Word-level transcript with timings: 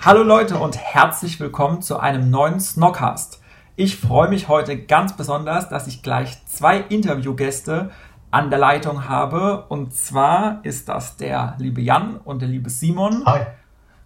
Hallo 0.00 0.22
Leute 0.22 0.58
und 0.58 0.76
herzlich 0.76 1.40
willkommen 1.40 1.82
zu 1.82 1.98
einem 1.98 2.30
neuen 2.30 2.60
Snockcast. 2.60 3.42
Ich 3.74 3.96
freue 3.96 4.28
mich 4.28 4.46
heute 4.46 4.78
ganz 4.78 5.16
besonders, 5.16 5.68
dass 5.70 5.88
ich 5.88 6.04
gleich 6.04 6.46
zwei 6.46 6.78
Interviewgäste 6.78 7.90
an 8.30 8.48
der 8.48 8.60
Leitung 8.60 9.08
habe. 9.08 9.64
Und 9.68 9.92
zwar 9.92 10.60
ist 10.62 10.88
das 10.88 11.16
der 11.16 11.56
liebe 11.58 11.80
Jan 11.80 12.16
und 12.18 12.42
der 12.42 12.48
liebe 12.48 12.70
Simon. 12.70 13.26
Hi. 13.26 13.40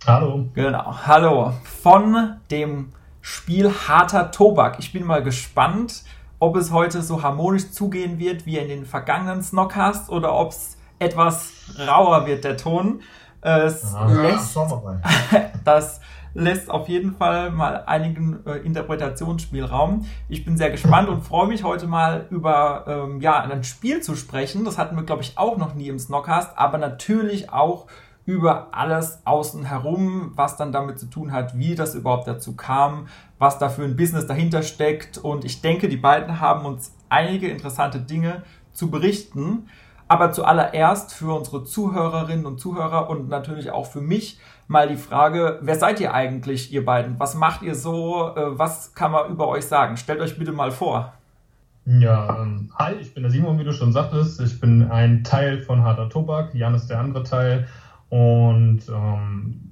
Hallo. 0.06 0.48
Genau. 0.54 0.96
Hallo. 1.06 1.52
Von 1.82 2.36
dem 2.50 2.94
Spiel 3.20 3.70
Harter 3.70 4.30
Tobak. 4.30 4.78
Ich 4.78 4.94
bin 4.94 5.04
mal 5.04 5.22
gespannt, 5.22 6.04
ob 6.38 6.56
es 6.56 6.72
heute 6.72 7.02
so 7.02 7.22
harmonisch 7.22 7.70
zugehen 7.70 8.18
wird 8.18 8.46
wie 8.46 8.56
in 8.56 8.68
den 8.68 8.86
vergangenen 8.86 9.42
Snockcast 9.42 10.08
oder 10.08 10.32
ob 10.32 10.52
es 10.52 10.78
etwas 10.98 11.52
rauer 11.86 12.26
wird, 12.26 12.44
der 12.44 12.56
Ton. 12.56 13.02
Es 13.42 13.92
ja, 13.92 14.06
lässt, 14.06 14.56
das 15.64 16.00
lässt 16.34 16.70
auf 16.70 16.88
jeden 16.88 17.14
Fall 17.16 17.50
mal 17.50 17.84
einigen 17.86 18.46
äh, 18.46 18.58
Interpretationsspielraum. 18.58 20.06
Ich 20.28 20.44
bin 20.44 20.56
sehr 20.56 20.70
gespannt 20.70 21.08
und 21.08 21.22
freue 21.22 21.48
mich 21.48 21.64
heute 21.64 21.86
mal 21.86 22.26
über 22.30 22.84
ähm, 22.86 23.20
ja, 23.20 23.40
ein 23.40 23.64
Spiel 23.64 24.00
zu 24.00 24.14
sprechen. 24.14 24.64
Das 24.64 24.78
hatten 24.78 24.96
wir, 24.96 25.02
glaube 25.02 25.22
ich, 25.22 25.36
auch 25.36 25.56
noch 25.56 25.74
nie 25.74 25.88
im 25.88 25.98
Snockcast, 25.98 26.52
aber 26.56 26.78
natürlich 26.78 27.52
auch 27.52 27.86
über 28.24 28.68
alles 28.70 29.20
außen 29.24 29.64
herum, 29.64 30.32
was 30.36 30.56
dann 30.56 30.70
damit 30.70 30.98
zu 30.98 31.06
tun 31.06 31.32
hat, 31.32 31.58
wie 31.58 31.74
das 31.74 31.94
überhaupt 31.94 32.28
dazu 32.28 32.54
kam, 32.54 33.08
was 33.38 33.58
da 33.58 33.68
für 33.68 33.82
ein 33.82 33.96
Business 33.96 34.26
dahinter 34.26 34.62
steckt. 34.62 35.18
Und 35.18 35.44
ich 35.44 35.60
denke, 35.60 35.88
die 35.88 35.96
beiden 35.96 36.40
haben 36.40 36.64
uns 36.64 36.94
einige 37.08 37.48
interessante 37.48 37.98
Dinge 37.98 38.42
zu 38.72 38.90
berichten. 38.90 39.68
Aber 40.12 40.30
zuallererst 40.30 41.14
für 41.14 41.32
unsere 41.32 41.64
Zuhörerinnen 41.64 42.44
und 42.44 42.60
Zuhörer 42.60 43.08
und 43.08 43.30
natürlich 43.30 43.70
auch 43.70 43.86
für 43.86 44.02
mich 44.02 44.38
mal 44.68 44.86
die 44.86 44.96
Frage, 44.96 45.58
wer 45.62 45.76
seid 45.76 46.00
ihr 46.00 46.12
eigentlich, 46.12 46.70
ihr 46.70 46.84
beiden? 46.84 47.18
Was 47.18 47.34
macht 47.34 47.62
ihr 47.62 47.74
so? 47.74 48.36
Äh, 48.36 48.58
was 48.58 48.94
kann 48.94 49.12
man 49.12 49.30
über 49.30 49.48
euch 49.48 49.64
sagen? 49.64 49.96
Stellt 49.96 50.20
euch 50.20 50.38
bitte 50.38 50.52
mal 50.52 50.70
vor. 50.70 51.14
Ja, 51.86 52.42
ähm, 52.42 52.70
hi, 52.78 52.92
ich 53.00 53.14
bin 53.14 53.22
der 53.22 53.32
Simon, 53.32 53.58
wie 53.58 53.64
du 53.64 53.72
schon 53.72 53.94
sagtest. 53.94 54.38
Ich 54.42 54.60
bin 54.60 54.90
ein 54.90 55.24
Teil 55.24 55.62
von 55.62 55.82
Harter 55.82 56.10
Tobak, 56.10 56.54
Jan 56.54 56.74
ist 56.74 56.88
der 56.88 57.00
andere 57.00 57.22
Teil. 57.22 57.66
Und 58.10 58.82
ähm, 58.90 59.71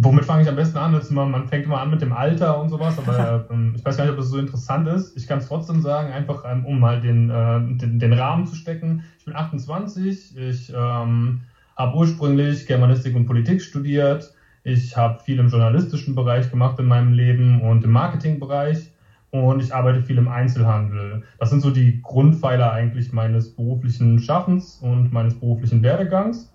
womit 0.00 0.24
fange 0.24 0.42
ich 0.42 0.48
am 0.48 0.56
besten 0.56 0.78
an? 0.78 1.00
Immer, 1.10 1.26
man 1.26 1.48
fängt 1.48 1.66
immer 1.66 1.80
an 1.80 1.90
mit 1.90 2.00
dem 2.00 2.12
Alter 2.12 2.60
und 2.60 2.68
sowas, 2.68 2.98
aber 2.98 3.46
ähm, 3.50 3.74
ich 3.76 3.84
weiß 3.84 3.96
gar 3.96 4.04
nicht, 4.04 4.12
ob 4.12 4.18
das 4.18 4.28
so 4.28 4.38
interessant 4.38 4.88
ist. 4.88 5.16
Ich 5.16 5.26
kann 5.26 5.38
es 5.38 5.48
trotzdem 5.48 5.80
sagen, 5.80 6.12
einfach 6.12 6.44
ähm, 6.46 6.64
um 6.64 6.80
mal 6.80 7.00
den, 7.00 7.30
äh, 7.30 7.60
den, 7.78 7.98
den, 7.98 8.12
Rahmen 8.12 8.46
zu 8.46 8.54
stecken. 8.54 9.04
Ich 9.18 9.24
bin 9.24 9.34
28, 9.36 10.36
ich 10.36 10.72
ähm, 10.74 11.42
habe 11.76 11.96
ursprünglich 11.96 12.66
Germanistik 12.66 13.14
und 13.14 13.26
Politik 13.26 13.62
studiert. 13.62 14.32
Ich 14.64 14.96
habe 14.96 15.20
viel 15.20 15.38
im 15.38 15.48
journalistischen 15.48 16.14
Bereich 16.14 16.50
gemacht 16.50 16.78
in 16.78 16.86
meinem 16.86 17.12
Leben 17.12 17.62
und 17.62 17.84
im 17.84 17.90
Marketingbereich. 17.90 18.92
Und 19.30 19.62
ich 19.62 19.74
arbeite 19.74 20.02
viel 20.02 20.16
im 20.16 20.28
Einzelhandel. 20.28 21.22
Das 21.38 21.50
sind 21.50 21.60
so 21.60 21.70
die 21.70 22.00
Grundpfeiler 22.02 22.72
eigentlich 22.72 23.12
meines 23.12 23.54
beruflichen 23.54 24.18
Schaffens 24.20 24.78
und 24.80 25.12
meines 25.12 25.38
beruflichen 25.38 25.82
Werdegangs. 25.82 26.50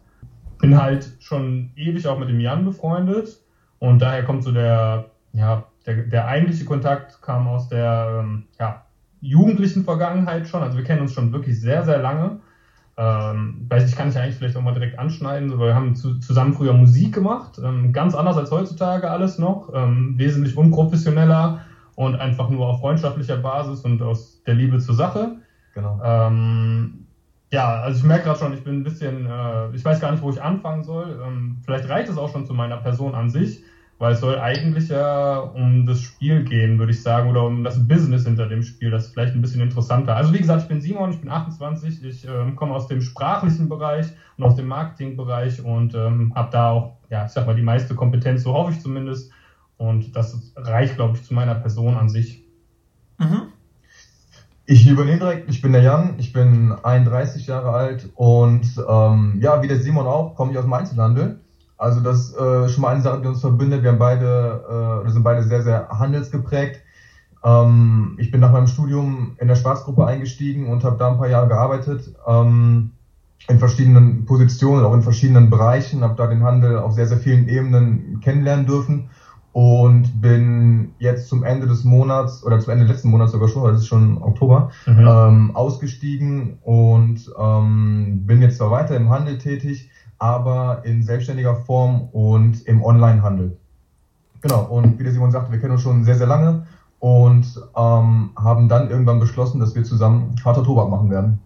Bin 0.64 0.82
halt 0.82 1.12
schon 1.20 1.72
ewig 1.76 2.08
auch 2.08 2.18
mit 2.18 2.30
dem 2.30 2.40
Jan 2.40 2.64
befreundet. 2.64 3.38
Und 3.80 4.02
daher 4.02 4.24
kommt 4.24 4.44
so 4.44 4.54
der, 4.54 5.12
ja, 5.34 5.66
der, 5.86 6.04
der 6.04 6.26
eigentliche 6.26 6.64
Kontakt 6.64 7.22
kam 7.22 7.50
aus 7.50 7.68
der 7.68 8.22
ähm, 8.22 8.46
ja, 8.58 8.86
jugendlichen 9.20 9.84
Vergangenheit 9.84 10.48
schon. 10.48 10.64
Also 10.64 10.78
wir 10.78 10.86
kennen 10.86 11.02
uns 11.02 11.12
schon 11.12 11.34
wirklich 11.34 11.60
sehr, 11.60 11.84
sehr 11.84 11.98
lange. 11.98 12.40
Ähm, 12.96 13.66
weiß 13.68 13.90
ich, 13.90 13.98
kann 13.98 14.08
ich 14.08 14.18
eigentlich 14.18 14.36
vielleicht 14.36 14.56
auch 14.56 14.62
mal 14.62 14.74
direkt 14.74 14.98
anschneiden, 14.98 15.52
weil 15.60 15.68
wir 15.68 15.76
haben 15.76 15.96
zu, 15.96 16.20
zusammen 16.20 16.54
früher 16.54 16.72
Musik 16.72 17.14
gemacht, 17.14 17.60
ähm, 17.62 17.92
ganz 17.92 18.16
anders 18.16 18.38
als 18.38 18.50
heutzutage 18.50 19.12
alles 19.12 19.38
noch, 19.40 19.70
ähm, 19.74 20.14
wesentlich 20.18 20.56
unprofessioneller 20.56 21.60
und 21.96 22.16
einfach 22.16 22.50
nur 22.50 22.68
auf 22.68 22.80
freundschaftlicher 22.80 23.36
Basis 23.36 23.82
und 23.82 24.02
aus 24.02 24.44
der 24.44 24.54
Liebe 24.54 24.80
zur 24.80 24.96
Sache. 24.96 25.40
Genau. 25.74 26.00
Ähm, 26.02 27.03
ja, 27.54 27.80
also 27.82 28.00
ich 28.00 28.04
merke 28.04 28.26
gerade 28.26 28.40
schon, 28.40 28.54
ich 28.54 28.64
bin 28.64 28.80
ein 28.80 28.84
bisschen, 28.84 29.26
äh, 29.26 29.70
ich 29.74 29.86
weiß 29.86 30.00
gar 30.00 30.12
nicht, 30.12 30.22
wo 30.22 30.30
ich 30.30 30.42
anfangen 30.42 30.84
soll. 30.84 31.20
Ähm, 31.24 31.62
vielleicht 31.64 31.88
reicht 31.88 32.10
es 32.10 32.18
auch 32.18 32.30
schon 32.30 32.46
zu 32.46 32.54
meiner 32.54 32.78
Person 32.78 33.16
an 33.16 33.30
sich 33.30 33.64
weil 34.04 34.14
es 34.14 34.20
soll 34.20 34.38
eigentlich 34.38 34.90
ja 34.90 35.38
um 35.38 35.86
das 35.86 36.02
Spiel 36.02 36.44
gehen, 36.44 36.78
würde 36.78 36.92
ich 36.92 37.02
sagen, 37.02 37.30
oder 37.30 37.46
um 37.46 37.64
das 37.64 37.88
Business 37.88 38.26
hinter 38.26 38.48
dem 38.48 38.62
Spiel. 38.62 38.92
Das 38.92 39.06
ist 39.06 39.14
vielleicht 39.14 39.34
ein 39.34 39.42
bisschen 39.42 39.62
interessanter. 39.62 40.16
Also 40.16 40.34
wie 40.34 40.40
gesagt, 40.40 40.64
ich 40.64 40.68
bin 40.68 40.82
Simon, 40.82 41.12
ich 41.12 41.22
bin 41.22 41.30
28, 41.30 42.04
ich 42.04 42.28
ähm, 42.28 42.56
komme 42.56 42.74
aus 42.74 42.88
dem 42.88 43.02
sprachlichen 43.02 43.70
Bereich 43.70 44.14
und 44.38 44.44
aus 44.44 44.56
dem 44.56 44.68
Marketingbereich 44.68 45.62
und 45.62 45.94
ähm, 45.96 46.34
habe 46.36 46.50
da 46.52 46.70
auch, 46.70 46.92
ja, 47.10 47.24
ich 47.26 47.32
sag 47.32 47.46
mal, 47.46 47.56
die 47.56 47.62
meiste 47.62 47.96
Kompetenz, 47.96 48.44
so 48.44 48.54
hoffe 48.54 48.72
ich 48.72 48.82
zumindest. 48.82 49.32
Und 49.78 50.16
das 50.16 50.52
reicht, 50.56 50.96
glaube 50.96 51.16
ich, 51.16 51.24
zu 51.24 51.34
meiner 51.34 51.56
Person 51.56 51.96
an 51.96 52.10
sich. 52.10 52.42
Mhm. 53.20 53.53
Ich 54.66 54.88
übernehme 54.88 55.20
direkt, 55.20 55.50
ich 55.50 55.62
bin 55.62 55.74
der 55.74 55.82
Jan, 55.82 56.16
ich 56.20 56.32
bin 56.32 56.72
31 56.72 57.48
Jahre 57.48 57.72
alt 57.72 58.10
und 58.16 58.66
ähm, 58.88 59.38
ja, 59.42 59.62
wie 59.62 59.68
der 59.68 59.78
Simon 59.78 60.08
auch, 60.08 60.36
komme 60.36 60.52
ich 60.52 60.58
aus 60.58 60.64
dem 60.64 60.72
Einzelhandel. 60.72 61.42
Also 61.78 62.00
das 62.00 62.30
ist 62.30 62.38
äh, 62.38 62.70
schon 62.70 62.82
mal 62.84 62.94
eine 62.94 63.02
Sache, 63.02 63.22
die 63.22 63.28
uns 63.28 63.42
verbindet. 63.42 63.84
Wir 63.84 63.90
haben 63.90 64.00
beide, 64.00 65.04
äh, 65.06 65.10
sind 65.10 65.24
beide 65.24 65.44
sehr, 65.44 65.64
sehr 65.64 65.90
handelsgeprägt. 65.90 66.80
Ähm, 67.44 68.16
ich 68.18 68.32
bin 68.32 68.40
nach 68.40 68.54
meinem 68.54 68.68
Studium 68.68 69.36
in 69.38 69.50
der 69.50 69.56
Schwarzgruppe 69.56 70.06
eingestiegen 70.06 70.70
und 70.70 70.86
habe 70.86 70.96
da 70.98 71.12
ein 71.12 71.18
paar 71.18 71.28
Jahre 71.28 71.50
gearbeitet. 71.50 72.16
Ähm, 72.26 72.92
in 73.50 73.60
verschiedenen 73.60 74.24
Positionen, 74.24 74.86
auch 74.86 74.94
in 74.94 75.02
verschiedenen 75.02 75.50
Bereichen, 75.50 76.04
habe 76.04 76.16
da 76.16 76.28
den 76.28 76.44
Handel 76.44 76.78
auf 76.78 76.94
sehr, 76.94 77.08
sehr 77.08 77.18
vielen 77.18 77.50
Ebenen 77.50 78.22
kennenlernen 78.22 78.66
dürfen 78.66 79.10
und 79.54 80.20
bin 80.20 80.96
jetzt 80.98 81.30
zum 81.30 81.44
Ende 81.44 81.68
des 81.68 81.84
Monats 81.84 82.44
oder 82.44 82.60
zum 82.60 82.74
Ende 82.74 82.86
letzten 82.86 83.10
Monats 83.10 83.32
sogar 83.32 83.48
schon, 83.48 83.72
das 83.72 83.82
ist 83.82 83.88
schon 83.88 84.22
Oktober, 84.22 84.72
mhm. 84.88 85.08
ähm, 85.08 85.56
ausgestiegen 85.56 86.58
und 86.64 87.32
ähm, 87.40 88.26
bin 88.26 88.42
jetzt 88.42 88.58
zwar 88.58 88.72
weiter 88.72 88.96
im 88.98 89.10
Handel 89.10 89.38
tätig, 89.38 89.90
aber 90.18 90.82
in 90.86 91.04
selbstständiger 91.04 91.56
Form 91.56 92.10
und 92.12 92.66
im 92.66 92.84
Onlinehandel. 92.84 93.58
Genau, 94.42 94.64
und 94.64 95.00
wie 95.00 95.04
der 95.04 95.14
Simon 95.14 95.32
sagte, 95.32 95.52
wir 95.52 95.60
kennen 95.60 95.74
uns 95.74 95.82
schon 95.82 96.04
sehr, 96.04 96.16
sehr 96.16 96.28
lange 96.28 96.66
und 97.00 97.46
ähm, 97.78 98.32
haben 98.36 98.68
dann 98.70 98.90
irgendwann 98.90 99.20
beschlossen, 99.20 99.60
dass 99.60 99.76
wir 99.76 99.84
zusammen 99.84 100.36
harter 100.44 100.64
Tobak 100.64 100.90
machen 100.90 101.12
werden. 101.12 101.40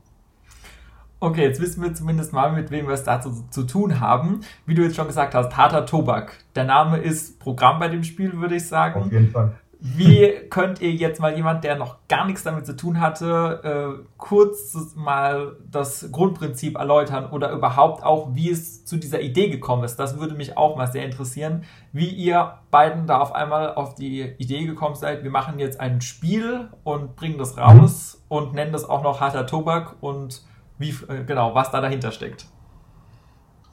Okay, 1.19 1.43
jetzt 1.43 1.59
wissen 1.59 1.81
wir 1.81 1.93
zumindest 1.95 2.31
mal, 2.31 2.51
mit 2.51 2.69
wem 2.69 2.87
wir 2.87 2.93
es 2.93 3.03
dazu 3.03 3.43
zu 3.49 3.63
tun 3.63 3.99
haben. 3.99 4.41
Wie 4.67 4.75
du 4.75 4.83
jetzt 4.83 4.95
schon 4.95 5.07
gesagt 5.07 5.33
hast, 5.33 5.57
harter 5.57 5.85
Tobak. 5.85 6.37
Der 6.55 6.63
Name 6.63 6.97
ist 6.97 7.39
Programm 7.39 7.79
bei 7.79 7.87
dem 7.87 8.03
Spiel, 8.03 8.33
würde 8.33 8.55
ich 8.55 8.67
sagen. 8.67 9.01
Auf 9.01 9.11
jeden 9.11 9.31
Fall. 9.31 9.53
Wie 9.79 10.31
könnt 10.49 10.81
ihr 10.81 10.91
jetzt 10.91 11.19
mal 11.19 11.35
jemand, 11.35 11.63
der 11.63 11.75
noch 11.75 11.97
gar 12.07 12.25
nichts 12.25 12.41
damit 12.43 12.65
zu 12.65 12.75
tun 12.75 12.99
hatte, 12.99 13.99
äh, 13.99 14.03
kurz 14.17 14.75
mal 14.95 15.55
das 15.69 16.11
Grundprinzip 16.11 16.77
erläutern 16.77 17.27
oder 17.29 17.51
überhaupt 17.51 18.03
auch, 18.03 18.33
wie 18.33 18.49
es 18.49 18.85
zu 18.85 18.97
dieser 18.97 19.21
Idee 19.21 19.49
gekommen 19.49 19.83
ist? 19.83 19.97
Das 19.97 20.19
würde 20.19 20.33
mich 20.33 20.57
auch 20.57 20.77
mal 20.77 20.91
sehr 20.91 21.05
interessieren, 21.05 21.63
wie 21.93 22.09
ihr 22.09 22.53
beiden 22.71 23.05
da 23.05 23.19
auf 23.19 23.35
einmal 23.35 23.75
auf 23.75 23.93
die 23.93 24.21
Idee 24.39 24.65
gekommen 24.65 24.95
seid. 24.95 25.23
Wir 25.23 25.31
machen 25.31 25.59
jetzt 25.59 25.79
ein 25.79 26.01
Spiel 26.01 26.69
und 26.83 27.15
bringen 27.15 27.37
das 27.37 27.57
raus 27.57 28.19
mhm. 28.29 28.37
und 28.37 28.53
nennen 28.53 28.71
das 28.71 28.87
auch 28.87 29.03
noch 29.03 29.21
harter 29.21 29.45
Tobak 29.45 29.95
und 30.01 30.43
wie 30.77 30.89
äh, 30.89 31.23
genau, 31.25 31.55
was 31.55 31.71
da 31.71 31.81
dahinter 31.81 32.11
steckt. 32.11 32.47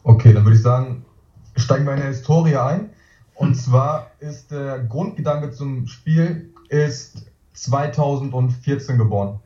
Okay, 0.03 0.33
dann 0.33 0.45
würde 0.45 0.57
ich 0.57 0.63
sagen, 0.63 1.05
steigen 1.57 1.85
wir 1.87 1.95
in 1.95 2.01
der 2.01 2.09
Historie 2.09 2.57
ein. 2.57 2.91
Und 3.35 3.55
zwar 3.57 4.11
ist 4.21 4.51
der 4.51 4.79
Grundgedanke 4.81 5.51
zum 5.51 5.87
Spiel 5.87 6.53
ist 6.69 7.27
2014 7.55 8.99
geboren. 8.99 9.41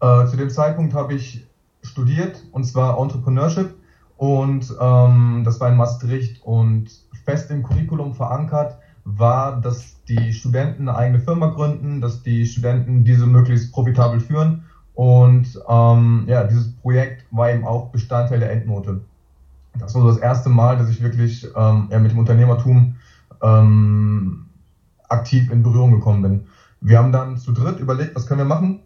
Äh, 0.00 0.26
zu 0.26 0.36
dem 0.36 0.50
Zeitpunkt 0.50 0.94
habe 0.94 1.14
ich 1.14 1.46
studiert 1.82 2.44
und 2.52 2.64
zwar 2.64 2.98
Entrepreneurship 2.98 3.74
und 4.16 4.74
ähm, 4.80 5.42
das 5.44 5.60
war 5.60 5.68
in 5.68 5.76
Maastricht 5.76 6.42
und 6.42 6.88
fest 7.24 7.50
im 7.50 7.62
Curriculum 7.62 8.14
verankert 8.14 8.78
war, 9.04 9.60
dass 9.60 10.02
die 10.04 10.32
Studenten 10.32 10.88
eine 10.88 10.98
eigene 10.98 11.20
Firma 11.20 11.48
gründen, 11.48 12.00
dass 12.00 12.22
die 12.22 12.46
Studenten 12.46 13.04
diese 13.04 13.26
möglichst 13.26 13.72
profitabel 13.72 14.20
führen 14.20 14.64
und 14.98 15.46
ähm, 15.68 16.24
ja, 16.26 16.42
dieses 16.44 16.74
Projekt 16.76 17.24
war 17.30 17.50
eben 17.50 17.64
auch 17.64 17.90
Bestandteil 17.90 18.40
der 18.40 18.50
Endnote 18.50 19.00
das 19.78 19.94
war 19.94 20.02
so 20.02 20.08
das 20.08 20.18
erste 20.18 20.48
Mal, 20.48 20.76
dass 20.76 20.88
ich 20.88 21.02
wirklich 21.02 21.46
ähm, 21.56 21.88
ja, 21.90 21.98
mit 21.98 22.10
dem 22.10 22.18
Unternehmertum 22.18 22.96
ähm, 23.42 24.46
aktiv 25.08 25.50
in 25.50 25.62
Berührung 25.62 25.92
gekommen 25.92 26.22
bin. 26.22 26.46
Wir 26.80 26.98
haben 26.98 27.12
dann 27.12 27.36
zu 27.36 27.52
dritt 27.52 27.80
überlegt, 27.80 28.14
was 28.14 28.26
können 28.26 28.40
wir 28.40 28.44
machen. 28.44 28.80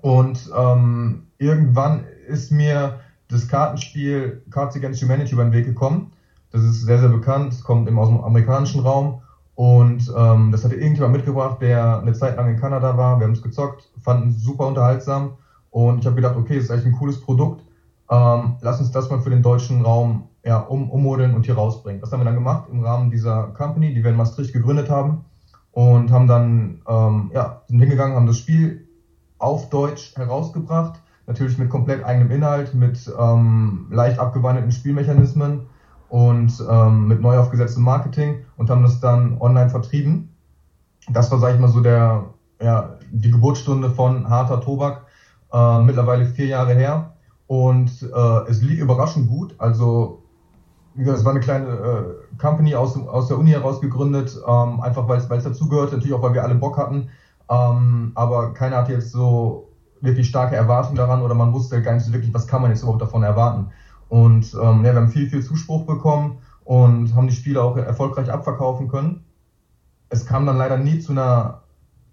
Und 0.00 0.50
ähm, 0.56 1.26
irgendwann 1.38 2.04
ist 2.26 2.50
mir 2.50 3.00
das 3.28 3.48
Kartenspiel 3.48 4.42
Cards 4.50 4.76
Against 4.76 5.02
Humanity 5.02 5.32
über 5.32 5.44
den 5.44 5.52
Weg 5.52 5.64
gekommen. 5.64 6.12
Das 6.50 6.62
ist 6.62 6.82
sehr, 6.82 6.98
sehr 6.98 7.08
bekannt, 7.08 7.62
kommt 7.64 7.88
eben 7.88 7.98
aus 7.98 8.08
dem 8.08 8.20
amerikanischen 8.20 8.80
Raum. 8.80 9.22
Und 9.54 10.12
ähm, 10.16 10.50
das 10.50 10.64
hatte 10.64 10.74
irgendjemand 10.74 11.14
mitgebracht, 11.14 11.60
der 11.60 12.00
eine 12.00 12.12
Zeit 12.12 12.36
lang 12.36 12.48
in 12.48 12.58
Kanada 12.58 12.96
war. 12.96 13.18
Wir 13.20 13.26
haben 13.26 13.34
es 13.34 13.42
gezockt, 13.42 13.88
fanden 14.02 14.30
es 14.30 14.42
super 14.42 14.66
unterhaltsam. 14.66 15.34
Und 15.70 16.00
ich 16.00 16.06
habe 16.06 16.16
gedacht, 16.16 16.36
okay, 16.36 16.56
das 16.56 16.64
ist 16.64 16.70
eigentlich 16.70 16.86
ein 16.86 16.98
cooles 16.98 17.20
Produkt. 17.20 17.64
Ähm, 18.10 18.56
lass 18.60 18.80
uns 18.80 18.90
das 18.90 19.10
mal 19.10 19.20
für 19.20 19.30
den 19.30 19.42
deutschen 19.42 19.82
Raum 19.82 20.28
ja, 20.44 20.58
um, 20.58 20.90
ummodeln 20.90 21.34
und 21.34 21.46
hier 21.46 21.54
rausbringen. 21.54 22.00
Das 22.00 22.12
haben 22.12 22.20
wir 22.20 22.24
dann 22.24 22.34
gemacht 22.34 22.68
im 22.70 22.84
Rahmen 22.84 23.10
dieser 23.10 23.48
Company, 23.48 23.94
die 23.94 24.02
wir 24.02 24.10
in 24.10 24.16
Maastricht 24.16 24.52
gegründet 24.52 24.90
haben. 24.90 25.24
Und 25.70 26.12
haben 26.12 26.28
dann, 26.28 26.82
ähm, 26.86 27.30
ja, 27.34 27.62
sind 27.66 27.80
hingegangen, 27.80 28.14
haben 28.14 28.26
das 28.26 28.38
Spiel 28.38 28.86
auf 29.38 29.70
Deutsch 29.70 30.14
herausgebracht. 30.16 31.00
Natürlich 31.26 31.58
mit 31.58 31.70
komplett 31.70 32.04
eigenem 32.04 32.30
Inhalt, 32.30 32.74
mit 32.74 33.12
ähm, 33.18 33.86
leicht 33.90 34.18
abgewandelten 34.18 34.70
Spielmechanismen 34.72 35.66
und 36.14 36.64
ähm, 36.70 37.08
mit 37.08 37.20
neu 37.20 37.36
aufgesetztem 37.36 37.82
Marketing 37.82 38.44
und 38.56 38.70
haben 38.70 38.84
das 38.84 39.00
dann 39.00 39.36
online 39.40 39.68
vertrieben. 39.68 40.28
Das 41.08 41.28
war, 41.32 41.40
sag 41.40 41.54
ich 41.54 41.60
mal, 41.60 41.66
so 41.66 41.80
der, 41.80 42.26
ja, 42.62 42.90
die 43.10 43.32
Geburtsstunde 43.32 43.90
von 43.90 44.30
harter 44.30 44.60
Tobak, 44.60 45.06
äh, 45.52 45.80
mittlerweile 45.80 46.26
vier 46.26 46.46
Jahre 46.46 46.72
her. 46.74 47.16
Und 47.48 47.90
äh, 48.14 48.48
es 48.48 48.62
lief 48.62 48.78
überraschend 48.78 49.28
gut. 49.28 49.56
Also, 49.58 50.22
wie 50.94 51.00
gesagt, 51.00 51.18
es 51.18 51.24
war 51.24 51.32
eine 51.32 51.40
kleine 51.40 51.66
äh, 51.66 52.38
Company 52.40 52.76
aus, 52.76 52.96
aus 52.96 53.26
der 53.26 53.36
Uni 53.36 53.50
heraus 53.50 53.80
gegründet, 53.80 54.38
ähm, 54.46 54.80
einfach 54.82 55.08
weil 55.08 55.18
es 55.18 55.26
dazugehört, 55.26 55.90
natürlich 55.90 56.14
auch, 56.14 56.22
weil 56.22 56.34
wir 56.34 56.44
alle 56.44 56.54
Bock 56.54 56.78
hatten. 56.78 57.08
Ähm, 57.50 58.12
aber 58.14 58.54
keiner 58.54 58.76
hatte 58.76 58.92
jetzt 58.92 59.10
so 59.10 59.66
wirklich 60.00 60.28
starke 60.28 60.54
Erwartungen 60.54 60.94
daran 60.94 61.22
oder 61.22 61.34
man 61.34 61.52
wusste 61.52 61.82
gar 61.82 61.94
nicht 61.94 62.04
so 62.04 62.12
wirklich, 62.12 62.32
was 62.32 62.46
kann 62.46 62.62
man 62.62 62.70
jetzt 62.70 62.82
überhaupt 62.82 63.02
davon 63.02 63.24
erwarten. 63.24 63.72
Und 64.08 64.54
ähm, 64.54 64.84
ja, 64.84 64.92
wir 64.92 64.96
haben 64.96 65.08
viel, 65.08 65.28
viel 65.28 65.42
Zuspruch 65.42 65.86
bekommen 65.86 66.38
und 66.64 67.14
haben 67.14 67.26
die 67.26 67.34
Spiele 67.34 67.62
auch 67.62 67.76
erfolgreich 67.76 68.30
abverkaufen 68.30 68.88
können. 68.88 69.24
Es 70.08 70.26
kam 70.26 70.46
dann 70.46 70.56
leider 70.56 70.76
nie 70.76 70.98
zu 70.98 71.12
einer 71.12 71.62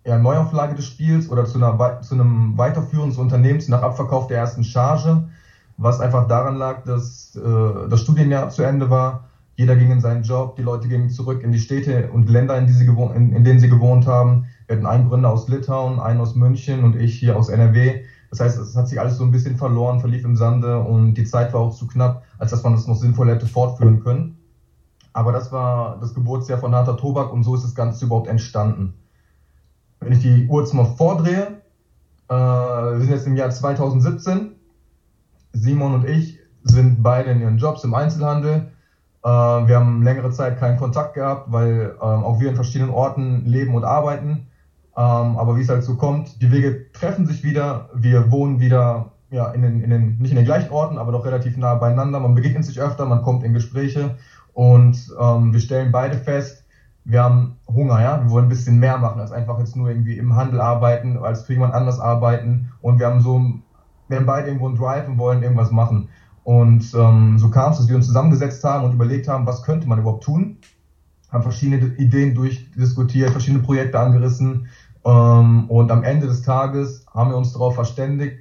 ja, 0.05 0.17
Neuauflage 0.17 0.75
des 0.75 0.85
Spiels 0.85 1.29
oder 1.29 1.45
zu, 1.45 1.57
einer, 1.57 2.01
zu 2.01 2.15
einem 2.15 2.57
Weiterführen 2.57 3.09
des 3.09 3.17
Unternehmens 3.17 3.67
nach 3.67 3.81
Abverkauf 3.81 4.27
der 4.27 4.37
ersten 4.37 4.63
Charge, 4.63 5.29
was 5.77 5.99
einfach 5.99 6.27
daran 6.27 6.55
lag, 6.55 6.83
dass 6.83 7.35
äh, 7.35 7.87
das 7.89 8.01
Studienjahr 8.01 8.49
zu 8.49 8.63
Ende 8.63 8.89
war. 8.89 9.27
Jeder 9.55 9.75
ging 9.75 9.91
in 9.91 9.99
seinen 9.99 10.23
Job, 10.23 10.55
die 10.55 10.63
Leute 10.63 10.87
gingen 10.87 11.09
zurück 11.09 11.43
in 11.43 11.51
die 11.51 11.59
Städte 11.59 12.09
und 12.11 12.29
Länder, 12.29 12.57
in, 12.57 12.65
die 12.65 12.73
sie 12.73 12.85
in, 12.85 13.33
in 13.33 13.43
denen 13.43 13.59
sie 13.59 13.69
gewohnt 13.69 14.07
haben. 14.07 14.45
Wir 14.65 14.77
hatten 14.77 14.87
einen 14.87 15.07
Gründer 15.07 15.29
aus 15.29 15.47
Litauen, 15.47 15.99
einen 15.99 16.19
aus 16.19 16.35
München 16.35 16.83
und 16.83 16.95
ich 16.95 17.19
hier 17.19 17.35
aus 17.37 17.49
NRW. 17.49 18.03
Das 18.31 18.39
heißt, 18.39 18.57
es 18.57 18.75
hat 18.77 18.87
sich 18.87 18.99
alles 18.99 19.17
so 19.17 19.25
ein 19.25 19.31
bisschen 19.31 19.57
verloren, 19.57 19.99
verlief 19.99 20.23
im 20.23 20.37
Sande 20.37 20.79
und 20.79 21.15
die 21.15 21.25
Zeit 21.25 21.53
war 21.53 21.59
auch 21.59 21.75
zu 21.75 21.85
knapp, 21.85 22.23
als 22.39 22.51
dass 22.51 22.63
man 22.63 22.73
das 22.73 22.87
noch 22.87 22.95
sinnvoll 22.95 23.29
hätte 23.29 23.45
fortführen 23.45 24.01
können. 24.01 24.37
Aber 25.11 25.33
das 25.33 25.51
war 25.51 25.99
das 25.99 26.13
Geburtsjahr 26.13 26.57
von 26.57 26.73
Harter 26.73 26.95
Tobak 26.95 27.33
und 27.33 27.43
so 27.43 27.53
ist 27.55 27.65
das 27.65 27.75
Ganze 27.75 28.05
überhaupt 28.05 28.29
entstanden. 28.29 28.93
Wenn 29.99 30.13
ich 30.13 30.19
die 30.19 30.47
Uhr 30.47 30.61
jetzt 30.61 30.73
mal 30.73 30.85
vordrehe, 30.85 31.61
äh, 32.29 32.33
wir 32.33 33.01
sind 33.01 33.09
jetzt 33.09 33.27
im 33.27 33.35
Jahr 33.35 33.49
2017. 33.49 34.53
Simon 35.51 35.93
und 35.93 36.07
ich 36.07 36.39
sind 36.63 37.03
beide 37.03 37.31
in 37.31 37.41
ihren 37.41 37.57
Jobs 37.57 37.83
im 37.83 37.93
Einzelhandel. 37.93 38.71
Äh, 39.23 39.27
wir 39.27 39.75
haben 39.75 40.03
längere 40.03 40.31
Zeit 40.31 40.57
keinen 40.57 40.77
Kontakt 40.77 41.15
gehabt, 41.15 41.51
weil 41.51 41.95
äh, 41.99 42.01
auch 42.01 42.39
wir 42.39 42.47
in 42.49 42.55
verschiedenen 42.55 42.91
Orten 42.91 43.45
leben 43.45 43.75
und 43.75 43.83
arbeiten. 43.83 44.47
Ähm, 44.97 45.37
aber 45.37 45.55
wie 45.55 45.61
es 45.61 45.69
halt 45.69 45.83
so 45.83 45.95
kommt, 45.95 46.41
die 46.41 46.51
Wege 46.51 46.91
treffen 46.91 47.25
sich 47.25 47.43
wieder, 47.43 47.89
wir 47.93 48.31
wohnen 48.31 48.59
wieder 48.59 49.11
ja, 49.29 49.49
in 49.51 49.61
den, 49.61 49.81
in 49.81 49.89
den, 49.89 50.17
nicht 50.17 50.31
in 50.31 50.35
den 50.35 50.45
gleichen 50.45 50.71
Orten, 50.71 50.97
aber 50.97 51.13
doch 51.13 51.25
relativ 51.25 51.55
nah 51.57 51.75
beieinander. 51.75 52.19
Man 52.19 52.35
begegnet 52.35 52.65
sich 52.65 52.81
öfter, 52.81 53.05
man 53.05 53.21
kommt 53.21 53.43
in 53.43 53.53
Gespräche. 53.53 54.17
Und 54.53 54.97
ähm, 55.19 55.53
wir 55.53 55.59
stellen 55.61 55.91
beide 55.93 56.17
fest, 56.17 56.65
wir 57.05 57.23
haben 57.23 57.55
Hunger, 57.67 58.01
ja, 58.01 58.21
wir 58.21 58.29
wollen 58.29 58.45
ein 58.45 58.49
bisschen 58.49 58.77
mehr 58.79 58.97
machen, 58.97 59.21
als 59.21 59.31
einfach 59.31 59.57
jetzt 59.59 59.75
nur 59.75 59.89
irgendwie 59.89 60.17
im 60.17 60.35
Handel 60.35 60.59
arbeiten, 60.59 61.17
als 61.17 61.43
für 61.43 61.53
jemand 61.53 61.73
anders 61.73 61.99
arbeiten. 61.99 62.69
Und 62.81 62.99
wir 62.99 63.07
haben 63.07 63.21
so, 63.21 63.41
wir 64.09 64.17
haben 64.17 64.25
beide 64.25 64.47
irgendwo 64.47 64.67
einen 64.67 64.75
Drive 64.75 65.07
und 65.07 65.17
wollen 65.17 65.41
irgendwas 65.41 65.71
machen. 65.71 66.09
Und 66.43 66.93
ähm, 66.93 67.39
so 67.39 67.49
kam 67.49 67.71
es, 67.71 67.77
dass 67.77 67.87
wir 67.87 67.95
uns 67.95 68.07
zusammengesetzt 68.07 68.63
haben 68.63 68.83
und 68.85 68.93
überlegt 68.93 69.27
haben, 69.27 69.45
was 69.45 69.63
könnte 69.63 69.87
man 69.87 69.99
überhaupt 69.99 70.23
tun, 70.23 70.57
haben 71.31 71.43
verschiedene 71.43 71.95
Ideen 71.95 72.35
durchdiskutiert, 72.35 73.29
verschiedene 73.29 73.63
Projekte 73.63 73.99
angerissen, 73.99 74.67
ähm, 75.05 75.69
und 75.69 75.91
am 75.91 76.03
Ende 76.03 76.27
des 76.27 76.41
Tages 76.41 77.05
haben 77.13 77.31
wir 77.31 77.37
uns 77.37 77.53
darauf 77.53 77.75
verständigt, 77.75 78.37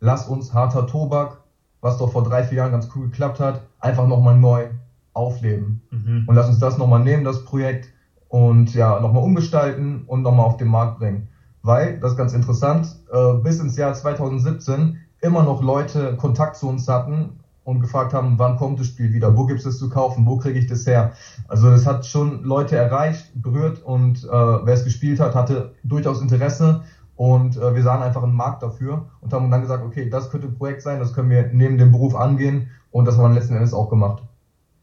lass 0.00 0.28
uns 0.28 0.52
harter 0.52 0.86
Tobak, 0.86 1.38
was 1.80 1.98
doch 1.98 2.12
vor 2.12 2.22
drei, 2.22 2.44
vier 2.44 2.58
Jahren 2.58 2.72
ganz 2.72 2.88
cool 2.94 3.08
geklappt 3.08 3.40
hat, 3.40 3.62
einfach 3.80 4.06
nochmal 4.06 4.36
neu 4.36 4.68
aufleben. 5.14 5.82
Mhm. 5.90 6.24
Und 6.26 6.34
lass 6.34 6.48
uns 6.48 6.58
das 6.58 6.78
nochmal 6.78 7.00
nehmen, 7.00 7.24
das 7.24 7.44
Projekt, 7.44 7.88
und 8.32 8.72
ja, 8.72 8.98
nochmal 8.98 9.22
umgestalten 9.22 10.04
und 10.06 10.22
nochmal 10.22 10.46
auf 10.46 10.56
den 10.56 10.68
Markt 10.68 10.98
bringen. 10.98 11.28
Weil, 11.62 12.00
das 12.00 12.12
ist 12.12 12.16
ganz 12.16 12.32
interessant, 12.32 12.96
äh, 13.12 13.34
bis 13.34 13.60
ins 13.60 13.76
Jahr 13.76 13.92
2017 13.92 14.98
immer 15.20 15.42
noch 15.42 15.62
Leute 15.62 16.16
Kontakt 16.16 16.56
zu 16.56 16.66
uns 16.66 16.88
hatten 16.88 17.40
und 17.64 17.80
gefragt 17.80 18.12
haben, 18.12 18.38
wann 18.38 18.56
kommt 18.56 18.80
das 18.80 18.86
Spiel 18.86 19.12
wieder, 19.12 19.36
wo 19.36 19.46
gibt 19.46 19.64
es 19.64 19.78
zu 19.78 19.88
kaufen, 19.88 20.26
wo 20.26 20.36
kriege 20.36 20.58
ich 20.58 20.66
das 20.66 20.86
her. 20.86 21.12
Also 21.48 21.70
das 21.70 21.86
hat 21.86 22.04
schon 22.06 22.42
Leute 22.42 22.76
erreicht, 22.76 23.30
berührt 23.34 23.82
und 23.82 24.24
äh, 24.24 24.28
wer 24.28 24.74
es 24.74 24.84
gespielt 24.84 25.20
hat, 25.20 25.34
hatte 25.34 25.74
durchaus 25.84 26.20
Interesse 26.20 26.82
und 27.16 27.56
äh, 27.56 27.74
wir 27.74 27.82
sahen 27.82 28.02
einfach 28.02 28.22
einen 28.22 28.34
Markt 28.34 28.62
dafür 28.62 29.06
und 29.20 29.32
haben 29.32 29.50
dann 29.50 29.60
gesagt, 29.60 29.84
okay, 29.84 30.10
das 30.10 30.30
könnte 30.30 30.48
ein 30.48 30.58
Projekt 30.58 30.82
sein, 30.82 30.98
das 30.98 31.14
können 31.14 31.30
wir 31.30 31.50
neben 31.52 31.78
dem 31.78 31.92
Beruf 31.92 32.16
angehen 32.16 32.70
und 32.90 33.04
das 33.04 33.16
haben 33.16 33.32
wir 33.32 33.40
letzten 33.40 33.54
Endes 33.54 33.74
auch 33.74 33.88
gemacht. 33.88 34.22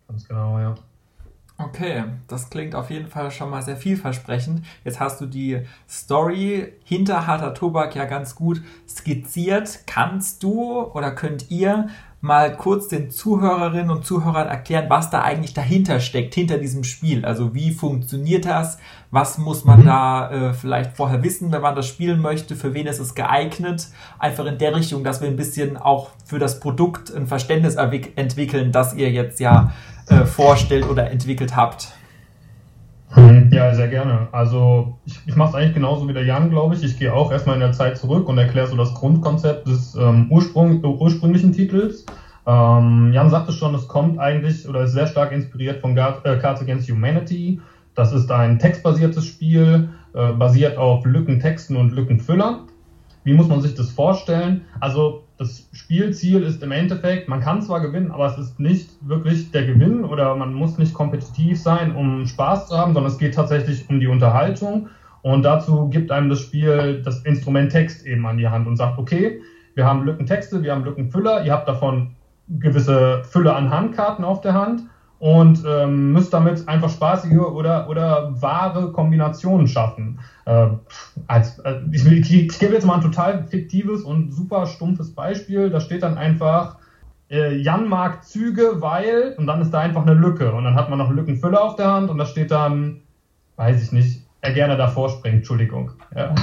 Ganz 0.08 0.28
genau, 0.28 0.60
ja. 0.60 0.75
Okay, 1.62 2.06
das 2.28 2.50
klingt 2.50 2.74
auf 2.74 2.90
jeden 2.90 3.08
Fall 3.08 3.32
schon 3.32 3.50
mal 3.50 3.62
sehr 3.62 3.75
vielversprechend. 3.75 4.66
Jetzt 4.86 5.02
hast 5.02 5.20
du 5.20 5.25
die 5.25 5.60
Story 5.90 6.72
hinter 6.86 7.28
harter 7.28 7.54
Tobak 7.54 7.96
ja 7.96 8.06
ganz 8.06 8.34
gut 8.34 8.62
skizziert. 8.88 9.82
Kannst 9.86 10.42
du 10.42 10.84
oder 10.84 11.12
könnt 11.12 11.52
ihr 11.52 11.90
mal 12.21 12.56
kurz 12.56 12.89
den 12.89 13.12
Zuhörerinnen 13.12 13.89
und 13.89 14.06
Zuhörern 14.06 14.48
erklären, 14.48 14.86
was 14.89 15.10
da 15.10 15.21
eigentlich 15.21 15.54
dahinter 15.54 16.00
steckt, 16.00 16.36
hinter 16.36 16.57
diesem 16.57 16.83
Spiel. 16.83 17.25
Also 17.25 17.54
wie 17.54 17.71
funktioniert 17.71 18.45
das? 18.45 18.77
Was 19.12 19.38
muss 19.38 19.63
man 19.63 19.81
mhm. 19.81 19.86
da 19.86 20.32
äh, 20.32 20.53
vielleicht 20.53 20.98
vorher 20.98 21.24
wissen, 21.24 21.51
wenn 21.51 21.62
man 21.62 21.75
das 21.75 21.88
spielen 21.88 22.22
möchte? 22.22 22.55
Für 22.55 22.74
wen 22.74 22.88
ist 22.88 23.00
es 23.00 23.15
geeignet? 23.15 23.88
Einfach 24.20 24.46
in 24.46 24.58
der 24.58 24.75
Richtung, 24.75 25.03
dass 25.03 25.22
wir 25.22 25.29
ein 25.29 25.38
bisschen 25.38 25.77
auch 25.77 26.10
für 26.25 26.39
das 26.39 26.60
Produkt 26.60 27.15
ein 27.15 27.27
Verständnis 27.27 27.75
entwickeln, 27.75 28.72
das 28.72 28.94
ihr 28.94 29.12
jetzt 29.12 29.39
ja 29.39 29.72
äh, 30.08 30.25
vorstellt 30.25 30.88
oder 30.89 31.10
entwickelt 31.12 31.55
habt. 31.55 31.94
Mhm. 33.16 33.50
Ja, 33.51 33.74
sehr 33.74 33.88
gerne. 33.88 34.28
Also 34.32 35.00
ich, 35.06 35.20
ich 35.25 35.36
mache 35.36 35.50
es 35.50 35.56
eigentlich 35.56 35.74
genauso 35.74 36.08
wie 36.08 36.13
der 36.13 36.25
Jan, 36.25 36.50
glaube 36.50 36.75
ich. 36.75 36.84
Ich 36.84 36.98
gehe 36.98 37.13
auch 37.13 37.32
erstmal 37.32 37.56
in 37.56 37.62
der 37.62 37.72
Zeit 37.72 37.98
zurück 37.98 38.30
und 38.30 38.38
erkläre 38.38 38.68
so 38.68 38.75
das 38.75 38.94
Grundkonzept 38.94 39.68
des 39.68 39.96
ähm, 39.96 40.28
Ursprung, 40.30 40.84
ursprünglichen 40.84 41.51
Titels. 41.51 42.06
Ähm, 42.46 43.12
Jan 43.12 43.30
sagte 43.30 43.51
schon, 43.51 43.74
es 43.75 43.88
kommt 43.88 44.20
eigentlich 44.20 44.68
oder 44.68 44.84
ist 44.84 44.94
sehr 44.94 45.08
stark 45.08 45.32
inspiriert 45.32 45.82
von 45.82 45.96
Guard, 45.96 46.25
äh, 46.25 46.38
Cards 46.38 46.62
Against 46.62 46.89
Humanity. 46.89 47.60
Das 47.96 48.13
ist 48.13 48.32
ein 48.32 48.60
textbasiertes 48.60 49.25
Spiel, 49.25 49.89
äh, 50.13 50.32
basiert 50.34 50.78
auf 50.78 51.04
Lückentexten 51.06 51.75
und 51.75 51.92
Lückenfüllern. 51.92 52.68
Wie 53.24 53.34
muss 53.34 53.48
man 53.48 53.62
sich 53.62 53.75
das 53.75 53.92
vorstellen? 53.92 54.62
Also 54.80 55.24
das 55.39 55.69
Spielziel 55.72 56.43
ist 56.43 56.62
im 56.62 56.74
Endeffekt, 56.74 57.29
man 57.29 57.39
kann 57.39 57.62
zwar 57.62 57.79
gewinnen, 57.79 58.12
aber 58.12 58.25
es 58.25 58.38
ist 58.38 58.60
nicht 58.60 58.89
wirklich 59.08 59.51
der 59.51 59.65
Gewinn 59.65 60.03
oder 60.03 60.36
man 60.36 60.53
muss 60.53 60.77
nicht 60.77 60.93
kompetitiv 60.93 61.60
sein, 61.62 61.96
um 61.96 62.25
Spaß 62.25 62.67
zu 62.67 62.77
haben, 62.77 62.93
sondern 62.93 63.10
es 63.10 63.17
geht 63.17 63.36
tatsächlich 63.36 63.89
um 63.89 64.01
die 64.01 64.08
Unterhaltung. 64.08 64.89
Und 65.22 65.43
dazu 65.43 65.88
gibt 65.88 66.12
einem 66.12 66.29
das 66.29 66.41
Spiel 66.41 67.01
das 67.05 67.22
Instrument 67.22 67.72
Text 67.72 68.05
eben 68.05 68.25
an 68.25 68.38
die 68.38 68.50
Hand 68.50 68.67
und 68.67 68.75
sagt, 68.75 69.00
okay, 69.00 69.41
wir 69.75 69.86
haben 69.86 70.03
Lückentexte, 70.03 70.62
wir 70.62 70.74
haben 70.74 70.84
Lückenfüller, 70.84 71.46
ihr 71.46 71.53
habt 71.53 71.69
davon 71.69 72.15
gewisse 72.50 73.24
Fülle 73.24 73.55
an 73.55 73.69
Handkarten 73.69 74.25
auf 74.25 74.41
der 74.41 74.53
Hand 74.53 74.84
und 75.20 75.64
ähm, 75.68 76.14
müsst 76.14 76.34
damit 76.34 76.68
einfach 76.68 76.90
spaßige 76.90 77.40
oder, 77.40 77.90
oder 77.90 78.42
wahre 78.42 78.92
Kombinationen 78.94 79.68
schaffen. 79.68 80.20
Äh, 80.46 80.68
als, 81.28 81.60
äh, 81.60 81.82
ich, 81.92 82.06
ich, 82.06 82.34
ich 82.34 82.60
gebe 82.60 82.74
jetzt 82.74 82.86
mal 82.86 82.96
ein 82.96 83.02
total 83.02 83.46
fiktives 83.46 84.04
und 84.04 84.32
super 84.32 84.66
stumpfes 84.66 85.14
Beispiel. 85.14 85.70
Da 85.70 85.82
steht 85.82 86.04
dann 86.04 86.18
einfach, 86.18 86.78
äh, 87.30 87.56
Jan 87.58 87.90
mag 87.90 88.24
Züge, 88.24 88.82
weil, 88.82 89.36
und 89.38 89.46
dann 89.46 89.62
ist 89.62 89.72
da 89.72 89.80
einfach 89.80 90.04
eine 90.04 90.14
Lücke. 90.14 90.54
Und 90.54 90.64
dann 90.64 90.76
hat 90.76 90.90
man 90.90 90.98
noch 90.98 91.12
Lückenfüller 91.12 91.62
auf 91.62 91.76
der 91.76 91.92
Hand 91.92 92.10
und 92.10 92.18
da 92.18 92.26
steht 92.26 92.52
dann, 92.52 93.02
weiß 93.58 93.84
ich 93.84 93.92
nicht, 93.92 94.24
er 94.42 94.54
gerne 94.54 94.78
davor 94.78 95.10
springt, 95.10 95.38
Entschuldigung. 95.38 95.92
Ja. 96.16 96.34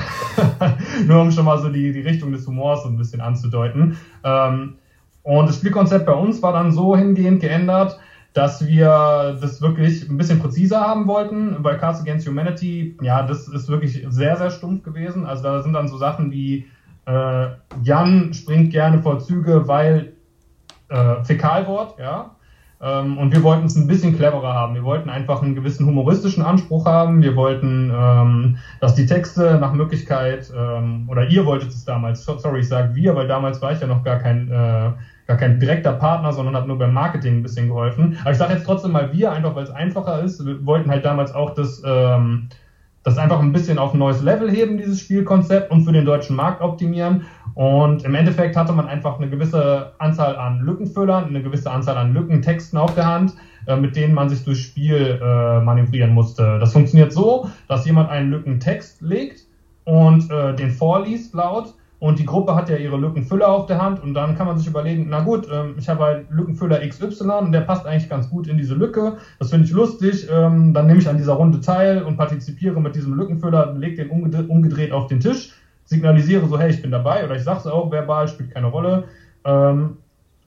Nur 1.06 1.22
um 1.22 1.30
schon 1.30 1.46
mal 1.46 1.58
so 1.58 1.70
die, 1.70 1.92
die 1.92 2.00
Richtung 2.00 2.30
des 2.30 2.46
Humors 2.46 2.82
so 2.82 2.90
ein 2.90 2.98
bisschen 2.98 3.22
anzudeuten. 3.22 3.96
Ähm, 4.22 4.74
und 5.22 5.48
das 5.48 5.56
Spielkonzept 5.56 6.04
bei 6.04 6.12
uns 6.12 6.42
war 6.42 6.52
dann 6.52 6.70
so 6.72 6.94
hingehend 6.94 7.40
geändert, 7.40 7.98
dass 8.36 8.66
wir 8.66 9.38
das 9.40 9.62
wirklich 9.62 10.10
ein 10.10 10.18
bisschen 10.18 10.40
präziser 10.40 10.80
haben 10.80 11.06
wollten. 11.06 11.62
Bei 11.62 11.74
Cards 11.74 12.02
Against 12.02 12.28
Humanity, 12.28 12.94
ja, 13.00 13.22
das 13.22 13.48
ist 13.48 13.68
wirklich 13.68 14.04
sehr, 14.10 14.36
sehr 14.36 14.50
stumpf 14.50 14.82
gewesen. 14.82 15.24
Also 15.24 15.42
da 15.42 15.62
sind 15.62 15.72
dann 15.72 15.88
so 15.88 15.96
Sachen 15.96 16.30
wie 16.30 16.66
äh, 17.06 17.46
Jan 17.82 18.34
springt 18.34 18.72
gerne 18.72 19.00
vor 19.00 19.20
Züge, 19.20 19.66
weil 19.68 20.12
äh, 20.88 21.24
Fäkalwort, 21.24 21.98
ja. 21.98 22.36
Ähm, 22.78 23.16
und 23.16 23.32
wir 23.32 23.42
wollten 23.42 23.64
es 23.64 23.76
ein 23.76 23.86
bisschen 23.86 24.14
cleverer 24.14 24.52
haben. 24.52 24.74
Wir 24.74 24.84
wollten 24.84 25.08
einfach 25.08 25.42
einen 25.42 25.54
gewissen 25.54 25.86
humoristischen 25.86 26.44
Anspruch 26.44 26.84
haben. 26.84 27.22
Wir 27.22 27.36
wollten, 27.36 27.90
ähm, 27.94 28.58
dass 28.80 28.94
die 28.94 29.06
Texte 29.06 29.56
nach 29.58 29.72
Möglichkeit, 29.72 30.52
ähm, 30.54 31.08
oder 31.08 31.26
ihr 31.26 31.46
wolltet 31.46 31.70
es 31.70 31.86
damals, 31.86 32.22
sorry, 32.24 32.60
ich 32.60 32.68
sage 32.68 32.94
wir, 32.94 33.14
weil 33.14 33.28
damals 33.28 33.62
war 33.62 33.72
ich 33.72 33.80
ja 33.80 33.86
noch 33.86 34.04
gar 34.04 34.18
kein, 34.18 34.50
äh, 34.50 34.92
gar 35.26 35.36
kein 35.36 35.58
direkter 35.58 35.92
Partner, 35.92 36.32
sondern 36.32 36.54
habe 36.56 36.68
nur 36.68 36.78
beim 36.78 36.92
Marketing 36.92 37.38
ein 37.38 37.42
bisschen 37.42 37.68
geholfen. 37.68 38.16
Aber 38.20 38.30
ich 38.30 38.38
sage 38.38 38.54
jetzt 38.54 38.64
trotzdem 38.64 38.92
mal 38.92 39.12
wir, 39.12 39.32
einfach 39.32 39.54
weil 39.54 39.64
es 39.64 39.70
einfacher 39.70 40.22
ist. 40.22 40.44
Wir 40.44 40.64
wollten 40.64 40.90
halt 40.90 41.04
damals 41.04 41.34
auch 41.34 41.54
das, 41.54 41.82
ähm, 41.84 42.48
das 43.02 43.18
einfach 43.18 43.40
ein 43.40 43.52
bisschen 43.52 43.78
auf 43.78 43.92
ein 43.92 43.98
neues 43.98 44.22
Level 44.22 44.50
heben, 44.50 44.78
dieses 44.78 45.00
Spielkonzept, 45.00 45.70
und 45.70 45.84
für 45.84 45.92
den 45.92 46.04
deutschen 46.04 46.36
Markt 46.36 46.60
optimieren. 46.62 47.22
Und 47.54 48.04
im 48.04 48.14
Endeffekt 48.14 48.56
hatte 48.56 48.72
man 48.72 48.86
einfach 48.86 49.18
eine 49.18 49.28
gewisse 49.28 49.92
Anzahl 49.98 50.36
an 50.36 50.60
Lückenfüllern, 50.60 51.24
eine 51.24 51.42
gewisse 51.42 51.70
Anzahl 51.70 51.96
an 51.96 52.12
Lückentexten 52.12 52.78
auf 52.78 52.94
der 52.94 53.06
Hand, 53.06 53.34
äh, 53.66 53.76
mit 53.76 53.96
denen 53.96 54.14
man 54.14 54.28
sich 54.28 54.44
durchs 54.44 54.60
Spiel 54.60 55.20
äh, 55.20 55.60
manövrieren 55.60 56.12
musste. 56.12 56.58
Das 56.60 56.72
funktioniert 56.72 57.12
so, 57.12 57.50
dass 57.68 57.84
jemand 57.84 58.10
einen 58.10 58.30
Lückentext 58.30 59.02
legt 59.02 59.40
und 59.84 60.30
äh, 60.30 60.54
den 60.54 60.70
vorliest 60.70 61.34
laut. 61.34 61.74
Und 61.98 62.18
die 62.18 62.26
Gruppe 62.26 62.54
hat 62.54 62.68
ja 62.68 62.76
ihre 62.76 62.98
Lückenfüller 62.98 63.48
auf 63.48 63.66
der 63.66 63.80
Hand 63.80 64.02
und 64.02 64.12
dann 64.12 64.36
kann 64.36 64.46
man 64.46 64.58
sich 64.58 64.66
überlegen, 64.66 65.06
na 65.08 65.20
gut, 65.20 65.48
ähm, 65.50 65.76
ich 65.78 65.88
habe 65.88 66.04
halt 66.04 66.30
Lückenfüller 66.30 66.86
XY 66.86 67.30
und 67.40 67.52
der 67.52 67.62
passt 67.62 67.86
eigentlich 67.86 68.10
ganz 68.10 68.28
gut 68.28 68.48
in 68.48 68.58
diese 68.58 68.74
Lücke. 68.74 69.16
Das 69.38 69.50
finde 69.50 69.64
ich 69.66 69.72
lustig. 69.72 70.28
Ähm, 70.30 70.74
dann 70.74 70.86
nehme 70.86 70.98
ich 70.98 71.08
an 71.08 71.16
dieser 71.16 71.32
Runde 71.34 71.60
teil 71.60 72.02
und 72.02 72.16
partizipiere 72.16 72.80
mit 72.80 72.96
diesem 72.96 73.14
Lückenfüller, 73.14 73.72
lege 73.74 74.04
den 74.04 74.10
umgedreht 74.10 74.92
auf 74.92 75.06
den 75.06 75.20
Tisch 75.20 75.54
signalisiere 75.86 76.46
so, 76.46 76.58
hey, 76.58 76.70
ich 76.70 76.82
bin 76.82 76.90
dabei 76.90 77.24
oder 77.24 77.36
ich 77.36 77.44
sage 77.44 77.60
es 77.60 77.66
auch 77.66 77.90
verbal, 77.90 78.28
spielt 78.28 78.52
keine 78.52 78.66
Rolle. 78.66 79.04
Ähm, 79.44 79.96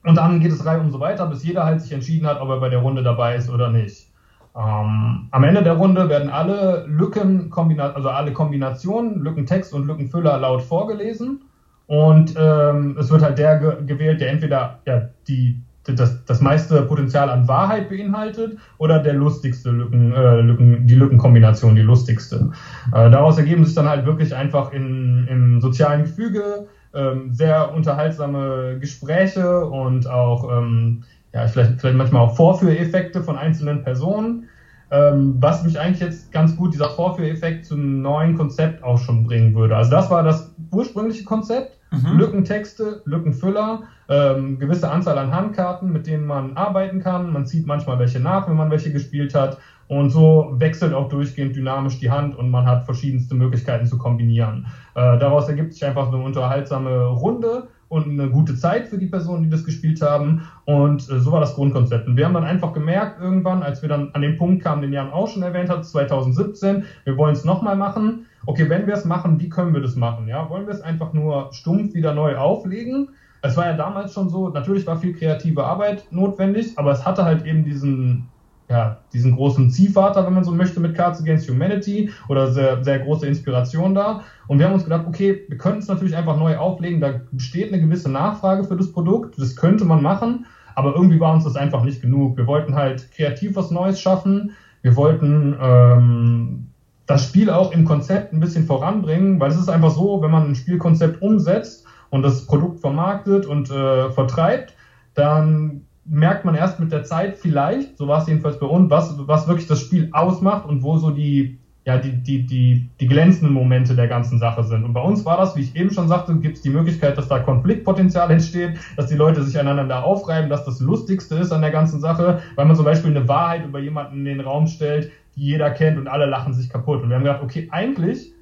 und 0.04 0.14
dann 0.14 0.40
geht 0.40 0.52
es 0.52 0.64
reihum 0.64 0.90
so 0.90 1.00
weiter, 1.00 1.26
bis 1.26 1.42
jeder 1.42 1.64
halt 1.64 1.80
sich 1.80 1.92
entschieden 1.92 2.26
hat, 2.26 2.40
ob 2.40 2.48
er 2.48 2.60
bei 2.60 2.68
der 2.68 2.78
Runde 2.78 3.02
dabei 3.02 3.36
ist 3.36 3.50
oder 3.50 3.70
nicht. 3.70 4.09
Ähm, 4.56 5.28
am 5.30 5.44
Ende 5.44 5.62
der 5.62 5.74
Runde 5.74 6.08
werden 6.08 6.28
alle 6.28 6.84
Lücken, 6.86 7.52
also 7.52 8.08
alle 8.08 8.32
Kombinationen, 8.32 9.20
Lückentext 9.20 9.72
und 9.72 9.86
Lückenfüller 9.86 10.38
laut 10.38 10.62
vorgelesen. 10.62 11.42
Und 11.86 12.34
ähm, 12.38 12.96
es 12.98 13.10
wird 13.10 13.22
halt 13.22 13.38
der 13.38 13.58
ge 13.58 13.84
gewählt, 13.86 14.20
der 14.20 14.30
entweder 14.30 14.80
ja, 14.86 15.08
die 15.26 15.60
das, 15.84 16.24
das 16.24 16.40
meiste 16.40 16.82
Potenzial 16.82 17.30
an 17.30 17.48
Wahrheit 17.48 17.88
beinhaltet 17.88 18.58
oder 18.78 18.98
der 18.98 19.14
lustigste 19.14 19.70
Lücken, 19.70 20.12
äh, 20.12 20.40
Lücken, 20.40 20.86
die 20.86 20.94
Lückenkombination, 20.94 21.74
die 21.74 21.82
lustigste. 21.82 22.50
Äh, 22.92 23.10
daraus 23.10 23.38
ergeben 23.38 23.64
sich 23.64 23.74
dann 23.74 23.88
halt 23.88 24.04
wirklich 24.06 24.34
einfach 24.34 24.72
in, 24.72 25.26
im 25.28 25.60
sozialen 25.60 26.02
Gefüge 26.02 26.66
ähm, 26.92 27.32
sehr 27.32 27.72
unterhaltsame 27.74 28.78
Gespräche 28.78 29.64
und 29.64 30.08
auch 30.08 30.58
ähm, 30.58 31.04
ja, 31.32 31.46
vielleicht, 31.46 31.80
vielleicht 31.80 31.96
manchmal 31.96 32.22
auch 32.22 32.36
Vorführeffekte 32.36 33.22
von 33.22 33.36
einzelnen 33.36 33.82
Personen. 33.82 34.48
Ähm, 34.92 35.36
was 35.38 35.62
mich 35.62 35.78
eigentlich 35.78 36.00
jetzt 36.00 36.32
ganz 36.32 36.56
gut, 36.56 36.74
dieser 36.74 36.90
Vorführeffekt 36.90 37.64
zum 37.64 38.02
neuen 38.02 38.36
Konzept 38.36 38.82
auch 38.82 38.98
schon 38.98 39.22
bringen 39.22 39.54
würde. 39.54 39.76
Also 39.76 39.90
das 39.90 40.10
war 40.10 40.24
das 40.24 40.52
ursprüngliche 40.72 41.24
Konzept 41.24 41.80
Mhm. 41.92 42.18
Lückentexte, 42.18 43.02
Lückenfüller, 43.04 43.82
ähm, 44.08 44.58
gewisse 44.58 44.90
Anzahl 44.90 45.18
an 45.18 45.32
Handkarten, 45.32 45.90
mit 45.90 46.06
denen 46.06 46.24
man 46.24 46.56
arbeiten 46.56 47.00
kann. 47.00 47.32
Man 47.32 47.46
zieht 47.46 47.66
manchmal 47.66 47.98
welche 47.98 48.20
nach, 48.20 48.48
wenn 48.48 48.56
man 48.56 48.70
welche 48.70 48.92
gespielt 48.92 49.34
hat. 49.34 49.58
Und 49.88 50.10
so 50.10 50.54
wechselt 50.54 50.94
auch 50.94 51.08
durchgehend 51.08 51.56
dynamisch 51.56 51.98
die 51.98 52.10
Hand 52.10 52.36
und 52.36 52.48
man 52.50 52.64
hat 52.64 52.84
verschiedenste 52.84 53.34
Möglichkeiten 53.34 53.86
zu 53.86 53.98
kombinieren. 53.98 54.66
Äh, 54.94 55.18
daraus 55.18 55.48
ergibt 55.48 55.72
sich 55.72 55.84
einfach 55.84 56.08
eine 56.08 56.18
unterhaltsame 56.18 57.06
Runde 57.06 57.66
und 57.90 58.08
eine 58.08 58.30
gute 58.30 58.56
Zeit 58.56 58.88
für 58.88 58.96
die 58.96 59.06
Personen, 59.06 59.42
die 59.42 59.50
das 59.50 59.64
gespielt 59.64 60.00
haben. 60.00 60.48
Und 60.64 61.02
äh, 61.10 61.20
so 61.20 61.32
war 61.32 61.40
das 61.40 61.54
Grundkonzept. 61.54 62.06
Und 62.06 62.16
wir 62.16 62.24
haben 62.24 62.34
dann 62.34 62.44
einfach 62.44 62.72
gemerkt, 62.72 63.20
irgendwann, 63.20 63.62
als 63.62 63.82
wir 63.82 63.90
dann 63.90 64.10
an 64.14 64.22
den 64.22 64.38
Punkt 64.38 64.62
kamen, 64.62 64.80
den 64.80 64.94
Jan 64.94 65.10
auch 65.10 65.28
schon 65.28 65.42
erwähnt 65.42 65.68
hat, 65.68 65.84
2017, 65.84 66.84
wir 67.04 67.18
wollen 67.18 67.34
es 67.34 67.44
nochmal 67.44 67.76
machen 67.76 68.24
okay, 68.46 68.68
wenn 68.68 68.86
wir 68.86 68.94
es 68.94 69.04
machen, 69.04 69.40
wie 69.40 69.48
können 69.48 69.74
wir 69.74 69.80
das 69.80 69.96
machen? 69.96 70.28
Ja, 70.28 70.48
wollen 70.50 70.66
wir 70.66 70.74
es 70.74 70.80
einfach 70.80 71.12
nur 71.12 71.52
stumpf 71.52 71.94
wieder 71.94 72.14
neu 72.14 72.36
auflegen? 72.36 73.10
Es 73.42 73.56
war 73.56 73.66
ja 73.66 73.74
damals 73.74 74.12
schon 74.12 74.28
so, 74.28 74.48
natürlich 74.48 74.86
war 74.86 74.98
viel 74.98 75.14
kreative 75.14 75.64
Arbeit 75.64 76.04
notwendig, 76.10 76.78
aber 76.78 76.92
es 76.92 77.06
hatte 77.06 77.24
halt 77.24 77.46
eben 77.46 77.64
diesen, 77.64 78.28
ja, 78.70 78.98
diesen 79.12 79.34
großen 79.34 79.68
Ziehvater, 79.70 80.24
wenn 80.24 80.32
man 80.32 80.44
so 80.44 80.52
möchte, 80.52 80.78
mit 80.78 80.94
Cards 80.94 81.20
Against 81.20 81.50
Humanity 81.50 82.10
oder 82.28 82.52
sehr, 82.52 82.84
sehr 82.84 83.00
große 83.00 83.26
Inspiration 83.26 83.94
da. 83.94 84.22
Und 84.46 84.60
wir 84.60 84.66
haben 84.66 84.74
uns 84.74 84.84
gedacht, 84.84 85.06
okay, 85.08 85.42
wir 85.48 85.58
könnten 85.58 85.80
es 85.80 85.88
natürlich 85.88 86.16
einfach 86.16 86.38
neu 86.38 86.56
auflegen, 86.56 87.00
da 87.00 87.20
besteht 87.32 87.72
eine 87.72 87.82
gewisse 87.82 88.10
Nachfrage 88.10 88.62
für 88.62 88.76
das 88.76 88.92
Produkt, 88.92 89.38
das 89.38 89.56
könnte 89.56 89.84
man 89.84 90.02
machen, 90.02 90.46
aber 90.76 90.94
irgendwie 90.94 91.18
war 91.18 91.34
uns 91.34 91.44
das 91.44 91.56
einfach 91.56 91.82
nicht 91.82 92.00
genug. 92.00 92.36
Wir 92.36 92.46
wollten 92.46 92.76
halt 92.76 93.10
kreativ 93.10 93.56
was 93.56 93.72
Neues 93.72 94.00
schaffen, 94.00 94.52
wir 94.82 94.94
wollten 94.94 95.56
ähm, 95.60 96.68
das 97.06 97.24
Spiel 97.24 97.50
auch 97.50 97.72
im 97.72 97.84
Konzept 97.84 98.32
ein 98.32 98.38
bisschen 98.38 98.66
voranbringen, 98.66 99.40
weil 99.40 99.50
es 99.50 99.58
ist 99.58 99.68
einfach 99.68 99.90
so, 99.90 100.22
wenn 100.22 100.30
man 100.30 100.48
ein 100.48 100.54
Spielkonzept 100.54 101.20
umsetzt 101.20 101.84
und 102.10 102.22
das 102.22 102.46
Produkt 102.46 102.78
vermarktet 102.78 103.46
und 103.46 103.68
äh, 103.68 104.10
vertreibt, 104.12 104.74
dann 105.14 105.86
merkt 106.04 106.44
man 106.44 106.54
erst 106.54 106.80
mit 106.80 106.92
der 106.92 107.04
Zeit 107.04 107.36
vielleicht, 107.36 107.96
so 107.98 108.08
war 108.08 108.20
es 108.20 108.26
jedenfalls 108.26 108.58
bei 108.58 108.66
uns, 108.66 108.90
was, 108.90 109.16
was 109.26 109.48
wirklich 109.48 109.66
das 109.66 109.80
Spiel 109.80 110.08
ausmacht 110.12 110.66
und 110.66 110.82
wo 110.82 110.96
so 110.96 111.10
die, 111.10 111.58
ja, 111.84 111.98
die, 111.98 112.12
die, 112.12 112.46
die, 112.46 112.88
die 113.00 113.06
glänzenden 113.06 113.52
Momente 113.52 113.94
der 113.94 114.08
ganzen 114.08 114.38
Sache 114.38 114.64
sind. 114.64 114.84
Und 114.84 114.92
bei 114.92 115.00
uns 115.00 115.24
war 115.24 115.36
das, 115.36 115.56
wie 115.56 115.62
ich 115.62 115.76
eben 115.76 115.90
schon 115.90 116.08
sagte, 116.08 116.34
gibt 116.36 116.56
es 116.56 116.62
die 116.62 116.70
Möglichkeit, 116.70 117.16
dass 117.16 117.28
da 117.28 117.38
Konfliktpotenzial 117.38 118.30
entsteht, 118.30 118.78
dass 118.96 119.06
die 119.06 119.14
Leute 119.14 119.42
sich 119.42 119.58
aneinander 119.58 120.04
aufreiben, 120.04 120.50
dass 120.50 120.64
das 120.64 120.80
Lustigste 120.80 121.36
ist 121.36 121.52
an 121.52 121.62
der 121.62 121.70
ganzen 121.70 122.00
Sache, 122.00 122.40
weil 122.54 122.66
man 122.66 122.76
zum 122.76 122.84
Beispiel 122.84 123.10
eine 123.10 123.28
Wahrheit 123.28 123.64
über 123.64 123.78
jemanden 123.78 124.18
in 124.18 124.24
den 124.24 124.40
Raum 124.40 124.66
stellt, 124.66 125.10
die 125.36 125.42
jeder 125.42 125.70
kennt 125.70 125.98
und 125.98 126.08
alle 126.08 126.26
lachen 126.26 126.52
sich 126.54 126.68
kaputt. 126.68 127.02
Und 127.02 127.08
wir 127.08 127.16
haben 127.16 127.24
gedacht, 127.24 127.42
okay, 127.42 127.68
eigentlich 127.70 128.32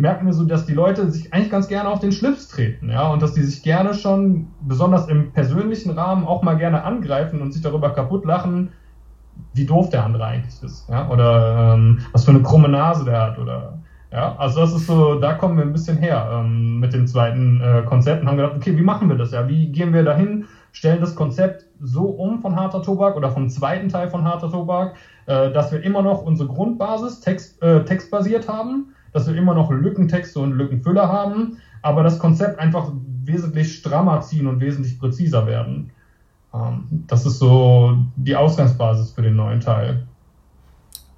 merken 0.00 0.26
wir 0.26 0.32
so, 0.32 0.44
dass 0.44 0.66
die 0.66 0.74
Leute 0.74 1.10
sich 1.10 1.32
eigentlich 1.32 1.50
ganz 1.50 1.68
gerne 1.68 1.88
auf 1.88 2.00
den 2.00 2.12
Schlips 2.12 2.48
treten, 2.48 2.90
ja, 2.90 3.08
und 3.08 3.22
dass 3.22 3.34
die 3.34 3.42
sich 3.42 3.62
gerne 3.62 3.94
schon, 3.94 4.48
besonders 4.62 5.08
im 5.08 5.32
persönlichen 5.32 5.90
Rahmen, 5.90 6.24
auch 6.24 6.42
mal 6.42 6.56
gerne 6.56 6.84
angreifen 6.84 7.40
und 7.40 7.52
sich 7.52 7.62
darüber 7.62 7.90
kaputt 7.90 8.24
lachen, 8.24 8.70
wie 9.54 9.64
doof 9.64 9.90
der 9.90 10.04
andere 10.04 10.24
eigentlich 10.24 10.62
ist, 10.62 10.88
ja, 10.88 11.08
oder 11.08 11.74
ähm, 11.74 12.00
was 12.12 12.24
für 12.24 12.30
eine 12.30 12.42
krumme 12.42 12.68
Nase 12.68 13.04
der 13.04 13.20
hat, 13.20 13.38
oder 13.38 13.78
ja, 14.12 14.34
also 14.36 14.60
das 14.60 14.74
ist 14.74 14.86
so, 14.88 15.20
da 15.20 15.34
kommen 15.34 15.56
wir 15.56 15.64
ein 15.64 15.72
bisschen 15.72 15.96
her 15.96 16.28
ähm, 16.32 16.80
mit 16.80 16.92
dem 16.92 17.06
zweiten 17.06 17.60
äh, 17.60 17.82
Konzept 17.86 18.22
und 18.22 18.28
haben 18.28 18.38
gedacht, 18.38 18.56
okay, 18.56 18.76
wie 18.76 18.82
machen 18.82 19.08
wir 19.08 19.16
das 19.16 19.30
ja? 19.30 19.46
Wie 19.46 19.68
gehen 19.68 19.92
wir 19.92 20.02
dahin, 20.02 20.46
stellen 20.72 21.00
das 21.00 21.14
Konzept 21.14 21.66
so 21.80 22.06
um 22.06 22.40
von 22.40 22.56
harter 22.56 22.82
Tobak 22.82 23.16
oder 23.16 23.30
vom 23.30 23.48
zweiten 23.48 23.88
Teil 23.88 24.08
von 24.08 24.24
harter 24.24 24.50
Tobak, 24.50 24.96
äh, 25.26 25.52
dass 25.52 25.70
wir 25.70 25.82
immer 25.84 26.02
noch 26.02 26.22
unsere 26.22 26.48
Grundbasis 26.48 27.20
Text, 27.20 27.62
äh, 27.62 27.84
textbasiert 27.84 28.48
haben, 28.48 28.94
dass 29.12 29.26
wir 29.26 29.34
immer 29.36 29.54
noch 29.54 29.70
Lückentexte 29.70 30.40
und 30.40 30.52
Lückenfüller 30.52 31.08
haben, 31.08 31.58
aber 31.82 32.02
das 32.02 32.18
Konzept 32.18 32.58
einfach 32.58 32.92
wesentlich 33.24 33.74
strammer 33.74 34.20
ziehen 34.20 34.46
und 34.46 34.60
wesentlich 34.60 34.98
präziser 34.98 35.46
werden. 35.46 35.90
Ähm, 36.54 37.04
das 37.06 37.26
ist 37.26 37.38
so 37.38 37.98
die 38.16 38.36
Ausgangsbasis 38.36 39.12
für 39.12 39.22
den 39.22 39.36
neuen 39.36 39.60
Teil, 39.60 40.06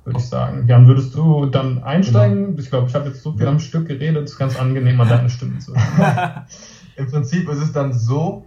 würde 0.05 0.19
ich 0.19 0.27
sagen. 0.27 0.67
Jan, 0.69 0.87
würdest 0.87 1.15
du 1.15 1.47
dann 1.47 1.83
einsteigen? 1.83 2.49
Genau. 2.49 2.59
Ich 2.59 2.71
glaube, 2.71 2.89
ich 2.89 2.95
habe 2.95 3.09
jetzt 3.09 3.23
so 3.23 3.33
viel 3.33 3.47
am 3.47 3.59
Stück 3.59 3.89
geredet, 3.89 4.25
es 4.25 4.33
ist 4.33 4.39
ganz 4.39 4.59
angenehm, 4.59 5.01
an 5.01 5.09
deine 5.09 5.31
Stimme 5.31 5.59
zu 5.59 5.75
hören. 5.75 6.45
Im 6.97 7.11
Prinzip 7.11 7.49
ist 7.49 7.59
es 7.59 7.73
dann 7.73 7.93
so, 7.93 8.45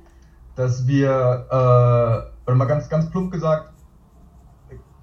dass 0.55 0.87
wir, 0.87 1.47
äh, 1.49 2.47
oder 2.47 2.55
mal 2.55 2.65
ganz, 2.65 2.89
ganz 2.89 3.09
plump 3.09 3.31
gesagt, 3.31 3.74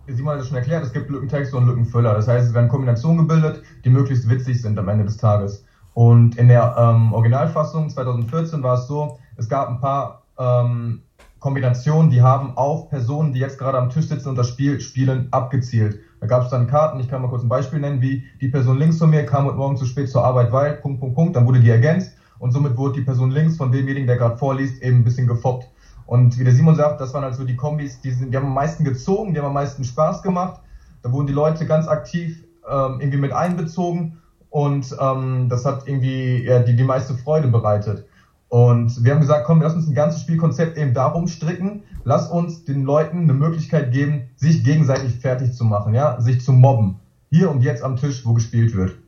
Simon 0.08 0.32
hat 0.32 0.40
das 0.40 0.48
schon 0.48 0.56
erklärt, 0.56 0.82
es 0.82 0.92
gibt 0.92 1.10
Lückentexte 1.10 1.56
und 1.56 1.66
Lückenfüller. 1.66 2.14
Das 2.14 2.26
heißt, 2.26 2.48
es 2.48 2.54
werden 2.54 2.68
Kombinationen 2.68 3.18
gebildet, 3.18 3.62
die 3.84 3.90
möglichst 3.90 4.28
witzig 4.28 4.60
sind 4.60 4.78
am 4.78 4.88
Ende 4.88 5.04
des 5.04 5.16
Tages. 5.16 5.64
Und 5.94 6.36
in 6.36 6.48
der 6.48 6.74
ähm, 6.76 7.12
Originalfassung 7.12 7.88
2014 7.88 8.62
war 8.62 8.74
es 8.74 8.86
so, 8.86 9.18
es 9.36 9.48
gab 9.48 9.68
ein 9.68 9.80
paar 9.80 10.22
ähm, 10.38 11.02
Kombinationen, 11.38 12.10
die 12.10 12.22
haben 12.22 12.56
auf 12.56 12.88
Personen, 12.88 13.32
die 13.32 13.40
jetzt 13.40 13.58
gerade 13.58 13.78
am 13.78 13.90
Tisch 13.90 14.06
sitzen 14.06 14.30
und 14.30 14.36
das 14.36 14.48
Spiel 14.48 14.80
spielen, 14.80 15.28
abgezielt. 15.30 16.00
Da 16.20 16.26
gab 16.26 16.44
es 16.44 16.50
dann 16.50 16.66
Karten, 16.66 17.00
ich 17.00 17.08
kann 17.08 17.20
mal 17.20 17.28
kurz 17.28 17.42
ein 17.42 17.48
Beispiel 17.48 17.80
nennen, 17.80 18.00
wie 18.00 18.24
die 18.40 18.48
Person 18.48 18.78
links 18.78 18.98
von 18.98 19.10
mir 19.10 19.26
kam 19.26 19.46
heute 19.46 19.56
Morgen 19.56 19.76
zu 19.76 19.84
spät 19.84 20.08
zur 20.08 20.24
Arbeit, 20.24 20.52
weil, 20.52 20.74
Punkt, 20.74 21.00
Punkt, 21.00 21.14
Punkt, 21.14 21.36
dann 21.36 21.46
wurde 21.46 21.60
die 21.60 21.70
ergänzt 21.70 22.16
und 22.38 22.52
somit 22.52 22.76
wurde 22.76 23.00
die 23.00 23.04
Person 23.04 23.30
links 23.30 23.56
von 23.56 23.70
demjenigen, 23.70 24.06
der 24.06 24.16
gerade 24.16 24.36
vorliest, 24.36 24.82
eben 24.82 24.98
ein 24.98 25.04
bisschen 25.04 25.26
gefoppt. 25.26 25.68
Und 26.12 26.38
wie 26.38 26.44
der 26.44 26.52
Simon 26.52 26.74
sagt, 26.74 27.00
das 27.00 27.14
waren 27.14 27.24
also 27.24 27.42
die 27.42 27.56
Kombis, 27.56 28.02
die, 28.02 28.10
sind, 28.10 28.32
die 28.32 28.36
haben 28.36 28.44
am 28.44 28.52
meisten 28.52 28.84
gezogen, 28.84 29.32
die 29.32 29.40
haben 29.40 29.46
am 29.46 29.54
meisten 29.54 29.82
Spaß 29.82 30.20
gemacht. 30.20 30.60
Da 31.02 31.10
wurden 31.10 31.26
die 31.26 31.32
Leute 31.32 31.64
ganz 31.64 31.88
aktiv 31.88 32.44
ähm, 32.70 33.00
irgendwie 33.00 33.16
mit 33.16 33.32
einbezogen 33.32 34.18
und 34.50 34.94
ähm, 35.00 35.48
das 35.48 35.64
hat 35.64 35.88
irgendwie 35.88 36.44
ja, 36.44 36.58
die, 36.58 36.76
die 36.76 36.84
meiste 36.84 37.14
Freude 37.14 37.48
bereitet. 37.48 38.04
Und 38.50 39.02
wir 39.02 39.14
haben 39.14 39.22
gesagt, 39.22 39.46
komm, 39.46 39.62
lass 39.62 39.72
uns 39.72 39.88
ein 39.88 39.94
ganzes 39.94 40.20
Spielkonzept 40.20 40.76
eben 40.76 40.92
darum 40.92 41.28
stricken. 41.28 41.82
Lass 42.04 42.30
uns 42.30 42.66
den 42.66 42.82
Leuten 42.82 43.20
eine 43.20 43.32
Möglichkeit 43.32 43.90
geben, 43.90 44.28
sich 44.36 44.64
gegenseitig 44.64 45.14
fertig 45.14 45.54
zu 45.54 45.64
machen, 45.64 45.94
ja, 45.94 46.20
sich 46.20 46.42
zu 46.42 46.52
mobben. 46.52 47.00
Hier 47.30 47.50
und 47.50 47.62
jetzt 47.62 47.82
am 47.82 47.96
Tisch, 47.96 48.26
wo 48.26 48.34
gespielt 48.34 48.76
wird. 48.76 48.98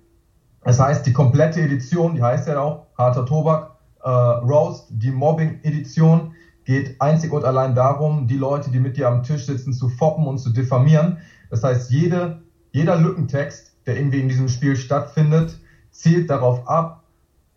Das 0.62 0.80
heißt, 0.80 1.04
die 1.04 1.12
komplette 1.12 1.60
Edition, 1.60 2.14
die 2.14 2.22
heißt 2.22 2.48
ja 2.48 2.58
auch 2.58 2.86
Harter 2.96 3.26
Tobak, 3.26 3.72
äh, 4.02 4.08
Roast, 4.08 4.86
die 4.88 5.10
Mobbing-Edition, 5.10 6.32
geht 6.64 7.00
einzig 7.00 7.32
und 7.32 7.44
allein 7.44 7.74
darum, 7.74 8.26
die 8.26 8.36
Leute, 8.36 8.70
die 8.70 8.80
mit 8.80 8.96
dir 8.96 9.08
am 9.08 9.22
Tisch 9.22 9.46
sitzen, 9.46 9.72
zu 9.72 9.88
foppen 9.88 10.26
und 10.26 10.38
zu 10.38 10.50
diffamieren. 10.50 11.18
Das 11.50 11.62
heißt, 11.62 11.90
jede, 11.90 12.42
jeder 12.72 12.96
Lückentext, 12.96 13.76
der 13.86 13.96
irgendwie 13.96 14.20
in 14.20 14.28
diesem 14.28 14.48
Spiel 14.48 14.76
stattfindet, 14.76 15.58
zielt 15.90 16.30
darauf 16.30 16.66
ab, 16.68 17.04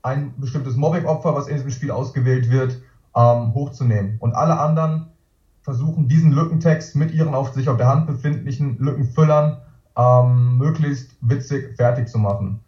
ein 0.01 0.33
bestimmtes 0.37 0.75
Mobbing-Opfer, 0.75 1.35
was 1.35 1.47
in 1.47 1.55
diesem 1.55 1.71
Spiel 1.71 1.91
ausgewählt 1.91 2.49
wird, 2.49 2.81
ähm, 3.15 3.53
hochzunehmen. 3.53 4.17
Und 4.19 4.35
alle 4.35 4.59
anderen 4.59 5.07
versuchen, 5.61 6.07
diesen 6.07 6.31
Lückentext 6.31 6.95
mit 6.95 7.11
ihren 7.11 7.33
auf 7.33 7.53
sich 7.53 7.67
auf 7.67 7.77
der 7.77 7.87
Hand 7.87 8.07
befindlichen 8.07 8.77
Lückenfüllern 8.77 9.57
ähm, 9.97 10.57
möglichst 10.57 11.17
witzig 11.21 11.75
fertig 11.75 12.07
zu 12.07 12.19
machen. 12.19 12.61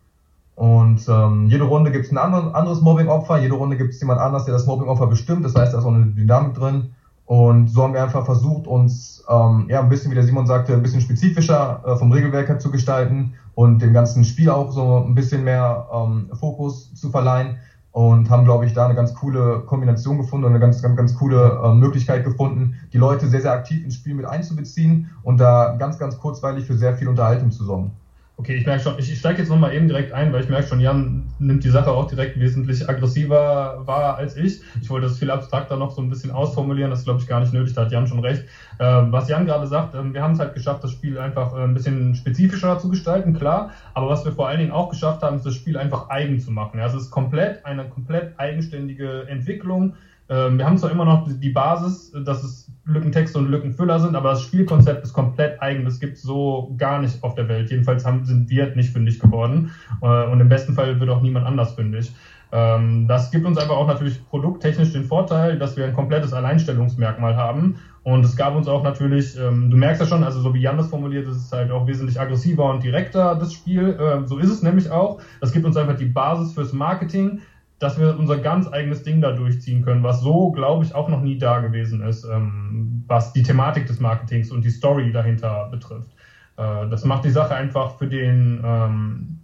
Und 0.59 1.07
ähm, 1.07 1.45
jede 1.47 1.63
Runde 1.63 1.89
gibt 1.89 2.03
es 2.03 2.11
ein 2.11 2.17
anderes 2.17 2.81
Mobbing-Opfer, 2.81 3.37
jede 3.37 3.53
Runde 3.53 3.77
gibt 3.77 3.93
es 3.93 4.01
jemand 4.01 4.19
anders, 4.19 4.43
der 4.43 4.53
das 4.53 4.65
Mobbing-Opfer 4.65 5.07
bestimmt. 5.07 5.45
Das 5.45 5.55
heißt, 5.55 5.73
da 5.73 5.77
ist 5.77 5.85
auch 5.85 5.93
eine 5.93 6.07
Dynamik 6.07 6.53
drin. 6.53 6.89
Und 7.25 7.69
so 7.69 7.81
haben 7.81 7.93
wir 7.93 8.03
einfach 8.03 8.25
versucht, 8.25 8.67
uns 8.67 9.23
ähm, 9.29 9.67
ja 9.69 9.79
ein 9.79 9.87
bisschen, 9.87 10.11
wie 10.11 10.15
der 10.15 10.25
Simon 10.25 10.47
sagte, 10.47 10.73
ein 10.73 10.81
bisschen 10.81 10.99
spezifischer 10.99 11.81
äh, 11.85 11.95
vom 11.95 12.11
Regelwerk 12.11 12.49
her 12.49 12.59
zu 12.59 12.71
gestalten 12.71 13.35
und 13.55 13.81
dem 13.81 13.93
ganzen 13.93 14.25
Spiel 14.25 14.49
auch 14.49 14.73
so 14.73 14.97
ein 14.97 15.15
bisschen 15.15 15.45
mehr 15.45 15.87
ähm, 15.93 16.29
Fokus 16.37 16.93
zu 16.93 17.09
verleihen 17.09 17.55
und 17.93 18.29
haben, 18.29 18.43
glaube 18.43 18.65
ich, 18.65 18.73
da 18.73 18.83
eine 18.83 18.95
ganz 18.95 19.13
coole 19.13 19.61
Kombination 19.61 20.17
gefunden 20.17 20.43
und 20.43 20.51
eine 20.51 20.59
ganz, 20.59 20.81
ganz, 20.81 20.97
ganz 20.97 21.15
coole 21.15 21.57
äh, 21.63 21.73
Möglichkeit 21.73 22.25
gefunden, 22.25 22.75
die 22.91 22.97
Leute 22.97 23.29
sehr, 23.29 23.39
sehr 23.41 23.53
aktiv 23.53 23.81
ins 23.81 23.95
Spiel 23.95 24.13
mit 24.13 24.25
einzubeziehen 24.25 25.09
und 25.23 25.39
da 25.39 25.77
ganz, 25.79 25.97
ganz 25.97 26.17
kurzweilig 26.17 26.65
für 26.65 26.75
sehr 26.75 26.97
viel 26.97 27.07
Unterhaltung 27.07 27.49
zu 27.49 27.63
sorgen. 27.63 27.91
Okay, 28.39 28.55
ich 28.55 28.65
merke 28.65 28.81
schon, 28.81 28.97
ich, 28.97 29.11
ich 29.11 29.19
steige 29.19 29.39
jetzt 29.39 29.49
nochmal 29.49 29.73
eben 29.73 29.89
direkt 29.89 30.13
ein, 30.13 30.31
weil 30.31 30.41
ich 30.41 30.47
merke 30.47 30.65
schon, 30.65 30.79
Jan 30.79 31.25
nimmt 31.39 31.61
die 31.65 31.69
Sache 31.69 31.91
auch 31.91 32.07
direkt 32.07 32.39
wesentlich 32.39 32.87
aggressiver 32.87 33.85
wahr 33.85 34.15
als 34.15 34.37
ich. 34.37 34.61
Ich 34.81 34.89
wollte 34.89 35.07
das 35.07 35.19
viel 35.19 35.29
abstrakter 35.29 35.75
noch 35.75 35.91
so 35.91 36.01
ein 36.01 36.09
bisschen 36.09 36.31
ausformulieren, 36.31 36.89
das 36.89 37.03
glaube 37.03 37.19
ich 37.19 37.27
gar 37.27 37.41
nicht 37.41 37.51
nötig, 37.51 37.73
da 37.73 37.81
hat 37.81 37.91
Jan 37.91 38.07
schon 38.07 38.19
recht. 38.19 38.45
Äh, 38.77 38.85
was 38.85 39.27
Jan 39.27 39.45
gerade 39.45 39.67
sagt, 39.67 39.93
äh, 39.93 40.13
wir 40.13 40.23
haben 40.23 40.35
es 40.35 40.39
halt 40.39 40.53
geschafft, 40.53 40.85
das 40.85 40.91
Spiel 40.91 41.19
einfach 41.19 41.53
äh, 41.53 41.63
ein 41.65 41.73
bisschen 41.73 42.15
spezifischer 42.15 42.79
zu 42.79 42.87
gestalten, 42.87 43.33
klar. 43.33 43.71
Aber 43.93 44.07
was 44.07 44.23
wir 44.23 44.31
vor 44.31 44.47
allen 44.47 44.59
Dingen 44.59 44.71
auch 44.71 44.87
geschafft 44.87 45.21
haben, 45.21 45.35
ist 45.35 45.45
das 45.45 45.55
Spiel 45.55 45.77
einfach 45.77 46.07
eigen 46.07 46.39
zu 46.39 46.51
machen. 46.51 46.79
Ja, 46.79 46.85
es 46.85 46.93
ist 46.93 47.11
komplett 47.11 47.65
eine 47.65 47.89
komplett 47.89 48.39
eigenständige 48.39 49.27
Entwicklung. 49.27 49.95
Ähm, 50.29 50.57
wir 50.59 50.65
haben 50.65 50.77
zwar 50.77 50.91
immer 50.91 51.03
noch 51.03 51.27
die 51.27 51.49
Basis, 51.49 52.13
dass 52.23 52.41
es 52.43 52.71
Lückentexte 52.89 53.37
und 53.37 53.49
Lückenfüller 53.49 53.99
sind, 53.99 54.15
aber 54.15 54.31
das 54.31 54.41
Spielkonzept 54.41 55.03
ist 55.03 55.13
komplett 55.13 55.61
eigen. 55.61 55.85
Das 55.85 55.99
gibt 55.99 56.17
so 56.17 56.73
gar 56.77 57.01
nicht 57.01 57.23
auf 57.23 57.35
der 57.35 57.47
Welt. 57.47 57.69
Jedenfalls 57.69 58.05
haben, 58.05 58.25
sind 58.25 58.49
wir 58.49 58.75
nicht 58.75 58.91
fündig 58.91 59.19
geworden. 59.19 59.71
Äh, 60.01 60.25
und 60.25 60.39
im 60.39 60.49
besten 60.49 60.73
Fall 60.73 60.99
wird 60.99 61.09
auch 61.09 61.21
niemand 61.21 61.45
anders 61.45 61.73
fündig. 61.73 62.11
Ähm, 62.51 63.07
das 63.07 63.29
gibt 63.29 63.45
uns 63.45 63.57
aber 63.57 63.77
auch 63.77 63.87
natürlich 63.87 64.25
produkttechnisch 64.27 64.91
den 64.91 65.05
Vorteil, 65.05 65.59
dass 65.59 65.77
wir 65.77 65.85
ein 65.85 65.93
komplettes 65.93 66.33
Alleinstellungsmerkmal 66.33 67.35
haben. 67.35 67.75
Und 68.03 68.25
es 68.25 68.35
gab 68.35 68.55
uns 68.55 68.67
auch 68.67 68.81
natürlich, 68.81 69.37
ähm, 69.37 69.69
du 69.69 69.77
merkst 69.77 70.01
ja 70.01 70.07
schon, 70.07 70.23
also 70.23 70.39
so 70.41 70.53
wie 70.53 70.61
Jan 70.61 70.77
das 70.77 70.87
formuliert, 70.87 71.27
ist 71.27 71.37
es 71.37 71.51
halt 71.51 71.69
auch 71.69 71.85
wesentlich 71.85 72.19
aggressiver 72.19 72.69
und 72.71 72.83
direkter, 72.83 73.35
das 73.35 73.53
Spiel. 73.53 73.97
Ähm, 74.01 74.27
so 74.27 74.39
ist 74.39 74.49
es 74.49 74.63
nämlich 74.63 74.89
auch. 74.89 75.21
Das 75.41 75.51
gibt 75.51 75.65
uns 75.65 75.77
einfach 75.77 75.97
die 75.97 76.05
Basis 76.05 76.53
fürs 76.53 76.73
Marketing 76.73 77.41
dass 77.79 77.97
wir 77.97 78.17
unser 78.17 78.37
ganz 78.37 78.67
eigenes 78.67 79.01
Ding 79.03 79.21
da 79.21 79.31
durchziehen 79.31 79.81
können, 79.81 80.03
was 80.03 80.19
so, 80.19 80.51
glaube 80.51 80.83
ich, 80.83 80.93
auch 80.95 81.07
noch 81.07 81.21
nie 81.21 81.37
da 81.37 81.59
gewesen 81.59 82.01
ist, 82.01 82.23
ähm, 82.25 83.03
was 83.07 83.31
die 83.31 83.43
Thematik 83.43 83.85
des 83.87 83.99
Marketings 83.99 84.51
und 84.51 84.63
die 84.63 84.69
Story 84.69 85.11
dahinter 85.11 85.65
betrifft. 85.65 86.13
Äh, 86.57 86.87
das 86.89 87.05
macht 87.05 87.23
die 87.25 87.29
Sache 87.31 87.55
einfach 87.55 87.91
für 87.97 88.07
den, 88.07 88.61
ähm, 88.63 89.39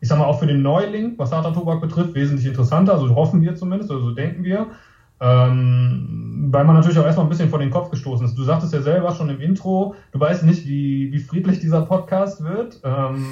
ich 0.00 0.08
sag 0.08 0.18
mal, 0.18 0.26
auch 0.26 0.38
für 0.38 0.46
den 0.46 0.62
Neuling, 0.62 1.14
was 1.18 1.32
Harter 1.32 1.52
Tobak 1.52 1.80
betrifft, 1.80 2.14
wesentlich 2.14 2.46
interessanter, 2.46 2.98
so 2.98 3.14
hoffen 3.14 3.40
wir 3.42 3.54
zumindest, 3.54 3.90
oder 3.90 4.00
so 4.00 4.10
denken 4.12 4.42
wir. 4.44 4.68
Ähm, 5.20 6.48
weil 6.50 6.64
man 6.64 6.76
natürlich 6.76 6.98
auch 6.98 7.04
erstmal 7.04 7.26
ein 7.26 7.28
bisschen 7.28 7.50
vor 7.50 7.58
den 7.58 7.70
Kopf 7.70 7.90
gestoßen 7.90 8.24
ist. 8.24 8.38
Du 8.38 8.42
sagtest 8.42 8.72
ja 8.72 8.80
selber 8.80 9.12
schon 9.14 9.28
im 9.28 9.40
Intro, 9.40 9.94
du 10.12 10.20
weißt 10.20 10.44
nicht, 10.44 10.66
wie, 10.66 11.12
wie 11.12 11.18
friedlich 11.18 11.60
dieser 11.60 11.82
Podcast 11.82 12.42
wird. 12.42 12.80
Ähm, 12.84 13.26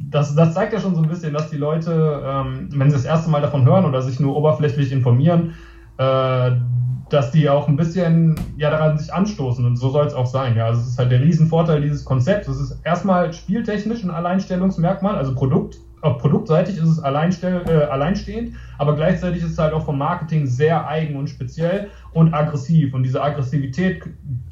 das, 0.10 0.34
das 0.34 0.54
zeigt 0.54 0.72
ja 0.72 0.80
schon 0.80 0.94
so 0.94 1.02
ein 1.02 1.08
bisschen, 1.08 1.32
dass 1.32 1.50
die 1.50 1.56
Leute, 1.56 2.22
ähm, 2.24 2.68
wenn 2.72 2.90
sie 2.90 2.96
das 2.96 3.04
erste 3.04 3.30
Mal 3.30 3.42
davon 3.42 3.64
hören 3.64 3.84
oder 3.84 4.02
sich 4.02 4.18
nur 4.18 4.36
oberflächlich 4.36 4.92
informieren, 4.92 5.54
äh, 5.98 6.52
dass 7.08 7.30
die 7.30 7.48
auch 7.48 7.68
ein 7.68 7.76
bisschen 7.76 8.34
ja 8.56 8.70
daran 8.70 8.98
sich 8.98 9.14
anstoßen 9.14 9.64
und 9.64 9.76
so 9.76 9.90
soll 9.90 10.06
es 10.06 10.14
auch 10.14 10.26
sein. 10.26 10.56
Ja, 10.56 10.66
also 10.66 10.80
es 10.80 10.88
ist 10.88 10.98
halt 10.98 11.12
der 11.12 11.20
Riesenvorteil 11.20 11.80
dieses 11.80 12.04
Konzepts. 12.04 12.48
Es 12.48 12.58
ist 12.58 12.80
erstmal 12.84 13.32
spieltechnisch 13.32 14.02
ein 14.02 14.10
Alleinstellungsmerkmal, 14.10 15.14
also 15.14 15.34
Produkt 15.34 15.76
produktseitig 16.14 16.76
ist 16.76 16.88
es 16.88 16.98
alleinstell, 17.00 17.62
äh, 17.66 17.84
alleinstehend, 17.84 18.54
aber 18.78 18.96
gleichzeitig 18.96 19.42
ist 19.42 19.52
es 19.52 19.58
halt 19.58 19.72
auch 19.72 19.84
vom 19.84 19.98
Marketing 19.98 20.46
sehr 20.46 20.86
eigen 20.88 21.16
und 21.16 21.28
speziell 21.28 21.88
und 22.12 22.34
aggressiv. 22.34 22.94
Und 22.94 23.02
diese 23.02 23.22
Aggressivität, 23.22 24.02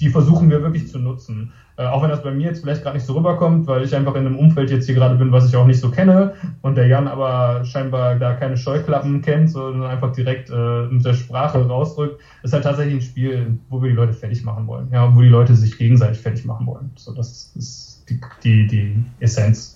die 0.01 0.09
versuchen 0.09 0.51
wir 0.51 0.63
wirklich 0.63 0.89
zu 0.89 0.99
nutzen. 0.99 1.53
Äh, 1.77 1.87
auch 1.87 2.03
wenn 2.03 2.11
das 2.11 2.23
bei 2.23 2.31
mir 2.31 2.47
jetzt 2.47 2.63
vielleicht 2.63 2.83
gerade 2.83 2.97
nicht 2.97 3.07
so 3.07 3.15
rüberkommt, 3.15 3.67
weil 3.67 3.83
ich 3.83 3.95
einfach 3.97 4.15
in 4.15 4.27
einem 4.27 4.39
Umfeld 4.39 4.71
jetzt 4.71 4.87
hier 4.87 4.95
gerade 4.95 5.17
bin, 5.17 5.33
was 5.33 5.49
ich 5.49 5.57
auch 5.57 5.67
nicht 5.67 5.81
so 5.81 5.91
kenne 5.91 6.35
und 6.63 6.77
der 6.77 6.87
Jan 6.87 7.09
aber 7.09 7.65
scheinbar 7.65 8.17
da 8.17 8.35
keine 8.35 8.57
Scheuklappen 8.57 9.23
kennt, 9.23 9.51
sondern 9.51 9.91
einfach 9.91 10.13
direkt 10.13 10.51
äh, 10.51 10.87
mit 10.87 11.05
der 11.05 11.15
Sprache 11.15 11.67
rausdrückt, 11.67 12.21
ist 12.45 12.53
halt 12.53 12.63
tatsächlich 12.63 12.95
ein 12.95 13.01
Spiel, 13.01 13.59
wo 13.71 13.83
wir 13.83 13.91
die 13.91 13.97
Leute 13.97 14.13
fertig 14.13 14.45
machen 14.45 14.69
wollen. 14.69 14.89
Ja, 14.93 15.15
wo 15.17 15.21
die 15.21 15.29
Leute 15.29 15.57
sich 15.57 15.77
gegenseitig 15.77 16.19
fertig 16.19 16.45
machen 16.45 16.67
wollen. 16.67 16.93
So, 16.95 17.13
das 17.13 17.53
ist 17.57 18.05
die, 18.09 18.21
die, 18.45 18.67
die 18.69 19.05
Essenz. 19.19 19.74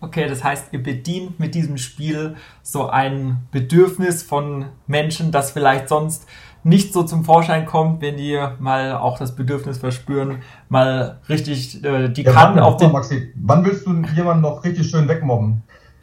Okay, 0.00 0.28
das 0.28 0.44
heißt, 0.44 0.68
ihr 0.72 0.82
bedient 0.82 1.40
mit 1.40 1.54
diesem 1.54 1.76
Spiel 1.76 2.36
so 2.62 2.88
ein 2.88 3.38
Bedürfnis 3.50 4.22
von 4.22 4.66
Menschen, 4.86 5.32
das 5.32 5.50
vielleicht 5.50 5.88
sonst 5.88 6.26
nicht 6.62 6.92
so 6.92 7.02
zum 7.02 7.24
Vorschein 7.24 7.66
kommt, 7.66 8.00
wenn 8.00 8.16
die 8.16 8.38
mal 8.60 8.92
auch 8.92 9.18
das 9.18 9.34
Bedürfnis 9.34 9.78
verspüren, 9.78 10.38
mal 10.68 11.18
richtig 11.28 11.82
äh, 11.84 12.08
die 12.08 12.22
ja, 12.22 12.32
Karten 12.32 12.58
auf 12.60 12.76
den. 12.76 12.92
Maxi, 12.92 13.32
wann 13.36 13.64
willst 13.64 13.86
du 13.86 14.02
jemanden 14.14 14.42
noch 14.42 14.62
richtig 14.64 14.88
schön 14.88 15.08
wegmobben? 15.08 15.62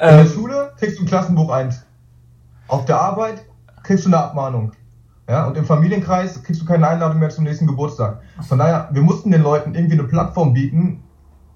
In 0.00 0.16
der 0.16 0.26
Schule 0.26 0.72
kriegst 0.78 0.98
du 0.98 1.04
ein 1.04 1.06
Klassenbuch 1.06 1.50
ein. 1.50 1.72
Auf 2.66 2.84
der 2.86 3.00
Arbeit 3.00 3.44
kriegst 3.82 4.04
du 4.04 4.08
eine 4.08 4.18
Abmahnung. 4.18 4.72
Ja, 5.28 5.46
und 5.46 5.56
im 5.56 5.64
Familienkreis 5.64 6.42
kriegst 6.42 6.60
du 6.60 6.66
keine 6.66 6.86
Einladung 6.86 7.18
mehr 7.18 7.30
zum 7.30 7.44
nächsten 7.44 7.66
Geburtstag. 7.66 8.20
Von 8.46 8.58
daher, 8.58 8.90
wir 8.92 9.00
mussten 9.00 9.30
den 9.30 9.42
Leuten 9.42 9.74
irgendwie 9.74 9.98
eine 9.98 10.04
Plattform 10.04 10.52
bieten, 10.52 11.02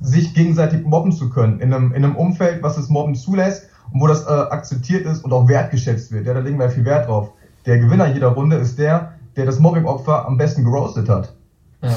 sich 0.00 0.34
gegenseitig 0.34 0.84
mobben 0.84 1.12
zu 1.12 1.30
können. 1.30 1.60
In 1.60 1.72
einem, 1.72 1.92
in 1.92 2.04
einem 2.04 2.16
Umfeld, 2.16 2.62
was 2.62 2.76
das 2.76 2.88
Mobben 2.88 3.14
zulässt 3.14 3.68
und 3.92 4.00
wo 4.00 4.06
das 4.06 4.26
äh, 4.26 4.30
akzeptiert 4.30 5.06
ist 5.06 5.24
und 5.24 5.32
auch 5.32 5.48
wertgeschätzt 5.48 6.12
wird. 6.12 6.26
Ja, 6.26 6.34
da 6.34 6.40
legen 6.40 6.58
wir 6.58 6.70
viel 6.70 6.84
Wert 6.84 7.08
drauf. 7.08 7.32
Der 7.66 7.78
Gewinner 7.78 8.06
jeder 8.06 8.28
Runde 8.28 8.56
ist 8.56 8.78
der, 8.78 9.14
der 9.36 9.46
das 9.46 9.58
Mobbing-Opfer 9.58 10.26
am 10.26 10.36
besten 10.36 10.64
geroastet 10.64 11.08
hat. 11.08 11.34
Ja. 11.82 11.96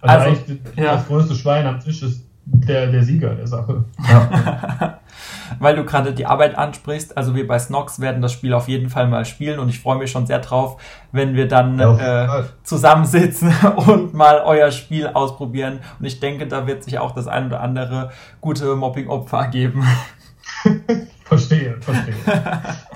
Also, 0.00 0.30
also 0.30 0.52
ja. 0.76 0.94
das 0.94 1.06
größte 1.06 1.34
Schwein 1.34 1.66
am 1.66 1.80
Tisch 1.80 2.02
ist 2.02 2.24
der, 2.44 2.90
der 2.90 3.02
Sieger 3.02 3.34
der 3.34 3.46
Sache. 3.46 3.84
Ja. 4.08 5.00
weil 5.58 5.76
du 5.76 5.84
gerade 5.84 6.12
die 6.12 6.26
Arbeit 6.26 6.56
ansprichst. 6.56 7.16
Also 7.16 7.34
wir 7.34 7.46
bei 7.46 7.58
Snox 7.58 8.00
werden 8.00 8.22
das 8.22 8.32
Spiel 8.32 8.54
auf 8.54 8.68
jeden 8.68 8.90
Fall 8.90 9.08
mal 9.08 9.24
spielen 9.24 9.58
und 9.58 9.68
ich 9.68 9.80
freue 9.80 9.98
mich 9.98 10.10
schon 10.10 10.26
sehr 10.26 10.38
drauf, 10.40 10.80
wenn 11.12 11.34
wir 11.34 11.48
dann 11.48 11.78
ja, 11.78 12.40
äh, 12.40 12.44
zusammensitzen 12.62 13.52
und 13.76 14.14
mal 14.14 14.42
euer 14.44 14.70
Spiel 14.70 15.08
ausprobieren. 15.08 15.80
Und 15.98 16.06
ich 16.06 16.20
denke, 16.20 16.46
da 16.46 16.66
wird 16.66 16.84
sich 16.84 16.98
auch 16.98 17.12
das 17.12 17.26
ein 17.26 17.46
oder 17.46 17.60
andere 17.60 18.10
gute 18.40 18.74
Mobbing-Opfer 18.74 19.48
geben. 19.48 19.86
verstehe, 21.24 21.76
verstehe. 21.80 22.14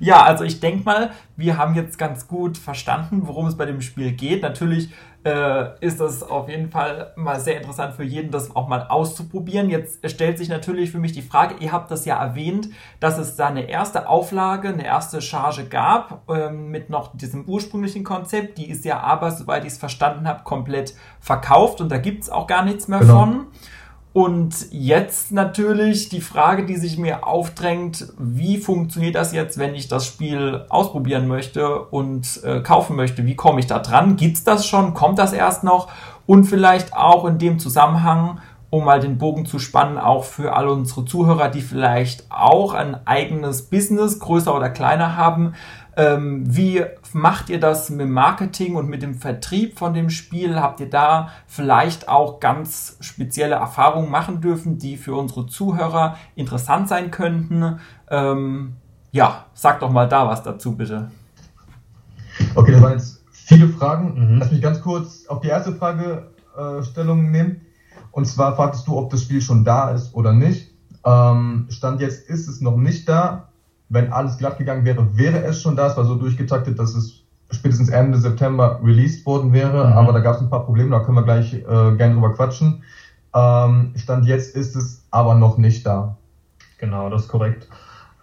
Ja, 0.00 0.22
also 0.22 0.44
ich 0.44 0.60
denke 0.60 0.84
mal, 0.84 1.10
wir 1.36 1.56
haben 1.58 1.74
jetzt 1.74 1.98
ganz 1.98 2.28
gut 2.28 2.58
verstanden, 2.58 3.22
worum 3.24 3.46
es 3.46 3.56
bei 3.56 3.66
dem 3.66 3.80
Spiel 3.80 4.12
geht. 4.12 4.42
Natürlich 4.42 4.90
äh, 5.24 5.70
ist 5.80 6.00
das 6.00 6.22
auf 6.22 6.48
jeden 6.48 6.70
Fall 6.70 7.12
mal 7.16 7.40
sehr 7.40 7.56
interessant 7.56 7.94
für 7.94 8.04
jeden, 8.04 8.30
das 8.30 8.54
auch 8.54 8.68
mal 8.68 8.86
auszuprobieren. 8.88 9.70
Jetzt 9.70 10.08
stellt 10.10 10.36
sich 10.38 10.48
natürlich 10.48 10.90
für 10.90 10.98
mich 10.98 11.12
die 11.12 11.22
Frage, 11.22 11.56
ihr 11.60 11.72
habt 11.72 11.90
das 11.90 12.04
ja 12.04 12.22
erwähnt, 12.22 12.68
dass 13.00 13.18
es 13.18 13.34
da 13.34 13.46
eine 13.46 13.68
erste 13.68 14.08
Auflage, 14.08 14.68
eine 14.68 14.84
erste 14.84 15.22
Charge 15.22 15.64
gab 15.64 16.28
äh, 16.28 16.50
mit 16.50 16.90
noch 16.90 17.16
diesem 17.16 17.46
ursprünglichen 17.46 18.04
Konzept. 18.04 18.58
Die 18.58 18.68
ist 18.68 18.84
ja 18.84 19.00
aber, 19.00 19.30
soweit 19.30 19.64
ich 19.64 19.72
es 19.72 19.78
verstanden 19.78 20.28
habe, 20.28 20.44
komplett 20.44 20.94
verkauft 21.20 21.80
und 21.80 21.88
da 21.90 21.96
gibt 21.96 22.24
es 22.24 22.30
auch 22.30 22.46
gar 22.46 22.64
nichts 22.64 22.86
mehr 22.88 23.00
genau. 23.00 23.20
von. 23.20 23.46
Und 24.14 24.70
jetzt 24.70 25.32
natürlich 25.32 26.08
die 26.08 26.20
Frage, 26.20 26.64
die 26.66 26.76
sich 26.76 26.98
mir 26.98 27.26
aufdrängt, 27.26 28.12
wie 28.16 28.58
funktioniert 28.58 29.16
das 29.16 29.32
jetzt, 29.32 29.58
wenn 29.58 29.74
ich 29.74 29.88
das 29.88 30.06
Spiel 30.06 30.64
ausprobieren 30.68 31.26
möchte 31.26 31.80
und 31.80 32.40
äh, 32.44 32.60
kaufen 32.60 32.94
möchte? 32.94 33.26
Wie 33.26 33.34
komme 33.34 33.58
ich 33.58 33.66
da 33.66 33.80
dran? 33.80 34.14
Gibt's 34.14 34.44
das 34.44 34.68
schon? 34.68 34.94
Kommt 34.94 35.18
das 35.18 35.32
erst 35.32 35.64
noch? 35.64 35.88
Und 36.26 36.44
vielleicht 36.44 36.96
auch 36.96 37.24
in 37.24 37.38
dem 37.38 37.58
Zusammenhang, 37.58 38.38
um 38.70 38.84
mal 38.84 39.00
den 39.00 39.18
Bogen 39.18 39.46
zu 39.46 39.58
spannen, 39.58 39.98
auch 39.98 40.22
für 40.22 40.54
alle 40.54 40.70
unsere 40.70 41.04
Zuhörer, 41.04 41.48
die 41.48 41.60
vielleicht 41.60 42.30
auch 42.30 42.72
ein 42.72 43.04
eigenes 43.08 43.62
Business, 43.62 44.20
größer 44.20 44.54
oder 44.54 44.70
kleiner 44.70 45.16
haben. 45.16 45.54
Ähm, 45.96 46.44
wie 46.46 46.84
macht 47.12 47.48
ihr 47.50 47.60
das 47.60 47.90
mit 47.90 48.00
dem 48.00 48.12
Marketing 48.12 48.74
und 48.74 48.88
mit 48.88 49.02
dem 49.02 49.14
Vertrieb 49.14 49.78
von 49.78 49.94
dem 49.94 50.10
Spiel? 50.10 50.60
Habt 50.60 50.80
ihr 50.80 50.90
da 50.90 51.30
vielleicht 51.46 52.08
auch 52.08 52.40
ganz 52.40 52.96
spezielle 53.00 53.54
Erfahrungen 53.54 54.10
machen 54.10 54.40
dürfen, 54.40 54.78
die 54.78 54.96
für 54.96 55.14
unsere 55.14 55.46
Zuhörer 55.46 56.16
interessant 56.34 56.88
sein 56.88 57.10
könnten? 57.10 57.78
Ähm, 58.10 58.74
ja, 59.12 59.46
sag 59.54 59.80
doch 59.80 59.90
mal 59.90 60.08
da 60.08 60.26
was 60.26 60.42
dazu, 60.42 60.76
bitte. 60.76 61.10
Okay, 62.56 62.72
das 62.72 62.82
waren 62.82 62.92
jetzt 62.92 63.24
viele 63.30 63.68
Fragen. 63.68 64.32
Mhm. 64.32 64.38
Lass 64.38 64.50
mich 64.50 64.62
ganz 64.62 64.80
kurz 64.80 65.26
auf 65.28 65.40
die 65.40 65.48
erste 65.48 65.74
Frage 65.74 66.30
äh, 66.56 66.82
Stellung 66.82 67.30
nehmen. 67.30 67.60
Und 68.10 68.26
zwar 68.26 68.56
fragtest 68.56 68.86
du, 68.86 68.96
ob 68.96 69.10
das 69.10 69.22
Spiel 69.22 69.40
schon 69.40 69.64
da 69.64 69.90
ist 69.90 70.14
oder 70.14 70.32
nicht. 70.32 70.72
Ähm, 71.04 71.66
Stand 71.68 72.00
jetzt 72.00 72.28
ist 72.28 72.48
es 72.48 72.60
noch 72.60 72.76
nicht 72.76 73.08
da. 73.08 73.48
Wenn 73.88 74.12
alles 74.12 74.38
glatt 74.38 74.58
gegangen 74.58 74.84
wäre, 74.84 75.16
wäre 75.16 75.44
es 75.44 75.60
schon 75.60 75.76
da. 75.76 75.86
Es 75.86 75.96
war 75.96 76.04
so 76.04 76.14
durchgetaktet, 76.16 76.78
dass 76.78 76.94
es 76.94 77.22
spätestens 77.50 77.88
Ende 77.88 78.18
September 78.18 78.80
released 78.82 79.24
worden 79.26 79.52
wäre. 79.52 79.86
Mhm. 79.86 79.92
Aber 79.92 80.12
da 80.12 80.20
gab 80.20 80.36
es 80.36 80.40
ein 80.40 80.50
paar 80.50 80.64
Probleme, 80.64 80.90
da 80.90 81.00
können 81.00 81.16
wir 81.16 81.24
gleich 81.24 81.52
äh, 81.52 81.62
gerne 81.62 82.14
drüber 82.14 82.32
quatschen. 82.32 82.82
Ähm, 83.34 83.92
Stand 83.96 84.26
jetzt 84.26 84.54
ist 84.54 84.76
es 84.76 85.06
aber 85.10 85.34
noch 85.34 85.56
nicht 85.56 85.86
da. 85.86 86.16
Genau, 86.78 87.08
das 87.08 87.22
ist 87.22 87.28
korrekt. 87.28 87.68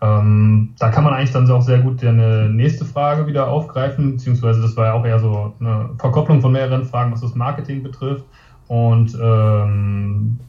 Ähm, 0.02 0.74
da 0.80 0.90
kann 0.90 1.04
man 1.04 1.14
eigentlich 1.14 1.32
dann 1.32 1.50
auch 1.52 1.62
sehr 1.62 1.80
gut 1.80 2.04
eine 2.04 2.50
nächste 2.50 2.86
Frage 2.86 3.28
wieder 3.28 3.48
aufgreifen, 3.48 4.14
beziehungsweise 4.14 4.60
das 4.62 4.76
war 4.76 4.88
ja 4.88 4.94
auch 4.94 5.06
eher 5.06 5.20
so 5.20 5.54
eine 5.60 5.92
Verkopplung 6.00 6.42
von 6.42 6.52
mehreren 6.52 6.86
Fragen, 6.86 7.12
was 7.12 7.22
das 7.22 7.36
Marketing 7.36 7.84
betrifft 7.84 8.26
und 8.68 9.16
ähm, 9.22 10.40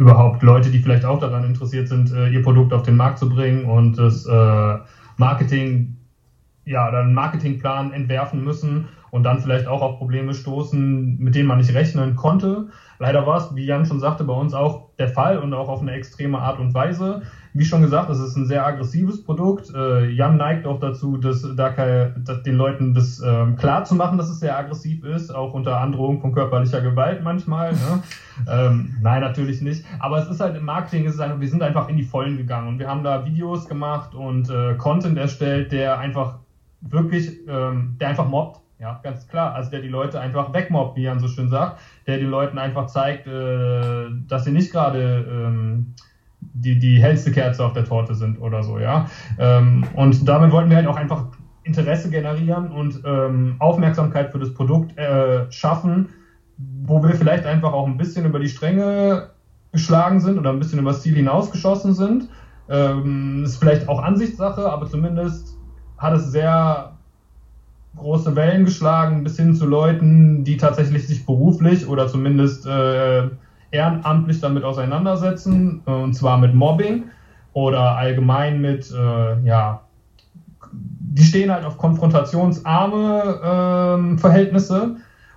überhaupt 0.00 0.42
Leute, 0.42 0.70
die 0.70 0.78
vielleicht 0.78 1.04
auch 1.04 1.20
daran 1.20 1.44
interessiert 1.44 1.86
sind, 1.88 2.10
äh, 2.10 2.30
ihr 2.30 2.42
Produkt 2.42 2.72
auf 2.72 2.82
den 2.82 2.96
Markt 2.96 3.18
zu 3.18 3.28
bringen 3.28 3.66
und 3.66 3.98
das 3.98 4.24
äh, 4.24 4.78
Marketing, 5.18 5.98
ja, 6.64 6.90
dann 6.90 7.08
einen 7.08 7.14
Marketingplan 7.14 7.92
entwerfen 7.92 8.42
müssen 8.42 8.88
und 9.10 9.24
dann 9.24 9.40
vielleicht 9.40 9.66
auch 9.66 9.82
auf 9.82 9.98
Probleme 9.98 10.32
stoßen, 10.32 11.18
mit 11.18 11.34
denen 11.34 11.48
man 11.48 11.58
nicht 11.58 11.74
rechnen 11.74 12.16
konnte. 12.16 12.68
Leider 13.00 13.26
war 13.26 13.38
es, 13.38 13.56
wie 13.56 13.64
Jan 13.64 13.86
schon 13.86 13.98
sagte, 13.98 14.24
bei 14.24 14.34
uns 14.34 14.52
auch 14.52 14.90
der 14.98 15.08
Fall 15.08 15.38
und 15.38 15.54
auch 15.54 15.70
auf 15.70 15.80
eine 15.80 15.92
extreme 15.92 16.38
Art 16.38 16.60
und 16.60 16.74
Weise. 16.74 17.22
Wie 17.54 17.64
schon 17.64 17.80
gesagt, 17.80 18.10
es 18.10 18.20
ist 18.20 18.36
ein 18.36 18.44
sehr 18.44 18.66
aggressives 18.66 19.24
Produkt. 19.24 19.72
Äh, 19.74 20.10
Jan 20.10 20.36
neigt 20.36 20.66
auch 20.66 20.78
dazu, 20.78 21.16
dass, 21.16 21.42
dass 21.56 22.42
den 22.42 22.56
Leuten 22.56 22.92
das 22.92 23.18
ähm, 23.26 23.56
klar 23.56 23.84
zu 23.84 23.94
machen, 23.94 24.18
dass 24.18 24.28
es 24.28 24.38
sehr 24.38 24.56
aggressiv 24.56 25.02
ist, 25.02 25.34
auch 25.34 25.54
unter 25.54 25.80
Androhung 25.80 26.20
von 26.20 26.34
körperlicher 26.34 26.82
Gewalt 26.82 27.24
manchmal. 27.24 27.72
Ne? 27.72 28.02
ähm, 28.46 28.94
nein, 29.00 29.22
natürlich 29.22 29.62
nicht. 29.62 29.82
Aber 29.98 30.18
es 30.18 30.28
ist 30.28 30.40
halt 30.40 30.54
im 30.54 30.66
Marketing, 30.66 31.06
ist 31.06 31.20
einfach, 31.20 31.40
wir 31.40 31.48
sind 31.48 31.62
einfach 31.62 31.88
in 31.88 31.96
die 31.96 32.04
Vollen 32.04 32.36
gegangen 32.36 32.68
und 32.68 32.78
wir 32.78 32.88
haben 32.88 33.02
da 33.02 33.24
Videos 33.24 33.66
gemacht 33.66 34.14
und 34.14 34.50
äh, 34.50 34.74
Content 34.74 35.16
erstellt, 35.16 35.72
der 35.72 35.98
einfach 35.98 36.34
wirklich, 36.82 37.30
ähm, 37.48 37.96
der 37.98 38.08
einfach 38.08 38.28
mobbt. 38.28 38.60
Ja, 38.80 38.98
ganz 39.02 39.28
klar. 39.28 39.54
Also 39.54 39.70
der 39.70 39.82
die 39.82 39.88
Leute 39.88 40.18
einfach 40.18 40.54
wegmobbt, 40.54 40.96
wie 40.96 41.02
Jan 41.02 41.20
so 41.20 41.28
schön 41.28 41.50
sagt, 41.50 41.80
der 42.06 42.16
den 42.16 42.30
Leuten 42.30 42.56
einfach 42.56 42.86
zeigt, 42.86 43.26
äh, 43.26 44.06
dass 44.26 44.44
sie 44.44 44.52
nicht 44.52 44.72
gerade 44.72 45.26
ähm, 45.30 45.94
die, 46.40 46.78
die 46.78 47.00
hellste 47.00 47.30
Kerze 47.30 47.62
auf 47.62 47.74
der 47.74 47.84
Torte 47.84 48.14
sind 48.14 48.40
oder 48.40 48.62
so, 48.62 48.78
ja. 48.78 49.06
Ähm, 49.38 49.84
und 49.94 50.26
damit 50.26 50.50
wollten 50.50 50.70
wir 50.70 50.78
halt 50.78 50.86
auch 50.86 50.96
einfach 50.96 51.26
Interesse 51.62 52.08
generieren 52.08 52.72
und 52.72 53.02
ähm, 53.04 53.56
Aufmerksamkeit 53.58 54.32
für 54.32 54.38
das 54.38 54.54
Produkt 54.54 54.96
äh, 54.96 55.50
schaffen, 55.52 56.08
wo 56.56 57.02
wir 57.02 57.14
vielleicht 57.14 57.44
einfach 57.44 57.74
auch 57.74 57.86
ein 57.86 57.98
bisschen 57.98 58.24
über 58.24 58.38
die 58.38 58.48
Stränge 58.48 59.28
geschlagen 59.72 60.20
sind 60.20 60.38
oder 60.38 60.50
ein 60.50 60.58
bisschen 60.58 60.78
über 60.78 60.92
das 60.92 61.02
Ziel 61.02 61.16
hinausgeschossen 61.16 61.92
sind. 61.92 62.30
Ähm, 62.70 63.44
ist 63.44 63.58
vielleicht 63.58 63.88
auch 63.88 64.02
Ansichtssache, 64.02 64.72
aber 64.72 64.86
zumindest 64.86 65.58
hat 65.98 66.14
es 66.14 66.32
sehr 66.32 66.96
große 67.96 68.36
Wellen 68.36 68.64
geschlagen, 68.64 69.24
bis 69.24 69.36
hin 69.36 69.54
zu 69.54 69.66
Leuten, 69.66 70.44
die 70.44 70.56
tatsächlich 70.56 71.06
sich 71.06 71.26
beruflich 71.26 71.86
oder 71.88 72.08
zumindest 72.08 72.66
äh, 72.66 73.28
ehrenamtlich 73.70 74.40
damit 74.40 74.64
auseinandersetzen, 74.64 75.82
äh, 75.86 75.90
und 75.90 76.14
zwar 76.14 76.38
mit 76.38 76.54
Mobbing 76.54 77.04
oder 77.52 77.96
allgemein 77.96 78.60
mit, 78.60 78.92
äh, 78.92 79.40
ja, 79.44 79.82
die 80.72 81.22
stehen 81.22 81.50
halt 81.50 81.64
auf 81.64 81.78
konfrontationsarme 81.78 84.14
äh, 84.14 84.18
Verhältnisse 84.18 84.96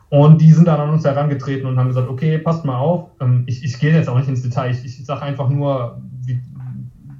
und 0.09 0.39
die 0.39 0.51
sind 0.51 0.67
dann 0.67 0.79
an 0.79 0.91
uns 0.91 1.03
herangetreten 1.03 1.67
und 1.67 1.79
haben 1.79 1.87
gesagt, 1.87 2.07
okay, 2.07 2.37
passt 2.37 2.65
mal 2.65 2.77
auf, 2.77 3.09
ähm, 3.19 3.45
ich, 3.47 3.63
ich 3.63 3.79
gehe 3.79 3.93
jetzt 3.93 4.09
auch 4.09 4.17
nicht 4.17 4.29
ins 4.29 4.43
Detail, 4.43 4.69
ich, 4.69 4.85
ich 4.85 5.03
sage 5.05 5.23
einfach 5.23 5.49
nur, 5.49 5.99
wie, 6.21 6.39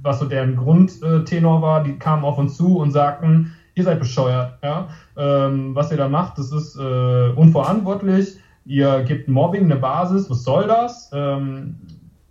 was 0.02 0.20
so 0.20 0.26
deren 0.26 0.54
Grundtenor 0.54 1.62
war, 1.62 1.82
die 1.82 1.98
kamen 1.98 2.24
auf 2.24 2.38
uns 2.38 2.56
zu 2.56 2.78
und 2.78 2.92
sagten, 2.92 3.50
ihr 3.74 3.84
seid 3.84 3.98
bescheuert, 3.98 4.58
ja, 4.62 4.88
ähm, 5.16 5.74
was 5.74 5.90
ihr 5.90 5.96
da 5.96 6.08
macht, 6.08 6.38
das 6.38 6.52
ist 6.52 6.76
äh, 6.76 7.28
unverantwortlich, 7.34 8.38
ihr 8.64 9.02
gebt 9.02 9.28
Mobbing 9.28 9.64
eine 9.64 9.76
Basis, 9.76 10.30
was 10.30 10.44
soll 10.44 10.66
das? 10.66 11.10
Ähm, 11.12 11.76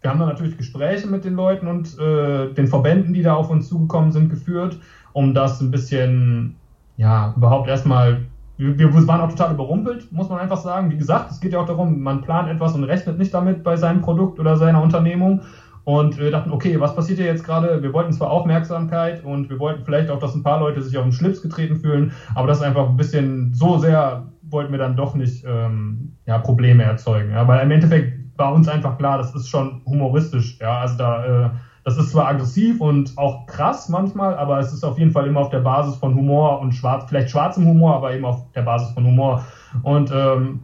wir 0.01 0.09
haben 0.09 0.19
dann 0.19 0.29
natürlich 0.29 0.57
Gespräche 0.57 1.07
mit 1.07 1.23
den 1.23 1.35
Leuten 1.35 1.67
und 1.67 1.97
äh, 1.97 2.53
den 2.53 2.67
Verbänden, 2.67 3.13
die 3.13 3.21
da 3.21 3.35
auf 3.35 3.49
uns 3.49 3.69
zugekommen 3.69 4.11
sind, 4.11 4.29
geführt, 4.29 4.77
um 5.13 5.33
das 5.33 5.61
ein 5.61 5.71
bisschen, 5.71 6.55
ja, 6.97 7.33
überhaupt 7.37 7.69
erstmal, 7.69 8.21
wir, 8.57 8.77
wir 8.77 9.07
waren 9.07 9.21
auch 9.21 9.29
total 9.29 9.53
überrumpelt, 9.53 10.11
muss 10.11 10.29
man 10.29 10.39
einfach 10.39 10.57
sagen. 10.57 10.91
Wie 10.91 10.97
gesagt, 10.97 11.31
es 11.31 11.39
geht 11.39 11.53
ja 11.53 11.61
auch 11.61 11.65
darum, 11.65 12.01
man 12.01 12.21
plant 12.21 12.49
etwas 12.49 12.75
und 12.75 12.83
rechnet 12.83 13.17
nicht 13.17 13.33
damit 13.33 13.63
bei 13.63 13.77
seinem 13.77 14.01
Produkt 14.01 14.39
oder 14.39 14.57
seiner 14.57 14.81
Unternehmung. 14.81 15.41
Und 15.85 16.17
wir 16.17 16.31
dachten, 16.31 16.51
okay, 16.51 16.79
was 16.79 16.95
passiert 16.95 17.19
hier 17.19 17.27
jetzt 17.27 17.43
gerade? 17.43 17.83
Wir 17.83 17.91
wollten 17.93 18.13
zwar 18.13 18.29
Aufmerksamkeit 18.31 19.23
und 19.23 19.49
wir 19.49 19.59
wollten 19.59 19.83
vielleicht 19.83 20.09
auch, 20.09 20.19
dass 20.19 20.33
ein 20.33 20.43
paar 20.43 20.59
Leute 20.59 20.81
sich 20.81 20.97
auf 20.97 21.03
den 21.03 21.11
Schlips 21.11 21.41
getreten 21.41 21.75
fühlen, 21.75 22.13
aber 22.35 22.47
das 22.47 22.59
ist 22.59 22.63
einfach 22.63 22.89
ein 22.89 22.97
bisschen 22.97 23.53
so 23.53 23.77
sehr 23.77 24.27
wollten 24.53 24.71
wir 24.71 24.79
dann 24.79 24.95
doch 24.95 25.15
nicht 25.15 25.43
ähm, 25.45 26.15
ja, 26.25 26.37
Probleme 26.37 26.83
erzeugen. 26.83 27.31
Ja, 27.31 27.47
weil 27.47 27.63
im 27.63 27.71
Endeffekt 27.71 28.37
war 28.37 28.53
uns 28.53 28.69
einfach 28.69 28.97
klar, 28.97 29.17
das 29.17 29.35
ist 29.35 29.49
schon 29.49 29.81
humoristisch. 29.85 30.57
Ja, 30.59 30.79
also 30.79 30.97
da, 30.97 31.25
äh, 31.25 31.49
das 31.83 31.97
ist 31.97 32.11
zwar 32.11 32.27
aggressiv 32.27 32.79
und 32.79 33.17
auch 33.17 33.45
krass 33.45 33.89
manchmal, 33.89 34.35
aber 34.35 34.59
es 34.59 34.71
ist 34.71 34.85
auf 34.85 34.97
jeden 34.97 35.11
Fall 35.11 35.27
immer 35.27 35.41
auf 35.41 35.49
der 35.49 35.59
Basis 35.59 35.95
von 35.95 36.15
Humor 36.15 36.61
und 36.61 36.73
schwarz, 36.73 37.05
vielleicht 37.07 37.29
schwarzem 37.29 37.65
Humor, 37.65 37.95
aber 37.95 38.13
eben 38.13 38.23
auf 38.23 38.51
der 38.53 38.61
Basis 38.61 38.91
von 38.91 39.05
Humor. 39.05 39.43
Und 39.81 40.11
ähm, 40.13 40.61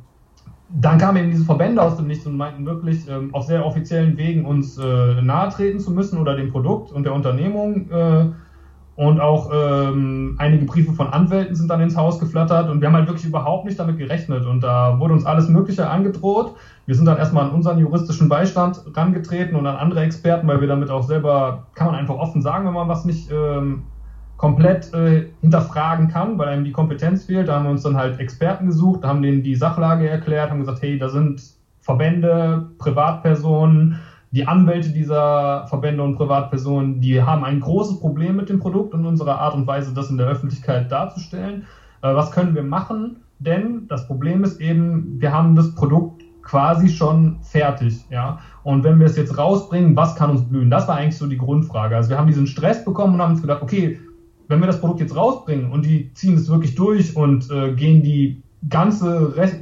dann 0.72 0.98
kamen 0.98 1.18
eben 1.18 1.32
diese 1.32 1.46
Verbände 1.46 1.82
aus 1.82 1.98
dem 1.98 2.08
Nichts 2.08 2.26
und 2.28 2.38
meinten 2.38 2.66
wirklich, 2.66 3.08
ähm, 3.10 3.34
auf 3.34 3.46
sehr 3.46 3.66
offiziellen 3.66 4.18
Wegen 4.18 4.46
uns 4.46 4.78
äh, 4.78 5.22
nahe 5.22 5.50
treten 5.50 5.80
zu 5.80 5.92
müssen 5.92 6.20
oder 6.20 6.36
dem 6.36 6.52
Produkt 6.52 6.92
und 6.92 7.04
der 7.04 7.14
Unternehmung. 7.14 7.90
Äh, 7.90 8.26
und 8.96 9.22
auch 9.22 9.50
ähm, 9.54 10.36
einige 10.40 10.66
Briefe 10.66 10.92
von 10.92 11.08
Anwälten 11.08 11.56
sind 11.56 11.70
dann 11.70 11.80
ins 11.80 11.96
Haus 11.96 12.20
geflattert 12.20 12.70
und 12.70 12.82
wir 12.82 12.90
haben 12.90 12.96
halt 12.96 13.08
wirklich 13.08 13.26
überhaupt 13.26 13.64
nicht 13.64 13.80
damit 13.80 13.98
gerechnet. 13.98 14.46
Und 14.46 14.62
da 14.62 15.00
wurde 15.00 15.14
uns 15.14 15.26
alles 15.26 15.48
Mögliche 15.48 15.90
angedroht. 15.90 16.54
Wir 16.86 16.96
sind 16.96 17.06
dann 17.06 17.18
erstmal 17.18 17.46
an 17.46 17.52
unseren 17.52 17.80
juristischen 17.80 18.28
Beistand 18.28 18.82
rangetreten 18.94 19.56
und 19.56 19.66
an 19.68 19.78
andere 19.78 20.02
Experten, 20.02 20.48
weil 20.50 20.60
wir 20.60 20.68
damit 20.68 20.90
auch 20.90 21.04
selber, 21.04 21.68
kann 21.76 21.88
man 21.88 21.96
einfach 21.96 22.16
offen 22.16 22.42
sagen, 22.42 22.68
wenn 22.68 22.74
man 22.74 22.90
was 22.90 23.06
nicht 23.06 23.32
ähm, 23.32 23.84
komplett 24.40 24.94
äh, 24.94 25.26
hinterfragen 25.42 26.08
kann, 26.08 26.38
weil 26.38 26.48
einem 26.48 26.64
die 26.64 26.72
Kompetenz 26.72 27.26
fehlt. 27.26 27.50
Da 27.50 27.56
haben 27.56 27.66
wir 27.66 27.72
uns 27.72 27.84
dann 27.84 27.98
halt 27.98 28.22
Experten 28.22 28.68
gesucht, 28.68 29.04
haben 29.04 29.22
denen 29.22 29.44
die 29.44 29.56
Sachlage 29.56 30.10
erklärt, 30.10 30.50
haben 30.50 30.62
gesagt, 30.62 30.82
hey, 30.82 30.98
da 30.98 31.10
sind 31.10 31.44
Verbände, 31.82 32.70
Privatpersonen, 32.78 34.00
die 34.32 34.48
Anwälte 34.48 34.92
dieser 34.92 35.68
Verbände 35.68 36.04
und 36.04 36.16
Privatpersonen, 36.16 37.02
die 37.02 37.22
haben 37.22 37.44
ein 37.44 37.60
großes 37.60 38.00
Problem 38.00 38.38
mit 38.38 38.48
dem 38.48 38.60
Produkt 38.60 38.94
und 38.94 39.06
unserer 39.06 39.40
Art 39.40 39.56
und 39.56 39.68
Weise, 39.68 39.94
das 39.94 40.10
in 40.10 40.18
der 40.18 40.28
Öffentlichkeit 40.28 40.90
darzustellen. 40.90 41.66
Äh, 42.02 42.16
was 42.16 42.32
können 42.32 42.56
wir 42.56 42.64
machen? 42.64 43.18
Denn 43.40 43.88
das 43.90 44.08
Problem 44.08 44.46
ist 44.46 44.62
eben, 44.62 45.20
wir 45.20 45.34
haben 45.34 45.58
das 45.58 45.76
Produkt 45.76 46.24
quasi 46.44 46.88
schon 46.88 47.40
fertig, 47.42 48.06
ja. 48.10 48.40
Und 48.64 48.86
wenn 48.86 49.00
wir 49.00 49.06
es 49.06 49.18
jetzt 49.18 49.38
rausbringen, 49.38 49.98
was 49.98 50.16
kann 50.16 50.30
uns 50.30 50.48
blühen? 50.48 50.70
Das 50.70 50.88
war 50.88 50.96
eigentlich 50.96 51.18
so 51.18 51.28
die 51.28 51.38
Grundfrage. 51.38 51.98
Also 51.98 52.10
wir 52.10 52.18
haben 52.18 52.28
diesen 52.28 52.48
Stress 52.48 52.86
bekommen 52.86 53.16
und 53.16 53.22
haben 53.22 53.32
uns 53.34 53.42
gedacht, 53.42 53.62
okay, 53.62 54.00
wenn 54.50 54.60
wir 54.60 54.68
das 54.68 54.82
Produkt 54.82 55.00
jetzt 55.00 55.16
rausbringen 55.16 55.72
und 55.72 55.86
die 55.86 56.14
ziehen 56.14 56.36
es 56.36 56.50
wirklich 56.50 56.76
durch 56.76 57.16
und 57.16 57.50
äh, 57.50 57.74
gehen 57.74 58.04
die 58.04 58.42
ganze 58.68 59.38
Recht, 59.38 59.56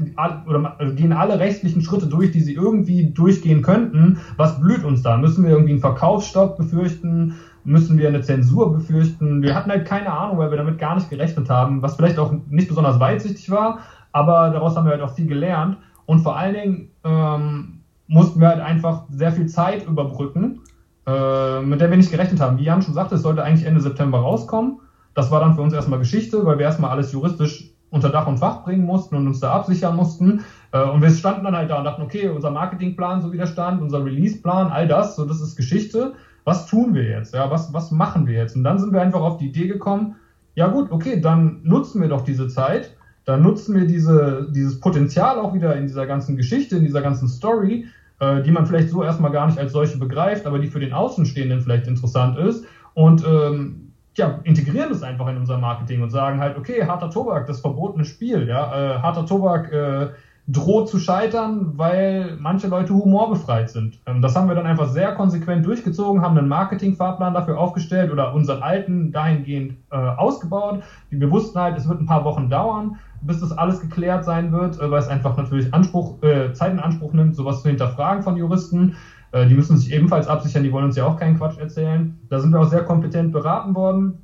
oder 0.48 0.76
also 0.80 0.96
gehen 0.96 1.14
alle 1.14 1.40
rechtlichen 1.40 1.84
Schritte 1.84 2.08
durch, 2.08 2.32
die 2.32 2.40
sie 2.40 2.54
irgendwie 2.54 3.12
durchgehen 3.12 3.62
könnten. 3.62 4.18
Was 4.38 4.60
blüht 4.60 4.84
uns 4.84 5.04
da? 5.04 5.18
Müssen 5.18 5.44
wir 5.44 5.52
irgendwie 5.52 5.74
einen 5.74 5.82
Verkaufsstopp 5.82 6.58
befürchten? 6.58 7.36
Müssen 7.64 8.00
wir 8.00 8.08
eine 8.08 8.22
Zensur 8.22 8.74
befürchten? 8.74 9.44
Wir 9.44 9.54
hatten 9.54 9.70
halt 9.70 9.86
keine 9.86 10.12
Ahnung, 10.12 10.40
weil 10.40 10.50
wir 10.50 10.58
damit 10.58 10.80
gar 10.80 10.96
nicht 10.96 11.10
gerechnet 11.10 11.50
haben, 11.50 11.82
was 11.84 11.96
vielleicht 11.96 12.18
auch 12.18 12.34
nicht 12.50 12.70
besonders 12.70 13.00
weitsichtig 13.00 13.52
war, 13.52 13.80
aber 14.14 14.50
daraus 14.50 14.76
haben 14.76 14.86
wir 14.86 14.94
halt 14.94 15.02
auch 15.02 15.14
viel 15.14 15.28
gelernt. 15.28 15.78
Und 16.06 16.22
vor 16.22 16.38
allen 16.38 16.54
Dingen 16.54 16.90
ähm, 17.04 17.82
mussten 18.08 18.40
wir 18.40 18.48
halt 18.48 18.62
einfach 18.62 19.04
sehr 19.10 19.34
viel 19.34 19.48
Zeit 19.48 19.86
überbrücken, 19.86 20.62
äh, 21.08 21.62
mit 21.62 21.80
der 21.82 21.90
wir 21.90 21.98
nicht 21.98 22.12
gerechnet 22.12 22.42
haben. 22.42 22.58
Wie 22.58 22.64
Jan 22.64 22.82
schon 22.82 22.94
sagte, 22.94 23.16
es 23.16 23.22
sollte 23.22 23.44
eigentlich 23.44 23.66
Ende 23.66 23.82
September 23.82 24.20
rauskommen. 24.20 24.82
Das 25.14 25.32
war 25.32 25.40
dann 25.40 25.56
für 25.56 25.62
uns 25.62 25.74
erstmal 25.74 26.00
Geschichte, 26.00 26.46
weil 26.46 26.58
wir 26.60 26.66
erstmal 26.66 26.92
alles 26.92 27.12
juristisch 27.12 27.72
unter 27.90 28.10
Dach 28.10 28.28
und 28.28 28.38
Fach 28.38 28.64
bringen 28.66 28.86
mussten 28.86 29.16
und 29.16 29.26
uns 29.26 29.40
da 29.40 29.54
absichern 29.54 29.96
mussten. 29.96 30.44
Äh, 30.72 30.84
und 30.84 31.02
wir 31.02 31.10
standen 31.10 31.46
dann 31.46 31.56
halt 31.56 31.70
da 31.70 31.78
und 31.78 31.86
dachten, 31.86 32.02
okay, 32.02 32.28
unser 32.28 32.52
Marketingplan, 32.52 33.22
so 33.22 33.32
wie 33.32 33.38
der 33.38 33.48
stand, 33.48 33.82
unser 33.82 34.04
Releaseplan, 34.04 34.68
all 34.68 34.88
das, 34.88 35.16
so 35.16 35.26
das 35.26 35.42
ist 35.42 35.56
Geschichte. 35.56 36.14
Was 36.44 36.68
tun 36.68 36.94
wir 36.94 37.04
jetzt? 37.04 37.34
Ja, 37.34 37.50
was, 37.50 37.74
was 37.74 37.92
machen 37.92 38.28
wir 38.28 38.36
jetzt? 38.36 38.56
Und 38.56 38.64
dann 38.64 38.78
sind 38.80 38.94
wir 38.94 39.02
einfach 39.02 39.22
auf 39.22 39.38
die 39.38 39.48
Idee 39.48 39.68
gekommen, 39.68 40.16
ja 40.56 40.68
gut, 40.68 40.92
okay, 40.92 41.22
dann 41.22 41.60
nutzen 41.64 42.02
wir 42.02 42.10
doch 42.10 42.22
diese 42.22 42.48
Zeit, 42.48 42.96
dann 43.26 43.44
nutzen 43.44 43.76
wir 43.76 43.86
diese, 43.86 44.48
dieses 44.52 44.80
Potenzial 44.80 45.40
auch 45.40 45.54
wieder 45.54 45.76
in 45.76 45.86
dieser 45.86 46.08
ganzen 46.08 46.36
Geschichte, 46.36 46.78
in 46.78 46.84
dieser 46.84 47.02
ganzen 47.02 47.28
Story, 47.28 47.86
äh, 48.20 48.42
die 48.42 48.52
man 48.52 48.66
vielleicht 48.66 48.90
so 48.90 49.04
erstmal 49.04 49.32
gar 49.32 49.48
nicht 49.48 49.60
als 49.60 49.72
solche 49.72 49.98
begreift, 49.98 50.46
aber 50.46 50.60
die 50.60 50.68
für 50.68 50.80
den 50.80 50.94
Außenstehenden 50.94 51.62
vielleicht 51.62 51.88
interessant 51.88 52.38
ist. 52.38 52.66
Und 52.94 53.24
ähm, 53.26 53.94
ja, 54.16 54.40
integrieren 54.44 54.90
das 54.90 55.04
einfach 55.04 55.28
in 55.28 55.38
unser 55.38 55.58
Marketing 55.60 56.02
und 56.02 56.10
sagen 56.10 56.40
halt, 56.40 56.58
okay, 56.58 56.86
harter 56.86 57.12
Tobak, 57.12 57.46
das 57.46 57.62
verbotene 57.62 58.06
Spiel, 58.06 58.48
ja, 58.48 58.96
äh, 58.96 59.00
harter 59.00 59.26
Tobak 59.26 59.72
äh, 59.72 60.10
droht 60.48 60.88
zu 60.88 60.98
scheitern, 60.98 61.74
weil 61.78 62.38
manche 62.40 62.68
Leute 62.68 62.94
humorbefreit 62.94 63.70
sind. 63.70 64.00
Ähm, 64.06 64.22
das 64.22 64.36
haben 64.36 64.48
wir 64.48 64.56
dann 64.56 64.66
einfach 64.66 64.88
sehr 64.88 65.14
konsequent 65.14 65.66
durchgezogen, 65.66 66.22
haben 66.22 66.38
einen 66.38 66.48
Marketingfahrplan 66.48 67.34
dafür 67.34 67.60
aufgestellt 67.60 68.12
oder 68.12 68.34
unseren 68.34 68.64
alten 68.64 69.12
dahingehend 69.12 69.76
äh, 69.92 69.98
ausgebaut. 69.98 70.84
Wir 71.10 71.30
wussten 71.30 71.60
halt, 71.60 71.78
es 71.78 71.88
wird 71.88 72.00
ein 72.00 72.06
paar 72.06 72.24
Wochen 72.24 72.50
dauern, 72.50 72.98
bis 73.22 73.42
das 73.42 73.52
alles 73.52 73.82
geklärt 73.82 74.24
sein 74.24 74.54
wird, 74.54 74.80
äh, 74.80 74.90
weil 74.90 75.00
es 75.00 75.10
einfach 75.10 75.36
natürlich 75.36 75.74
Anspruch, 75.74 76.24
äh, 76.24 76.54
Zeit 76.54 76.72
in 76.72 76.80
Anspruch 76.80 77.12
nimmt, 77.12 77.36
sowas 77.36 77.62
zu 77.62 77.68
hinterfragen 77.68 78.24
von 78.24 78.38
Juristen. 78.38 78.96
Äh, 79.34 79.48
die 79.48 79.54
müssen 79.54 79.78
sich 79.78 79.92
ebenfalls 79.92 80.30
absichern, 80.30 80.64
die 80.64 80.72
wollen 80.72 80.86
uns 80.86 80.96
ja 80.96 81.06
auch 81.06 81.18
keinen 81.18 81.38
Quatsch 81.38 81.58
erzählen. 81.58 82.18
Da 82.30 82.40
sind 82.40 82.54
wir 82.54 82.62
auch 82.62 82.70
sehr 82.70 82.86
kompetent 82.86 83.34
beraten 83.34 83.76
worden. 83.76 84.20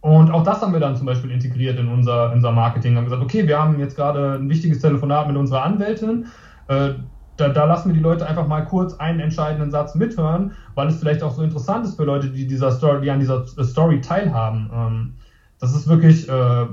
Und 0.00 0.30
auch 0.30 0.42
das 0.44 0.62
haben 0.62 0.72
wir 0.72 0.80
dann 0.80 0.96
zum 0.96 1.06
Beispiel 1.06 1.30
integriert 1.30 1.78
in 1.78 1.88
unser, 1.88 2.28
in 2.28 2.36
unser 2.36 2.52
Marketing. 2.52 2.96
Haben 2.96 3.04
gesagt, 3.04 3.22
okay, 3.22 3.46
wir 3.46 3.58
haben 3.60 3.78
jetzt 3.78 3.96
gerade 3.96 4.38
ein 4.38 4.48
wichtiges 4.48 4.80
Telefonat 4.80 5.28
mit 5.28 5.36
unserer 5.36 5.62
Anwältin. 5.62 6.26
Äh, 6.68 6.94
da, 7.36 7.48
da, 7.48 7.64
lassen 7.64 7.88
wir 7.88 7.94
die 7.94 8.02
Leute 8.02 8.26
einfach 8.26 8.46
mal 8.46 8.64
kurz 8.64 8.94
einen 8.94 9.20
entscheidenden 9.20 9.70
Satz 9.70 9.94
mithören, 9.94 10.52
weil 10.74 10.88
es 10.88 10.98
vielleicht 10.98 11.22
auch 11.22 11.32
so 11.32 11.42
interessant 11.42 11.84
ist 11.86 11.96
für 11.96 12.04
Leute, 12.04 12.28
die, 12.28 12.46
dieser 12.46 12.70
Story, 12.70 13.02
die 13.02 13.10
an 13.10 13.20
dieser 13.20 13.46
Story 13.46 14.00
teilhaben. 14.00 14.70
Ähm, 14.74 15.14
das 15.58 15.74
ist 15.74 15.88
wirklich 15.88 16.28
äh, 16.28 16.66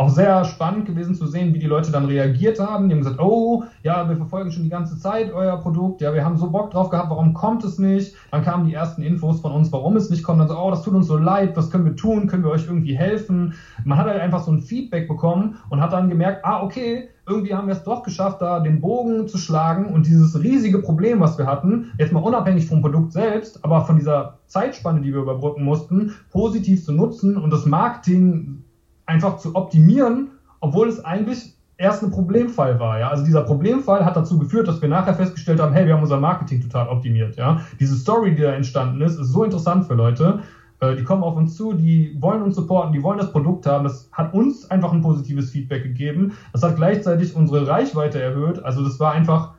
auch 0.00 0.08
sehr 0.08 0.46
spannend 0.46 0.86
gewesen 0.86 1.14
zu 1.14 1.26
sehen, 1.26 1.52
wie 1.52 1.58
die 1.58 1.66
Leute 1.66 1.92
dann 1.92 2.06
reagiert 2.06 2.58
haben. 2.58 2.88
Die 2.88 2.94
haben 2.94 3.02
gesagt, 3.02 3.20
oh, 3.20 3.64
ja, 3.82 4.08
wir 4.08 4.16
verfolgen 4.16 4.50
schon 4.50 4.62
die 4.62 4.70
ganze 4.70 4.98
Zeit 4.98 5.30
euer 5.30 5.58
Produkt, 5.58 6.00
ja, 6.00 6.14
wir 6.14 6.24
haben 6.24 6.38
so 6.38 6.50
Bock 6.50 6.70
drauf 6.70 6.88
gehabt, 6.88 7.10
warum 7.10 7.34
kommt 7.34 7.64
es 7.64 7.78
nicht? 7.78 8.14
Dann 8.30 8.42
kamen 8.42 8.66
die 8.66 8.72
ersten 8.72 9.02
Infos 9.02 9.42
von 9.42 9.52
uns, 9.52 9.70
warum 9.72 9.96
es 9.96 10.08
nicht 10.08 10.22
kommt. 10.22 10.40
Dann 10.40 10.48
so, 10.48 10.58
oh, 10.58 10.70
das 10.70 10.82
tut 10.82 10.94
uns 10.94 11.06
so 11.06 11.18
leid, 11.18 11.54
was 11.54 11.70
können 11.70 11.84
wir 11.84 11.96
tun? 11.96 12.28
Können 12.28 12.44
wir 12.44 12.50
euch 12.50 12.64
irgendwie 12.64 12.96
helfen? 12.96 13.52
Man 13.84 13.98
hat 13.98 14.06
halt 14.06 14.22
einfach 14.22 14.42
so 14.42 14.50
ein 14.50 14.62
Feedback 14.62 15.06
bekommen 15.06 15.58
und 15.68 15.82
hat 15.82 15.92
dann 15.92 16.08
gemerkt, 16.08 16.46
ah, 16.46 16.62
okay, 16.62 17.10
irgendwie 17.28 17.54
haben 17.54 17.66
wir 17.66 17.74
es 17.74 17.84
doch 17.84 18.02
geschafft, 18.02 18.40
da 18.40 18.60
den 18.60 18.80
Bogen 18.80 19.28
zu 19.28 19.36
schlagen 19.36 19.92
und 19.92 20.06
dieses 20.06 20.42
riesige 20.42 20.78
Problem, 20.78 21.20
was 21.20 21.36
wir 21.36 21.44
hatten, 21.44 21.92
jetzt 21.98 22.14
mal 22.14 22.22
unabhängig 22.22 22.66
vom 22.66 22.80
Produkt 22.80 23.12
selbst, 23.12 23.62
aber 23.62 23.84
von 23.84 23.96
dieser 23.96 24.38
Zeitspanne, 24.46 25.02
die 25.02 25.12
wir 25.12 25.20
überbrücken 25.20 25.62
mussten, 25.62 26.14
positiv 26.30 26.82
zu 26.82 26.92
nutzen 26.92 27.36
und 27.36 27.50
das 27.50 27.66
Marketing 27.66 28.64
einfach 29.10 29.38
zu 29.38 29.54
optimieren, 29.54 30.30
obwohl 30.60 30.88
es 30.88 31.04
eigentlich 31.04 31.56
erst 31.76 32.02
ein 32.02 32.10
Problemfall 32.10 32.78
war. 32.78 33.00
Ja? 33.00 33.08
Also 33.08 33.24
dieser 33.24 33.42
Problemfall 33.42 34.04
hat 34.04 34.16
dazu 34.16 34.38
geführt, 34.38 34.68
dass 34.68 34.80
wir 34.80 34.88
nachher 34.88 35.14
festgestellt 35.14 35.60
haben, 35.60 35.72
hey, 35.72 35.86
wir 35.86 35.94
haben 35.94 36.02
unser 36.02 36.20
Marketing 36.20 36.60
total 36.60 36.88
optimiert. 36.88 37.36
Ja? 37.36 37.60
Diese 37.80 37.96
Story, 37.96 38.34
die 38.34 38.42
da 38.42 38.52
entstanden 38.52 39.00
ist, 39.00 39.18
ist 39.18 39.28
so 39.28 39.44
interessant 39.44 39.86
für 39.86 39.94
Leute. 39.94 40.40
Äh, 40.80 40.96
die 40.96 41.04
kommen 41.04 41.22
auf 41.22 41.36
uns 41.36 41.56
zu, 41.56 41.72
die 41.72 42.16
wollen 42.20 42.42
uns 42.42 42.54
supporten, 42.54 42.92
die 42.92 43.02
wollen 43.02 43.18
das 43.18 43.32
Produkt 43.32 43.66
haben. 43.66 43.84
Das 43.84 44.08
hat 44.12 44.34
uns 44.34 44.70
einfach 44.70 44.92
ein 44.92 45.00
positives 45.00 45.50
Feedback 45.50 45.82
gegeben. 45.82 46.32
Das 46.52 46.62
hat 46.62 46.76
gleichzeitig 46.76 47.34
unsere 47.34 47.66
Reichweite 47.66 48.20
erhöht. 48.20 48.62
Also 48.62 48.84
das 48.84 49.00
war 49.00 49.12
einfach 49.12 49.54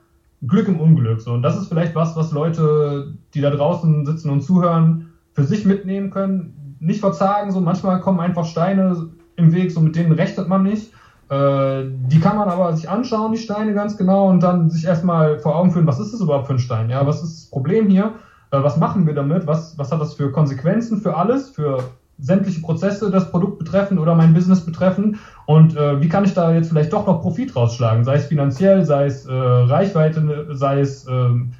Glück 0.47 0.67
im 0.67 0.79
Unglück. 0.79 1.21
So. 1.21 1.33
Und 1.33 1.41
das 1.41 1.57
ist 1.57 1.67
vielleicht 1.67 1.95
was, 1.95 2.15
was 2.15 2.31
Leute, 2.31 3.15
die 3.33 3.41
da 3.41 3.49
draußen 3.49 4.05
sitzen 4.05 4.29
und 4.29 4.41
zuhören, 4.41 5.07
für 5.33 5.43
sich 5.43 5.65
mitnehmen 5.65 6.11
können. 6.11 6.77
Nicht 6.79 6.99
verzagen, 6.99 7.51
so 7.51 7.61
manchmal 7.61 7.99
kommen 8.01 8.19
einfach 8.19 8.45
Steine 8.45 9.09
im 9.41 9.53
Weg, 9.53 9.71
so 9.71 9.81
mit 9.81 9.95
denen 9.95 10.11
rechnet 10.11 10.47
man 10.47 10.63
nicht. 10.63 10.93
Äh, 11.29 11.83
die 12.07 12.19
kann 12.19 12.37
man 12.37 12.49
aber 12.49 12.75
sich 12.75 12.89
anschauen, 12.89 13.31
die 13.31 13.37
Steine 13.37 13.73
ganz 13.73 13.97
genau, 13.97 14.29
und 14.29 14.41
dann 14.41 14.69
sich 14.69 14.85
erstmal 14.85 15.39
vor 15.39 15.55
Augen 15.55 15.71
führen, 15.71 15.87
was 15.87 15.99
ist 15.99 16.13
das 16.13 16.21
überhaupt 16.21 16.47
für 16.47 16.53
ein 16.53 16.59
Stein? 16.59 16.89
Ja, 16.89 17.05
was 17.05 17.23
ist 17.23 17.43
das 17.43 17.49
Problem 17.49 17.87
hier? 17.87 18.13
Äh, 18.51 18.61
was 18.63 18.77
machen 18.77 19.07
wir 19.07 19.13
damit? 19.13 19.47
Was, 19.47 19.77
was 19.77 19.91
hat 19.91 20.01
das 20.01 20.13
für 20.13 20.31
Konsequenzen 20.31 21.01
für 21.01 21.15
alles, 21.15 21.49
für 21.49 21.79
sämtliche 22.19 22.61
Prozesse 22.61 23.09
das 23.09 23.31
Produkt 23.31 23.57
betreffen 23.59 23.97
oder 23.97 24.13
mein 24.13 24.33
Business 24.33 24.63
betreffen 24.63 25.19
und 25.47 25.75
äh, 25.75 25.99
wie 26.01 26.07
kann 26.07 26.23
ich 26.23 26.33
da 26.33 26.53
jetzt 26.53 26.69
vielleicht 26.69 26.93
doch 26.93 27.07
noch 27.07 27.21
Profit 27.21 27.55
rausschlagen, 27.55 28.03
sei 28.03 28.15
es 28.15 28.25
finanziell, 28.25 28.85
sei 28.85 29.05
es 29.05 29.25
äh, 29.25 29.33
Reichweite, 29.33 30.47
sei 30.51 30.81
es 30.81 31.07
ähm, 31.07 31.53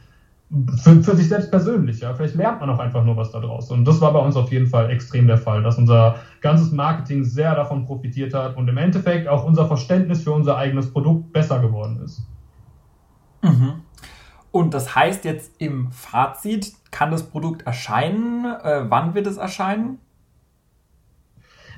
für, 0.83 1.01
für 1.01 1.15
sich 1.15 1.29
selbst 1.29 1.49
persönlich, 1.49 2.01
ja. 2.01 2.13
Vielleicht 2.13 2.35
lernt 2.35 2.59
man 2.59 2.69
auch 2.69 2.79
einfach 2.79 3.05
nur 3.05 3.15
was 3.15 3.31
daraus. 3.31 3.71
Und 3.71 3.85
das 3.85 4.01
war 4.01 4.11
bei 4.11 4.19
uns 4.19 4.35
auf 4.35 4.51
jeden 4.51 4.67
Fall 4.67 4.89
extrem 4.89 5.27
der 5.27 5.37
Fall, 5.37 5.63
dass 5.63 5.77
unser 5.77 6.15
ganzes 6.41 6.71
Marketing 6.71 7.23
sehr 7.23 7.55
davon 7.55 7.85
profitiert 7.85 8.33
hat 8.33 8.57
und 8.57 8.67
im 8.67 8.77
Endeffekt 8.77 9.27
auch 9.27 9.45
unser 9.45 9.67
Verständnis 9.67 10.23
für 10.23 10.31
unser 10.31 10.57
eigenes 10.57 10.91
Produkt 10.91 11.31
besser 11.31 11.59
geworden 11.59 12.01
ist. 12.03 12.27
Mhm. 13.41 13.81
Und 14.51 14.73
das 14.73 14.93
heißt 14.93 15.23
jetzt 15.23 15.53
im 15.59 15.89
Fazit, 15.91 16.73
kann 16.91 17.11
das 17.11 17.23
Produkt 17.23 17.61
erscheinen? 17.61 18.43
Äh, 18.45 18.89
wann 18.89 19.13
wird 19.13 19.27
es 19.27 19.37
erscheinen? 19.37 19.99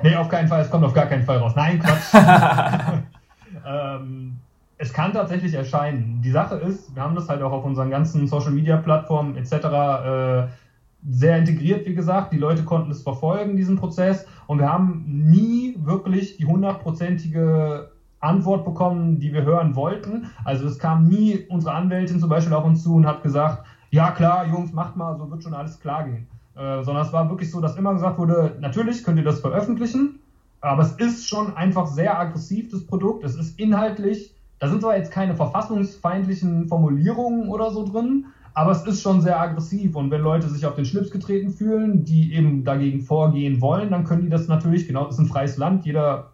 Nee, 0.01 0.15
auf 0.15 0.29
keinen 0.29 0.47
Fall, 0.47 0.62
es 0.62 0.71
kommt 0.71 0.83
auf 0.83 0.93
gar 0.95 1.05
keinen 1.05 1.23
Fall 1.23 1.38
raus. 1.38 1.53
Nein, 1.55 1.79
Quatsch. 1.79 2.13
ähm, 3.65 4.39
es 4.84 4.91
kann 4.91 5.13
tatsächlich 5.13 5.54
erscheinen. 5.54 6.22
Die 6.22 6.30
Sache 6.30 6.56
ist, 6.56 6.93
wir 6.93 7.04
haben 7.04 7.15
das 7.15 7.30
halt 7.30 7.41
auch 7.41 7.54
auf 7.54 7.63
unseren 7.63 7.89
ganzen 7.89 8.28
Social 8.28 8.52
Media 8.52 8.76
Plattformen 8.76 9.38
etc. 9.38 9.54
Äh, 9.54 10.48
sehr 11.10 11.38
integriert, 11.38 11.86
wie 11.86 11.96
gesagt. 11.96 12.34
Die 12.34 12.38
Leute 12.38 12.63
konnten 12.63 12.91
es 12.91 13.02
verfolgen, 13.02 13.56
diesen 13.56 13.78
Prozess. 13.78 14.26
Und 14.46 14.60
wir 14.60 14.69
haben 14.69 15.06
nie 15.08 15.78
wirklich 15.82 16.36
die 16.36 16.46
hundertprozentige 16.46 17.91
Antwort 18.19 18.65
bekommen, 18.65 19.19
die 19.19 19.32
wir 19.32 19.43
hören 19.43 19.74
wollten. 19.78 20.28
Also 20.43 20.67
es 20.67 20.78
kam 20.80 21.08
nie 21.08 21.46
unsere 21.48 21.74
Anwältin 21.76 22.19
zum 22.19 22.28
Beispiel 22.28 22.54
auf 22.54 22.65
uns 22.65 22.84
zu 22.84 22.96
und 22.96 23.08
hat 23.08 23.24
gesagt, 23.24 23.65
ja 23.89 24.12
klar, 24.12 24.48
Jungs, 24.48 24.74
macht 24.74 24.98
mal, 24.98 25.17
so 25.17 25.32
wird 25.32 25.43
schon 25.43 25.54
alles 25.54 25.80
klar 25.80 26.04
gehen. 26.04 26.28
Äh, 26.56 26.84
sondern 26.84 27.06
es 27.06 27.13
war 27.13 27.30
wirklich 27.30 27.50
so, 27.50 27.62
dass 27.62 27.78
immer 27.78 27.93
gesagt 27.93 28.17
wurde, 28.17 28.58
natürlich 28.60 29.06
könnt 29.06 29.17
ihr 29.17 29.24
das 29.24 29.39
veröffentlichen, 29.39 30.19
aber 30.60 30.82
es 30.82 30.91
ist 30.93 31.30
schon 31.30 31.56
einfach 31.56 31.88
sehr 31.88 32.19
aggressiv, 32.19 32.69
das 32.69 32.86
Produkt. 32.86 33.24
Es 33.24 33.36
ist 33.36 33.58
inhaltlich 33.58 34.34
da 34.63 34.69
sind 34.69 34.82
zwar 34.82 34.95
jetzt 34.95 35.12
keine 35.12 35.36
verfassungsfeindlichen 35.36 36.69
Formulierungen 36.69 37.49
oder 37.49 37.69
so 37.71 37.86
drin, 37.86 38.28
aber 38.54 38.71
es 38.71 38.86
ist 38.86 39.02
schon 39.02 39.19
sehr 39.19 39.38
aggressiv. 39.38 39.97
Und 39.97 40.10
wenn 40.10 40.21
Leute 40.21 40.47
sich 40.47 40.65
auf 40.65 40.76
den 40.76 40.86
Schlips 40.86 41.12
getreten 41.12 41.49
fühlen, 41.49 42.06
die 42.06 42.34
eben 42.34 42.63
dagegen 42.63 43.02
vorgehen 43.02 43.60
wollen, 43.60 43.91
dann 43.91 44.06
können 44.06 44.21
die 44.21 44.30
das 44.30 44.47
natürlich, 44.47 44.88
genau, 44.88 45.04
das 45.04 45.15
ist 45.15 45.19
ein 45.19 45.26
freies 45.26 45.58
Land, 45.58 45.86
jeder 45.86 46.32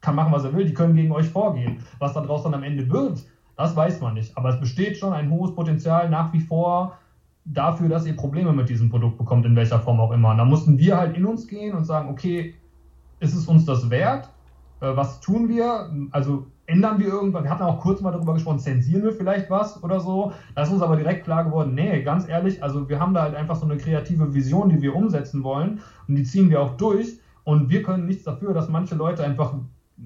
kann 0.00 0.16
machen, 0.16 0.32
was 0.32 0.42
er 0.42 0.52
will, 0.52 0.64
die 0.64 0.74
können 0.74 0.96
gegen 0.96 1.12
euch 1.12 1.28
vorgehen. 1.28 1.78
Was 2.00 2.14
daraus 2.14 2.42
dann 2.42 2.54
am 2.54 2.64
Ende 2.64 2.90
wird, 2.90 3.22
das 3.56 3.76
weiß 3.76 4.00
man 4.00 4.14
nicht. 4.14 4.36
Aber 4.36 4.48
es 4.48 4.58
besteht 4.58 4.96
schon 4.96 5.12
ein 5.12 5.30
hohes 5.30 5.54
Potenzial 5.54 6.10
nach 6.10 6.32
wie 6.32 6.40
vor 6.40 6.98
dafür, 7.44 7.88
dass 7.88 8.04
ihr 8.04 8.16
Probleme 8.16 8.52
mit 8.52 8.68
diesem 8.68 8.90
Produkt 8.90 9.16
bekommt, 9.16 9.46
in 9.46 9.54
welcher 9.54 9.78
Form 9.78 10.00
auch 10.00 10.10
immer. 10.10 10.32
Und 10.32 10.38
da 10.38 10.44
mussten 10.44 10.76
wir 10.76 10.96
halt 10.96 11.16
in 11.16 11.24
uns 11.24 11.46
gehen 11.46 11.76
und 11.76 11.84
sagen, 11.84 12.08
okay, 12.08 12.52
ist 13.20 13.36
es 13.36 13.46
uns 13.46 13.64
das 13.64 13.90
wert? 13.90 14.28
Äh, 14.80 14.96
was 14.96 15.20
tun 15.20 15.48
wir? 15.48 15.88
Also 16.10 16.48
ändern 16.70 16.98
wir 16.98 17.08
irgendwas? 17.08 17.42
Wir 17.42 17.50
hatten 17.50 17.62
auch 17.62 17.80
kurz 17.80 18.00
mal 18.00 18.12
darüber 18.12 18.34
gesprochen, 18.34 18.58
zensieren 18.58 19.02
wir 19.02 19.12
vielleicht 19.12 19.50
was 19.50 19.82
oder 19.82 20.00
so. 20.00 20.32
Da 20.54 20.62
ist 20.62 20.70
uns 20.70 20.82
aber 20.82 20.96
direkt 20.96 21.24
klar 21.24 21.44
geworden, 21.44 21.74
nee, 21.74 22.02
ganz 22.02 22.28
ehrlich, 22.28 22.62
also 22.62 22.88
wir 22.88 23.00
haben 23.00 23.12
da 23.12 23.22
halt 23.22 23.34
einfach 23.34 23.56
so 23.56 23.66
eine 23.66 23.76
kreative 23.76 24.34
Vision, 24.34 24.68
die 24.68 24.80
wir 24.80 24.94
umsetzen 24.94 25.42
wollen 25.42 25.80
und 26.08 26.14
die 26.14 26.22
ziehen 26.22 26.50
wir 26.50 26.60
auch 26.60 26.76
durch. 26.76 27.18
Und 27.44 27.70
wir 27.70 27.82
können 27.82 28.06
nichts 28.06 28.24
dafür, 28.24 28.54
dass 28.54 28.68
manche 28.68 28.94
Leute 28.94 29.24
einfach 29.24 29.54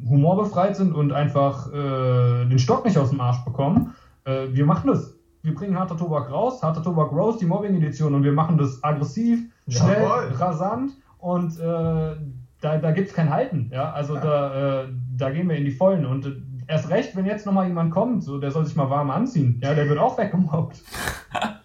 humorbefreit 0.09 0.77
sind 0.77 0.95
und 0.95 1.13
einfach 1.13 1.73
äh, 1.73 2.47
den 2.47 2.59
Stock 2.59 2.85
nicht 2.85 2.97
aus 2.99 3.11
dem 3.11 3.21
Arsch 3.21 3.45
bekommen. 3.45 3.95
Äh, 4.25 4.49
wir 4.53 4.65
machen 4.65 4.89
das. 4.89 5.15
Wir 5.43 5.55
bringen 5.55 5.79
Harter 5.79 5.97
Tobak 5.97 6.31
raus, 6.31 6.63
Harter 6.63 6.83
Tobak 6.83 7.13
Rose, 7.13 7.39
die 7.39 7.45
Mobbing-Edition 7.45 8.15
und 8.15 8.25
wir 8.25 8.33
machen 8.33 8.57
das 8.57 8.83
aggressiv, 8.83 9.41
schnell, 9.69 10.03
Jawohl. 10.03 10.33
rasant 10.37 10.93
und 11.19 11.61
äh, 11.61 12.17
da, 12.65 12.79
da 12.79 12.91
gibt 12.93 13.09
es 13.09 13.15
kein 13.15 13.31
Halten. 13.31 13.71
Ja? 13.73 13.93
Also 13.93 14.15
ja. 14.15 14.21
Da, 14.21 14.83
äh, 14.83 14.89
da 15.17 15.31
gehen 15.31 15.49
wir 15.49 15.57
in 15.57 15.65
die 15.65 15.71
Vollen 15.71 16.07
und 16.07 16.27
äh, 16.27 16.33
erst 16.67 16.91
recht, 16.91 17.17
wenn 17.17 17.27
jetzt 17.27 17.47
nochmal 17.47 17.67
jemand 17.67 17.93
kommt, 17.93 18.23
so, 18.23 18.39
der 18.39 18.51
soll 18.51 18.65
sich 18.65 18.77
mal 18.77 18.91
warm 18.91 19.11
anziehen. 19.11 19.61
Ja, 19.63 19.75
der 19.75 19.89
wird 19.89 19.99
auch 19.99 20.19
weggemobbt. 20.19 20.77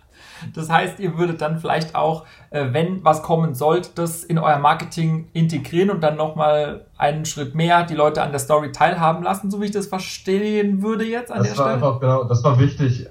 Das 0.54 0.70
heißt, 0.70 1.00
ihr 1.00 1.18
würdet 1.18 1.42
dann 1.42 1.60
vielleicht 1.60 1.96
auch, 1.96 2.26
äh, 2.50 2.68
wenn 2.72 3.04
was 3.04 3.24
kommen 3.24 3.56
sollte, 3.56 3.90
das 3.96 4.24
in 4.24 4.38
euer 4.38 4.60
Marketing 4.60 5.28
integrieren 5.34 5.90
und 5.90 6.02
dann 6.02 6.16
nochmal 6.16 6.86
einen 6.98 7.26
Schritt 7.26 7.56
mehr 7.56 7.84
die 7.84 7.96
Leute 7.96 8.22
an 8.22 8.32
der 8.32 8.40
Story 8.40 8.72
teilhaben 8.72 9.24
lassen, 9.24 9.52
so 9.52 9.62
wie 9.62 9.66
ich 9.66 9.72
das 9.72 9.88
verstehen 9.88 10.82
würde 10.82 11.06
jetzt 11.06 11.32
an 11.32 11.40
das 11.40 11.50
der 11.50 11.58
war 11.58 11.66
Stelle. 11.66 11.76
Einfach, 11.76 12.00
genau, 12.00 12.24
das 12.24 12.44
war 12.44 12.60
wichtig. 12.60 13.08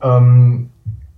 Ähm, 0.00 0.70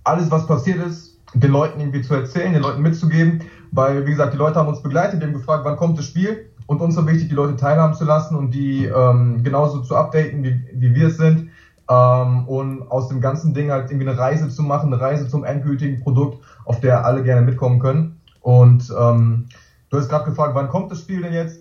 alles, 0.03 0.31
was 0.31 0.47
passiert 0.47 0.83
ist, 0.83 1.19
den 1.33 1.51
Leuten 1.51 1.79
irgendwie 1.79 2.01
zu 2.01 2.15
erzählen, 2.15 2.53
den 2.53 2.63
Leuten 2.63 2.81
mitzugeben, 2.81 3.43
weil, 3.71 4.05
wie 4.05 4.11
gesagt, 4.11 4.33
die 4.33 4.37
Leute 4.37 4.59
haben 4.59 4.67
uns 4.67 4.81
begleitet, 4.81 5.21
die 5.21 5.25
haben 5.25 5.33
gefragt, 5.33 5.63
wann 5.63 5.77
kommt 5.77 5.97
das 5.97 6.05
Spiel 6.05 6.50
und 6.71 6.79
uns 6.79 6.95
war 6.95 7.05
wichtig, 7.05 7.27
die 7.27 7.35
Leute 7.35 7.57
teilhaben 7.57 7.93
zu 7.95 8.05
lassen 8.05 8.33
und 8.33 8.51
die 8.51 8.85
ähm, 8.85 9.43
genauso 9.43 9.81
zu 9.81 9.93
updaten, 9.93 10.41
wie, 10.41 10.63
wie 10.73 10.95
wir 10.95 11.07
es 11.07 11.17
sind. 11.17 11.49
ähm, 11.89 12.47
und 12.47 12.89
aus 12.89 13.09
dem 13.09 13.19
ganzen 13.19 13.53
Ding 13.53 13.71
halt 13.71 13.91
irgendwie 13.91 14.07
eine 14.07 14.17
Reise 14.17 14.47
zu 14.47 14.63
machen, 14.63 14.93
eine 14.93 15.01
Reise 15.01 15.27
zum 15.27 15.43
endgültigen 15.43 15.99
Produkt, 15.99 16.41
auf 16.63 16.79
der 16.79 17.05
alle 17.05 17.23
gerne 17.23 17.41
mitkommen 17.41 17.79
können. 17.79 18.21
Und 18.39 18.89
ähm, 18.97 19.47
du 19.89 19.97
hast 19.97 20.07
gerade 20.07 20.23
gefragt, 20.23 20.55
wann 20.55 20.69
kommt 20.69 20.91
das 20.91 21.01
Spiel 21.01 21.21
denn 21.21 21.33
jetzt? 21.33 21.59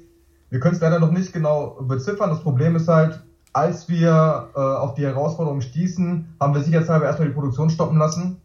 Wir 0.49 0.61
können 0.61 0.77
es 0.77 0.81
leider 0.81 1.01
noch 1.01 1.11
nicht 1.11 1.33
genau 1.33 1.79
beziffern. 1.83 2.31
Das 2.31 2.43
Problem 2.43 2.77
ist 2.77 2.87
halt, 2.87 3.21
als 3.53 3.89
wir 3.89 4.51
äh, 4.55 4.61
auf 4.61 4.95
die 4.95 5.05
Herausforderung 5.05 5.61
stießen, 5.61 6.37
haben 6.39 6.55
wir 6.55 6.63
sicherheitshalber 6.63 7.07
erstmal 7.07 7.27
die 7.27 7.35
Produktion 7.35 7.69
stoppen 7.69 7.99
lassen. 7.99 8.41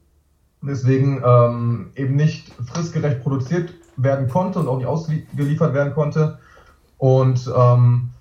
Deswegen 0.63 1.21
ähm, 1.23 1.91
eben 1.93 2.15
nicht 2.15 2.51
fristgerecht 2.65 3.21
produziert 3.21 3.71
werden 3.97 4.27
konnte 4.29 4.57
und 4.59 4.67
auch 4.67 4.77
nicht 4.77 4.87
ausgeliefert 4.87 5.75
werden 5.75 5.93
konnte. 5.93 6.39
Und 6.97 7.51
ähm, 7.55 8.11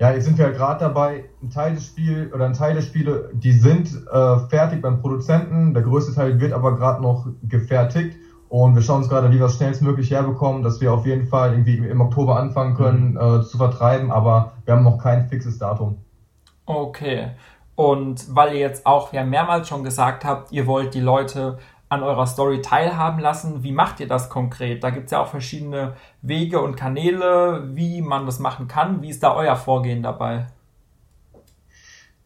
ja, 0.00 0.12
jetzt 0.12 0.24
sind 0.24 0.38
wir 0.38 0.46
halt 0.46 0.56
gerade 0.56 0.80
dabei, 0.80 1.24
ein 1.42 1.50
Teil 1.50 1.74
des 1.74 1.86
Spiels 1.86 2.32
oder 2.32 2.46
ein 2.46 2.52
Teil 2.52 2.74
der 2.74 2.82
Spiele, 2.82 3.30
die 3.32 3.52
sind 3.52 3.88
äh, 4.10 4.38
fertig 4.48 4.82
beim 4.82 5.00
Produzenten. 5.00 5.72
Der 5.72 5.82
größte 5.82 6.14
Teil 6.14 6.40
wird 6.40 6.52
aber 6.52 6.76
gerade 6.76 7.00
noch 7.00 7.26
gefertigt. 7.42 8.16
Und 8.48 8.74
wir 8.74 8.82
schauen 8.82 8.98
uns 8.98 9.08
gerade, 9.08 9.30
wie 9.30 9.38
wir 9.38 9.46
es 9.46 9.56
schnellstmöglich 9.56 10.10
herbekommen, 10.10 10.62
dass 10.62 10.80
wir 10.80 10.92
auf 10.92 11.06
jeden 11.06 11.26
Fall 11.26 11.52
irgendwie 11.52 11.76
im 11.76 12.00
Oktober 12.00 12.38
anfangen 12.38 12.74
können 12.74 13.12
mhm. 13.12 13.40
äh, 13.40 13.42
zu 13.42 13.56
vertreiben, 13.56 14.12
aber 14.12 14.52
wir 14.64 14.74
haben 14.74 14.84
noch 14.84 14.98
kein 14.98 15.28
fixes 15.28 15.58
Datum. 15.58 15.96
Okay. 16.66 17.30
Und 17.74 18.34
weil 18.34 18.54
ihr 18.54 18.60
jetzt 18.60 18.86
auch 18.86 19.12
ja 19.12 19.24
mehrmals 19.24 19.68
schon 19.68 19.82
gesagt 19.82 20.24
habt, 20.24 20.52
ihr 20.52 20.66
wollt 20.66 20.94
die 20.94 21.00
Leute 21.00 21.58
an 21.88 22.02
eurer 22.02 22.26
Story 22.26 22.60
teilhaben 22.60 23.20
lassen. 23.20 23.62
Wie 23.62 23.72
macht 23.72 24.00
ihr 24.00 24.08
das 24.08 24.28
konkret? 24.28 24.82
Da 24.82 24.90
gibt 24.90 25.06
es 25.06 25.12
ja 25.12 25.20
auch 25.20 25.28
verschiedene 25.28 25.94
Wege 26.22 26.60
und 26.60 26.76
Kanäle, 26.76 27.68
wie 27.74 28.02
man 28.02 28.26
das 28.26 28.38
machen 28.38 28.68
kann. 28.68 29.02
Wie 29.02 29.10
ist 29.10 29.22
da 29.22 29.34
euer 29.34 29.56
Vorgehen 29.56 30.02
dabei? 30.02 30.46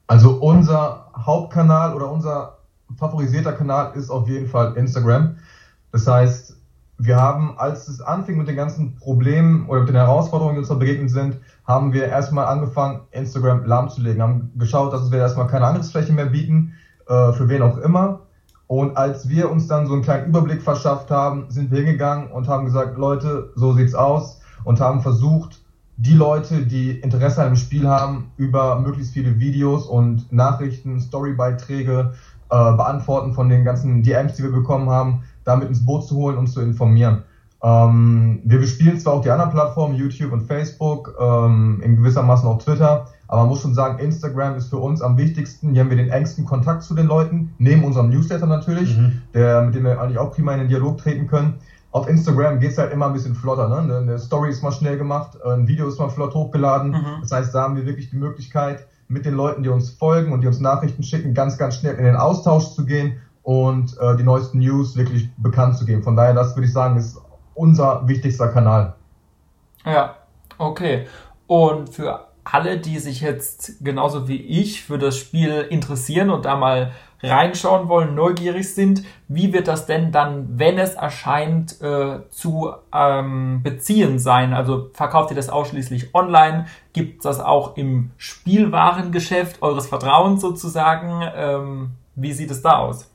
Also 0.06 0.30
unser 0.30 1.10
Hauptkanal 1.14 1.94
oder 1.94 2.10
unser 2.10 2.58
favorisierter 2.96 3.52
Kanal 3.52 3.92
ist 3.94 4.10
auf 4.10 4.28
jeden 4.28 4.48
Fall 4.48 4.74
Instagram. 4.76 5.36
Das 5.92 6.06
heißt, 6.06 6.56
wir 6.98 7.16
haben, 7.16 7.56
als 7.58 7.88
es 7.88 8.00
anfing 8.00 8.38
mit 8.38 8.48
den 8.48 8.56
ganzen 8.56 8.96
Problemen 8.96 9.68
oder 9.68 9.80
mit 9.80 9.90
den 9.90 9.96
Herausforderungen, 9.96 10.56
die 10.56 10.60
uns 10.60 10.68
da 10.68 10.74
begegnet 10.74 11.10
sind, 11.10 11.38
haben 11.64 11.92
wir 11.92 12.06
erstmal 12.06 12.46
angefangen, 12.46 13.02
Instagram 13.12 13.64
lahmzulegen, 13.64 14.20
haben 14.20 14.52
geschaut, 14.56 14.92
dass 14.92 15.10
wir 15.12 15.18
erstmal 15.18 15.46
keine 15.46 15.66
Angriffsfläche 15.66 16.12
mehr 16.12 16.26
bieten, 16.26 16.74
äh, 17.06 17.32
für 17.32 17.48
wen 17.48 17.62
auch 17.62 17.78
immer. 17.78 18.20
Und 18.68 18.96
als 18.98 19.28
wir 19.28 19.50
uns 19.50 19.66
dann 19.66 19.86
so 19.86 19.94
einen 19.94 20.02
kleinen 20.02 20.26
Überblick 20.26 20.62
verschafft 20.62 21.10
haben, 21.10 21.46
sind 21.48 21.70
wir 21.70 21.78
hingegangen 21.78 22.30
und 22.30 22.48
haben 22.48 22.66
gesagt, 22.66 22.98
Leute, 22.98 23.50
so 23.56 23.72
sieht's 23.72 23.94
aus 23.94 24.40
und 24.62 24.78
haben 24.78 25.00
versucht, 25.00 25.62
die 25.96 26.14
Leute, 26.14 26.66
die 26.66 26.90
Interesse 26.90 27.42
an 27.42 27.48
dem 27.48 27.56
Spiel 27.56 27.88
haben, 27.88 28.30
über 28.36 28.78
möglichst 28.78 29.14
viele 29.14 29.40
Videos 29.40 29.86
und 29.86 30.30
Nachrichten, 30.30 31.00
Storybeiträge, 31.00 32.12
äh, 32.50 32.72
beantworten 32.72 33.32
von 33.32 33.48
den 33.48 33.64
ganzen 33.64 34.02
DMs, 34.02 34.34
die 34.34 34.42
wir 34.42 34.52
bekommen 34.52 34.90
haben, 34.90 35.24
damit 35.44 35.68
ins 35.68 35.84
Boot 35.84 36.06
zu 36.06 36.16
holen 36.16 36.36
und 36.36 36.46
zu 36.46 36.60
informieren. 36.60 37.24
Ähm, 37.62 38.40
wir 38.44 38.58
bespielen 38.60 39.00
zwar 39.00 39.14
auch 39.14 39.22
die 39.22 39.30
anderen 39.30 39.50
Plattformen, 39.50 39.96
YouTube 39.96 40.32
und 40.32 40.42
Facebook, 40.42 41.16
ähm, 41.18 41.80
in 41.82 41.96
gewissermaßen 41.96 42.48
auch 42.48 42.58
Twitter, 42.58 43.06
aber 43.28 43.42
man 43.42 43.50
muss 43.50 43.60
schon 43.60 43.74
sagen, 43.74 43.98
Instagram 43.98 44.56
ist 44.56 44.70
für 44.70 44.78
uns 44.78 45.02
am 45.02 45.18
wichtigsten. 45.18 45.72
Hier 45.72 45.82
haben 45.82 45.90
wir 45.90 45.98
den 45.98 46.08
engsten 46.08 46.46
Kontakt 46.46 46.82
zu 46.82 46.94
den 46.94 47.06
Leuten, 47.06 47.54
neben 47.58 47.84
unserem 47.84 48.08
Newsletter 48.08 48.46
natürlich, 48.46 48.96
mhm. 48.96 49.22
der, 49.34 49.62
mit 49.62 49.74
dem 49.74 49.84
wir 49.84 50.00
eigentlich 50.00 50.18
auch 50.18 50.32
prima 50.32 50.54
in 50.54 50.60
den 50.60 50.68
Dialog 50.68 50.98
treten 50.98 51.26
können. 51.26 51.54
Auf 51.92 52.08
Instagram 52.08 52.58
geht's 52.58 52.78
halt 52.78 52.92
immer 52.92 53.06
ein 53.06 53.12
bisschen 53.12 53.34
flotter. 53.34 53.68
Ne? 53.68 53.96
Eine 53.96 54.18
Story 54.18 54.50
ist 54.50 54.62
mal 54.62 54.72
schnell 54.72 54.96
gemacht, 54.96 55.40
ein 55.44 55.68
Video 55.68 55.88
ist 55.88 55.98
mal 55.98 56.08
flott 56.08 56.34
hochgeladen. 56.34 56.92
Mhm. 56.92 57.20
Das 57.20 57.32
heißt, 57.32 57.54
da 57.54 57.62
haben 57.62 57.76
wir 57.76 57.86
wirklich 57.86 58.10
die 58.10 58.16
Möglichkeit, 58.16 58.86
mit 59.08 59.24
den 59.24 59.34
Leuten, 59.34 59.62
die 59.62 59.70
uns 59.70 59.90
folgen 59.90 60.32
und 60.32 60.42
die 60.42 60.46
uns 60.46 60.60
Nachrichten 60.60 61.02
schicken, 61.02 61.34
ganz, 61.34 61.56
ganz 61.56 61.76
schnell 61.76 61.94
in 61.96 62.04
den 62.04 62.16
Austausch 62.16 62.74
zu 62.74 62.84
gehen 62.84 63.20
und 63.42 63.96
äh, 63.98 64.16
die 64.16 64.22
neuesten 64.22 64.58
News 64.58 64.96
wirklich 64.96 65.30
bekannt 65.38 65.76
zu 65.76 65.86
geben. 65.86 66.02
Von 66.02 66.14
daher, 66.14 66.34
das 66.34 66.54
würde 66.54 66.66
ich 66.66 66.72
sagen, 66.72 66.96
ist 66.96 67.18
unser 67.54 68.06
wichtigster 68.06 68.48
Kanal. 68.48 68.94
Ja, 69.84 70.16
okay. 70.58 71.06
Und 71.46 71.88
für 71.88 72.27
alle, 72.50 72.78
die 72.78 72.98
sich 72.98 73.20
jetzt 73.20 73.84
genauso 73.84 74.28
wie 74.28 74.36
ich 74.36 74.82
für 74.82 74.98
das 74.98 75.16
Spiel 75.16 75.66
interessieren 75.70 76.30
und 76.30 76.44
da 76.44 76.56
mal 76.56 76.92
reinschauen 77.22 77.88
wollen, 77.88 78.14
neugierig 78.14 78.74
sind, 78.74 79.02
wie 79.26 79.52
wird 79.52 79.66
das 79.66 79.86
denn 79.86 80.12
dann, 80.12 80.58
wenn 80.58 80.78
es 80.78 80.94
erscheint, 80.94 81.80
äh, 81.82 82.20
zu 82.30 82.72
ähm, 82.92 83.60
beziehen 83.62 84.18
sein? 84.18 84.54
Also 84.54 84.90
verkauft 84.92 85.30
ihr 85.30 85.36
das 85.36 85.48
ausschließlich 85.48 86.14
online? 86.14 86.66
Gibt 86.92 87.18
es 87.18 87.22
das 87.24 87.40
auch 87.40 87.76
im 87.76 88.12
Spielwarengeschäft 88.16 89.62
eures 89.62 89.88
Vertrauens 89.88 90.40
sozusagen? 90.40 91.22
Ähm, 91.34 91.90
wie 92.14 92.32
sieht 92.32 92.50
es 92.50 92.62
da 92.62 92.78
aus? 92.78 93.10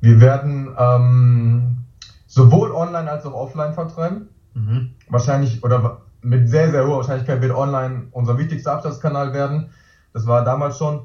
Wir 0.00 0.20
werden 0.20 0.74
ähm, 0.78 1.78
sowohl 2.26 2.70
online 2.70 3.10
als 3.10 3.26
auch 3.26 3.34
offline 3.34 3.74
vertreiben. 3.74 4.28
Mhm. 4.54 4.94
Wahrscheinlich 5.08 5.64
oder 5.64 6.02
mit 6.22 6.48
sehr, 6.48 6.70
sehr 6.70 6.86
hoher 6.86 6.98
Wahrscheinlichkeit 6.98 7.40
wird 7.42 7.54
online 7.54 8.08
unser 8.12 8.38
wichtigster 8.38 8.72
Absatzkanal 8.72 9.32
werden. 9.32 9.70
Das 10.12 10.26
war 10.26 10.44
damals 10.44 10.78
schon. 10.78 11.00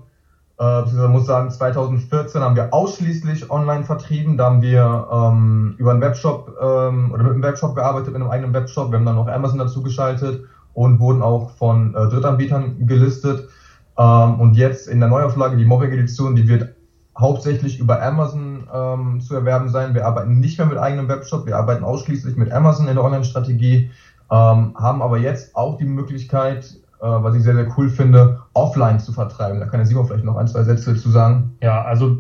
Äh, 0.60 0.84
ich 0.86 0.94
muss 0.94 1.26
sagen, 1.26 1.52
2014 1.52 2.42
haben 2.42 2.56
wir 2.56 2.74
ausschließlich 2.74 3.50
online 3.52 3.84
vertrieben. 3.84 4.38
Da 4.38 4.46
haben 4.46 4.62
wir 4.62 5.08
ähm, 5.12 5.76
über 5.78 5.92
einen 5.92 6.02
Webshop 6.02 6.56
ähm, 6.62 7.12
oder 7.12 7.24
mit 7.24 7.34
einem 7.34 7.44
Webshop 7.44 7.76
gearbeitet, 7.76 8.14
mit 8.14 8.22
einem 8.22 8.32
eigenen 8.32 8.54
Webshop. 8.54 8.92
Wir 8.92 8.98
haben 8.98 9.06
dann 9.06 9.16
noch 9.16 9.28
Amazon 9.28 9.60
dazu 9.60 9.84
geschaltet 9.84 10.46
und 10.74 11.00
wurden 11.00 11.22
auch 11.22 11.52
von 11.52 11.94
äh, 11.96 12.08
Drittanbietern 12.10 12.88
gelistet. 12.88 13.50
Ähm, 13.98 14.40
und 14.40 14.56
jetzt 14.56 14.88
in 14.88 15.00
der 15.00 15.10
Neuauflage, 15.10 15.58
die 15.58 15.66
Mobbing-Edition, 15.66 16.36
die 16.36 16.48
wird 16.48 16.76
hauptsächlich 17.18 17.80
über 17.80 18.02
Amazon 18.02 18.68
ähm, 18.74 19.22
zu 19.22 19.36
erwerben 19.36 19.70
sein. 19.70 19.94
Wir 19.94 20.08
arbeiten 20.08 20.40
nicht 20.40 20.58
mehr 20.58 20.68
mit 20.68 20.78
eigenem 20.78 21.08
Webshop, 21.08 21.46
wir 21.46 21.58
arbeiten 21.58 21.84
ausschließlich 21.84 22.36
mit 22.38 22.52
Amazon 22.52 22.88
in 22.88 22.96
der 22.96 23.04
Online-Strategie, 23.04 23.92
ähm, 24.32 24.76
haben 24.76 25.02
aber 25.02 25.18
jetzt 25.18 25.56
auch 25.56 25.78
die 25.78 25.86
Möglichkeit, 25.86 26.66
äh, 27.02 27.06
was 27.06 27.36
ich 27.36 27.44
sehr, 27.44 27.56
sehr 27.56 27.68
cool 27.78 27.90
finde, 27.90 28.40
offline 28.54 29.00
zu 29.00 29.12
vertreiben. 29.12 29.60
Da 29.60 29.66
kann 29.66 29.80
der 29.80 29.86
Simon 29.86 30.06
vielleicht 30.06 30.26
noch 30.26 30.38
ein, 30.38 30.48
zwei 30.48 30.64
Sätze 30.64 30.96
zu 30.96 31.10
sagen. 31.10 31.56
Ja, 31.62 31.82
also 31.84 32.18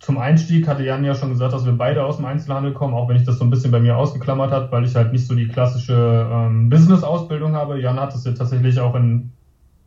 zum 0.00 0.18
Einstieg 0.18 0.68
hatte 0.68 0.84
Jan 0.84 1.04
ja 1.04 1.14
schon 1.14 1.30
gesagt, 1.30 1.52
dass 1.52 1.64
wir 1.64 1.72
beide 1.72 2.04
aus 2.04 2.16
dem 2.16 2.26
Einzelhandel 2.26 2.72
kommen, 2.72 2.94
auch 2.94 3.08
wenn 3.08 3.16
ich 3.16 3.24
das 3.24 3.38
so 3.38 3.44
ein 3.44 3.50
bisschen 3.50 3.70
bei 3.70 3.80
mir 3.80 3.96
ausgeklammert 3.96 4.52
habe, 4.52 4.70
weil 4.70 4.84
ich 4.84 4.94
halt 4.94 5.12
nicht 5.12 5.26
so 5.26 5.34
die 5.34 5.48
klassische 5.48 6.28
ähm, 6.30 6.68
Business-Ausbildung 6.68 7.54
habe. 7.54 7.80
Jan 7.80 7.98
hat 7.98 8.14
es 8.14 8.24
ja 8.24 8.32
tatsächlich 8.32 8.78
auch 8.80 8.94
in 8.94 9.32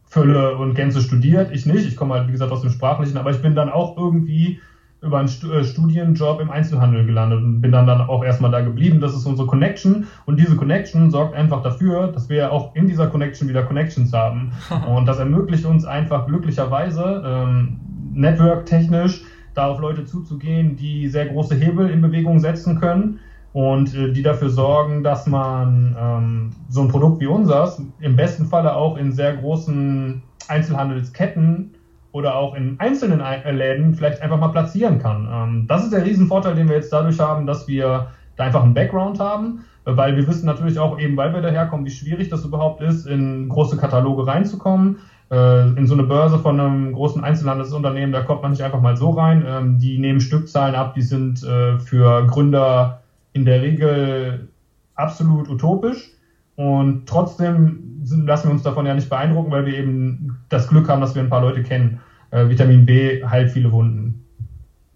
Fülle 0.05 0.57
und 0.57 0.73
Gänze 0.73 1.01
studiert. 1.01 1.51
Ich 1.51 1.65
nicht. 1.65 1.85
Ich 1.85 1.95
komme 1.95 2.15
halt, 2.15 2.27
wie 2.27 2.31
gesagt, 2.31 2.51
aus 2.51 2.61
dem 2.61 2.69
Sprachlichen, 2.69 3.17
aber 3.17 3.31
ich 3.31 3.41
bin 3.41 3.55
dann 3.55 3.69
auch 3.69 3.97
irgendwie 3.97 4.59
über 5.01 5.19
einen 5.19 5.27
äh, 5.27 5.63
Studienjob 5.63 6.41
im 6.41 6.49
Einzelhandel 6.49 7.05
gelandet 7.05 7.43
und 7.43 7.61
bin 7.61 7.71
dann, 7.71 7.85
dann 7.85 8.01
auch 8.01 8.23
erstmal 8.23 8.51
da 8.51 8.61
geblieben. 8.61 8.99
Das 8.99 9.13
ist 9.13 9.25
unsere 9.25 9.47
Connection 9.47 10.07
und 10.25 10.39
diese 10.39 10.55
Connection 10.55 11.11
sorgt 11.11 11.35
einfach 11.35 11.61
dafür, 11.61 12.11
dass 12.11 12.29
wir 12.29 12.51
auch 12.51 12.75
in 12.75 12.87
dieser 12.87 13.07
Connection 13.07 13.47
wieder 13.47 13.63
Connections 13.63 14.11
haben. 14.13 14.51
Und 14.87 15.05
das 15.05 15.19
ermöglicht 15.19 15.65
uns 15.65 15.85
einfach 15.85 16.27
glücklicherweise, 16.27 17.23
ähm, 17.25 17.79
network-technisch, 18.13 19.23
da 19.53 19.67
auf 19.67 19.79
Leute 19.79 20.05
zuzugehen, 20.05 20.75
die 20.75 21.07
sehr 21.07 21.27
große 21.27 21.55
Hebel 21.55 21.89
in 21.89 22.01
Bewegung 22.01 22.39
setzen 22.39 22.79
können 22.79 23.19
und 23.53 23.95
äh, 23.95 24.11
die 24.11 24.21
dafür 24.21 24.49
sorgen, 24.49 25.03
dass 25.03 25.25
man 25.25 25.95
ähm, 25.99 26.49
so 26.69 26.81
ein 26.81 26.89
Produkt 26.89 27.19
wie 27.21 27.27
unseres 27.27 27.81
im 27.99 28.15
besten 28.15 28.45
Falle 28.45 28.75
auch 28.75 28.97
in 28.97 29.11
sehr 29.11 29.35
großen 29.35 30.21
Einzelhandelsketten 30.47 31.71
oder 32.17 32.35
auch 32.35 32.55
in 32.55 32.79
einzelnen 32.79 33.21
äh, 33.21 33.51
Läden 33.51 33.93
vielleicht 33.93 34.23
einfach 34.23 34.39
mal 34.39 34.47
platzieren 34.47 34.97
kann. 34.97 35.29
Ähm, 35.31 35.67
das 35.67 35.83
ist 35.83 35.93
der 35.93 36.03
Riesenvorteil, 36.03 36.55
den 36.55 36.67
wir 36.67 36.75
jetzt 36.75 36.91
dadurch 36.91 37.19
haben, 37.19 37.45
dass 37.45 37.67
wir 37.67 38.07
da 38.35 38.43
einfach 38.43 38.63
einen 38.63 38.73
Background 38.73 39.19
haben, 39.19 39.65
weil 39.85 40.17
wir 40.17 40.27
wissen 40.27 40.47
natürlich 40.47 40.79
auch 40.79 40.99
eben, 40.99 41.15
weil 41.15 41.33
wir 41.33 41.41
daherkommen, 41.41 41.85
wie 41.85 41.91
schwierig 41.91 42.29
das 42.29 42.43
überhaupt 42.43 42.81
ist, 42.81 43.05
in 43.05 43.47
große 43.49 43.77
Kataloge 43.77 44.25
reinzukommen. 44.25 44.97
Äh, 45.29 45.67
in 45.77 45.85
so 45.85 45.93
eine 45.93 46.03
Börse 46.03 46.39
von 46.39 46.59
einem 46.59 46.93
großen 46.93 47.23
Einzelhandelsunternehmen, 47.23 48.13
da 48.13 48.21
kommt 48.21 48.41
man 48.41 48.51
nicht 48.51 48.63
einfach 48.63 48.81
mal 48.81 48.97
so 48.97 49.11
rein. 49.11 49.45
Ähm, 49.47 49.77
die 49.77 49.99
nehmen 49.99 50.19
Stückzahlen 50.19 50.73
ab, 50.73 50.95
die 50.95 51.01
sind 51.03 51.43
äh, 51.43 51.77
für 51.77 52.25
Gründer 52.25 53.01
in 53.33 53.45
der 53.45 53.61
Regel 53.61 54.47
absolut 54.95 55.49
utopisch. 55.49 56.16
Und 56.57 57.07
trotzdem 57.07 58.03
lassen 58.25 58.47
wir 58.47 58.51
uns 58.51 58.63
davon 58.63 58.85
ja 58.85 58.93
nicht 58.93 59.09
beeindrucken, 59.09 59.51
weil 59.51 59.65
wir 59.65 59.77
eben 59.77 60.39
das 60.49 60.67
Glück 60.67 60.89
haben, 60.89 61.01
dass 61.01 61.15
wir 61.15 61.21
ein 61.21 61.29
paar 61.29 61.41
Leute 61.41 61.63
kennen. 61.63 62.01
Äh, 62.31 62.49
Vitamin 62.49 62.85
B 62.85 63.23
heilt 63.23 63.51
viele 63.51 63.71
Wunden. 63.71 64.25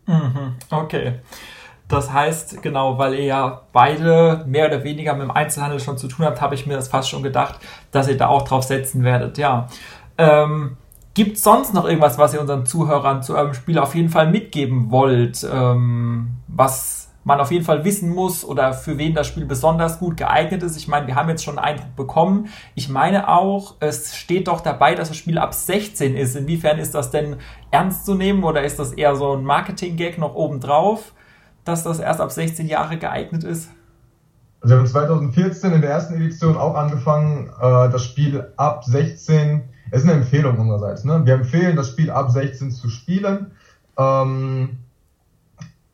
Mhm, 0.07 0.55
okay. 0.71 1.19
Das 1.87 2.11
heißt, 2.11 2.63
genau, 2.63 2.97
weil 2.97 3.13
ihr 3.13 3.25
ja 3.25 3.61
beide 3.73 4.43
mehr 4.47 4.67
oder 4.67 4.83
weniger 4.83 5.13
mit 5.13 5.23
dem 5.23 5.31
Einzelhandel 5.31 5.79
schon 5.79 5.97
zu 5.97 6.07
tun 6.07 6.25
habt, 6.25 6.41
habe 6.41 6.55
ich 6.55 6.65
mir 6.65 6.75
das 6.75 6.87
fast 6.87 7.09
schon 7.09 7.21
gedacht, 7.21 7.59
dass 7.91 8.07
ihr 8.07 8.17
da 8.17 8.27
auch 8.27 8.43
drauf 8.43 8.63
setzen 8.63 9.03
werdet. 9.03 9.37
Ja. 9.37 9.67
Ähm, 10.17 10.77
Gibt 11.13 11.35
es 11.35 11.43
sonst 11.43 11.73
noch 11.73 11.85
irgendwas, 11.85 12.17
was 12.17 12.33
ihr 12.33 12.41
unseren 12.41 12.65
Zuhörern 12.65 13.21
zu 13.21 13.35
eurem 13.35 13.53
Spiel 13.53 13.77
auf 13.77 13.93
jeden 13.93 14.09
Fall 14.09 14.31
mitgeben 14.31 14.89
wollt? 14.89 15.45
Ähm, 15.51 16.37
was 16.47 17.00
man 17.23 17.39
auf 17.39 17.51
jeden 17.51 17.63
Fall 17.63 17.85
wissen 17.85 18.09
muss 18.09 18.43
oder 18.43 18.73
für 18.73 18.97
wen 18.97 19.13
das 19.13 19.27
Spiel 19.27 19.45
besonders 19.45 19.99
gut 19.99 20.17
geeignet 20.17 20.63
ist. 20.63 20.75
Ich 20.75 20.87
meine, 20.87 21.07
wir 21.07 21.15
haben 21.15 21.29
jetzt 21.29 21.43
schon 21.43 21.59
einen 21.59 21.77
Eindruck 21.77 21.95
bekommen. 21.95 22.47
Ich 22.73 22.89
meine 22.89 23.27
auch, 23.29 23.75
es 23.79 24.15
steht 24.15 24.47
doch 24.47 24.61
dabei, 24.61 24.95
dass 24.95 25.09
das 25.09 25.17
Spiel 25.17 25.37
ab 25.37 25.53
16 25.53 26.15
ist. 26.15 26.35
Inwiefern 26.35 26.79
ist 26.79 26.95
das 26.95 27.11
denn 27.11 27.37
ernst 27.69 28.05
zu 28.05 28.15
nehmen 28.15 28.43
oder 28.43 28.63
ist 28.63 28.79
das 28.79 28.93
eher 28.93 29.15
so 29.15 29.35
ein 29.35 29.43
Marketing-Gag 29.43 30.17
noch 30.17 30.33
obendrauf, 30.33 31.13
dass 31.63 31.83
das 31.83 31.99
erst 31.99 32.21
ab 32.21 32.31
16 32.31 32.67
Jahre 32.67 32.97
geeignet 32.97 33.43
ist? 33.43 33.69
Also 34.61 34.75
wir 34.75 34.79
haben 34.79 34.87
2014 34.87 35.73
in 35.73 35.81
der 35.81 35.89
ersten 35.89 36.15
Edition 36.15 36.55
auch 36.55 36.75
angefangen, 36.75 37.49
äh, 37.59 37.89
das 37.89 38.03
Spiel 38.03 38.47
ab 38.57 38.83
16, 38.83 39.63
es 39.89 40.03
ist 40.03 40.09
eine 40.09 40.19
Empfehlung 40.19 40.57
unsererseits, 40.59 41.03
ne? 41.03 41.21
wir 41.25 41.33
empfehlen 41.33 41.75
das 41.75 41.89
Spiel 41.89 42.11
ab 42.11 42.29
16 42.29 42.69
zu 42.69 42.89
spielen. 42.89 43.51
Ähm, 43.97 44.77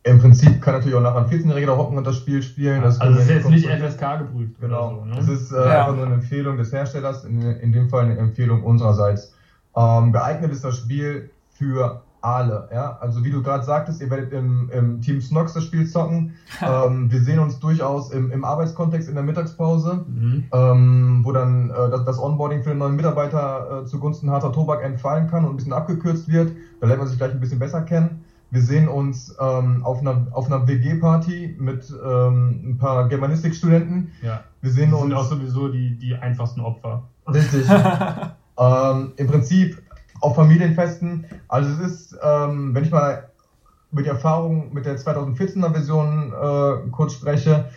im 0.08 0.20
Prinzip 0.20 0.62
kann 0.62 0.76
natürlich 0.76 0.96
auch 0.96 1.02
nachher 1.02 1.20
ein 1.20 1.30
14-Jähriger 1.30 1.78
hocken 1.78 1.98
und 1.98 2.08
das 2.08 2.18
Spiel 2.18 2.42
spielen. 2.42 2.82
Das 2.82 3.00
also 3.00 3.20
es 3.20 3.26
ist 3.26 3.30
jetzt 3.30 3.50
nicht 3.50 3.68
FSK 3.68 4.20
geprüft. 4.20 4.60
Genau. 4.60 4.96
So, 5.00 5.06
ne? 5.06 5.18
Es 5.20 5.28
ist 5.28 5.52
äh, 5.52 5.56
ja. 5.56 5.82
einfach 5.82 5.96
nur 5.96 6.06
eine 6.06 6.16
Empfehlung 6.16 6.58
des 6.58 6.72
Herstellers, 6.72 7.26
in, 7.26 7.42
in 7.42 7.72
dem 7.72 7.90
Fall 7.90 8.06
eine 8.06 8.18
Empfehlung 8.18 8.64
unsererseits. 8.64 9.34
Ähm, 9.76 10.12
geeignet 10.12 10.52
ist 10.52 10.64
das 10.64 10.78
Spiel 10.78 11.30
für 11.52 12.02
alle. 12.22 12.68
Ja? 12.74 12.98
Also 13.00 13.24
wie 13.24 13.32
du 13.32 13.42
gerade 13.42 13.64
sagtest, 13.64 14.02
ihr 14.02 14.10
werdet 14.10 14.34
im, 14.34 14.70
im 14.72 15.02
Team 15.02 15.22
Snox 15.22 15.54
das 15.54 15.64
Spiel 15.64 15.88
zocken. 15.88 16.36
ähm, 16.62 17.12
wir 17.12 17.22
sehen 17.22 17.40
uns 17.40 17.60
durchaus 17.60 18.12
im, 18.12 18.32
im 18.32 18.44
Arbeitskontext 18.44 19.08
in 19.08 19.16
der 19.16 19.24
Mittagspause, 19.24 20.06
mhm. 20.08 20.46
ähm, 20.52 21.22
wo 21.24 21.32
dann 21.32 21.70
äh, 21.70 21.90
das, 21.90 22.06
das, 22.06 22.20
Onboarding 22.20 22.64
für 22.64 22.70
den 22.70 22.80
neuen 22.80 22.96
Mitarbeiter 22.96 23.84
äh, 23.84 23.86
zugunsten 23.86 24.30
harter 24.32 24.52
Tobak 24.52 24.84
entfallen 24.84 25.30
kann 25.30 25.46
und 25.46 25.52
ein 25.52 25.58
bisschen 25.58 25.74
abgekürzt 25.74 26.28
wird. 26.28 26.52
Da 26.82 26.88
lernt 26.88 27.00
man 27.00 27.08
sich 27.08 27.18
gleich 27.18 27.32
ein 27.32 27.40
bisschen 27.40 27.60
besser 27.60 27.82
kennen. 27.82 28.24
Wir 28.50 28.62
sehen 28.62 28.88
uns 28.88 29.36
ähm, 29.40 29.84
auf 29.84 30.00
einer, 30.00 30.28
auf 30.32 30.48
einer 30.48 30.68
WG-Party 30.68 31.58
mit 31.60 31.94
ähm, 32.04 32.62
ein 32.64 32.78
paar 32.78 33.10
Germanistikstudenten. 33.10 34.12
Ja. 34.22 34.44
Wir 34.62 34.72
sehen 34.72 34.92
das 34.92 35.02
sind 35.02 35.12
uns 35.12 35.20
auch 35.20 35.30
sowieso 35.30 35.68
die, 35.68 35.98
die 35.98 36.16
einfachsten 36.16 36.62
Opfer. 36.62 37.04
Richtig. 37.28 37.68
ähm, 38.58 39.14
Im 39.18 39.28
Prinzip 39.28 39.82
auf 40.22 40.36
Familienfesten. 40.36 41.26
Also 41.48 41.70
es 41.70 41.92
ist, 41.92 42.18
ähm, 42.24 42.74
wenn 42.74 42.84
ich 42.84 42.92
mal 42.92 43.30
mit 43.92 44.06
der 44.06 44.14
Erfahrung 44.14 44.74
mit 44.74 44.86
der 44.86 44.98
2014er 44.98 45.72
Version 45.72 46.34
äh, 46.34 46.90
kurz 46.92 47.14
spreche, 47.14 47.70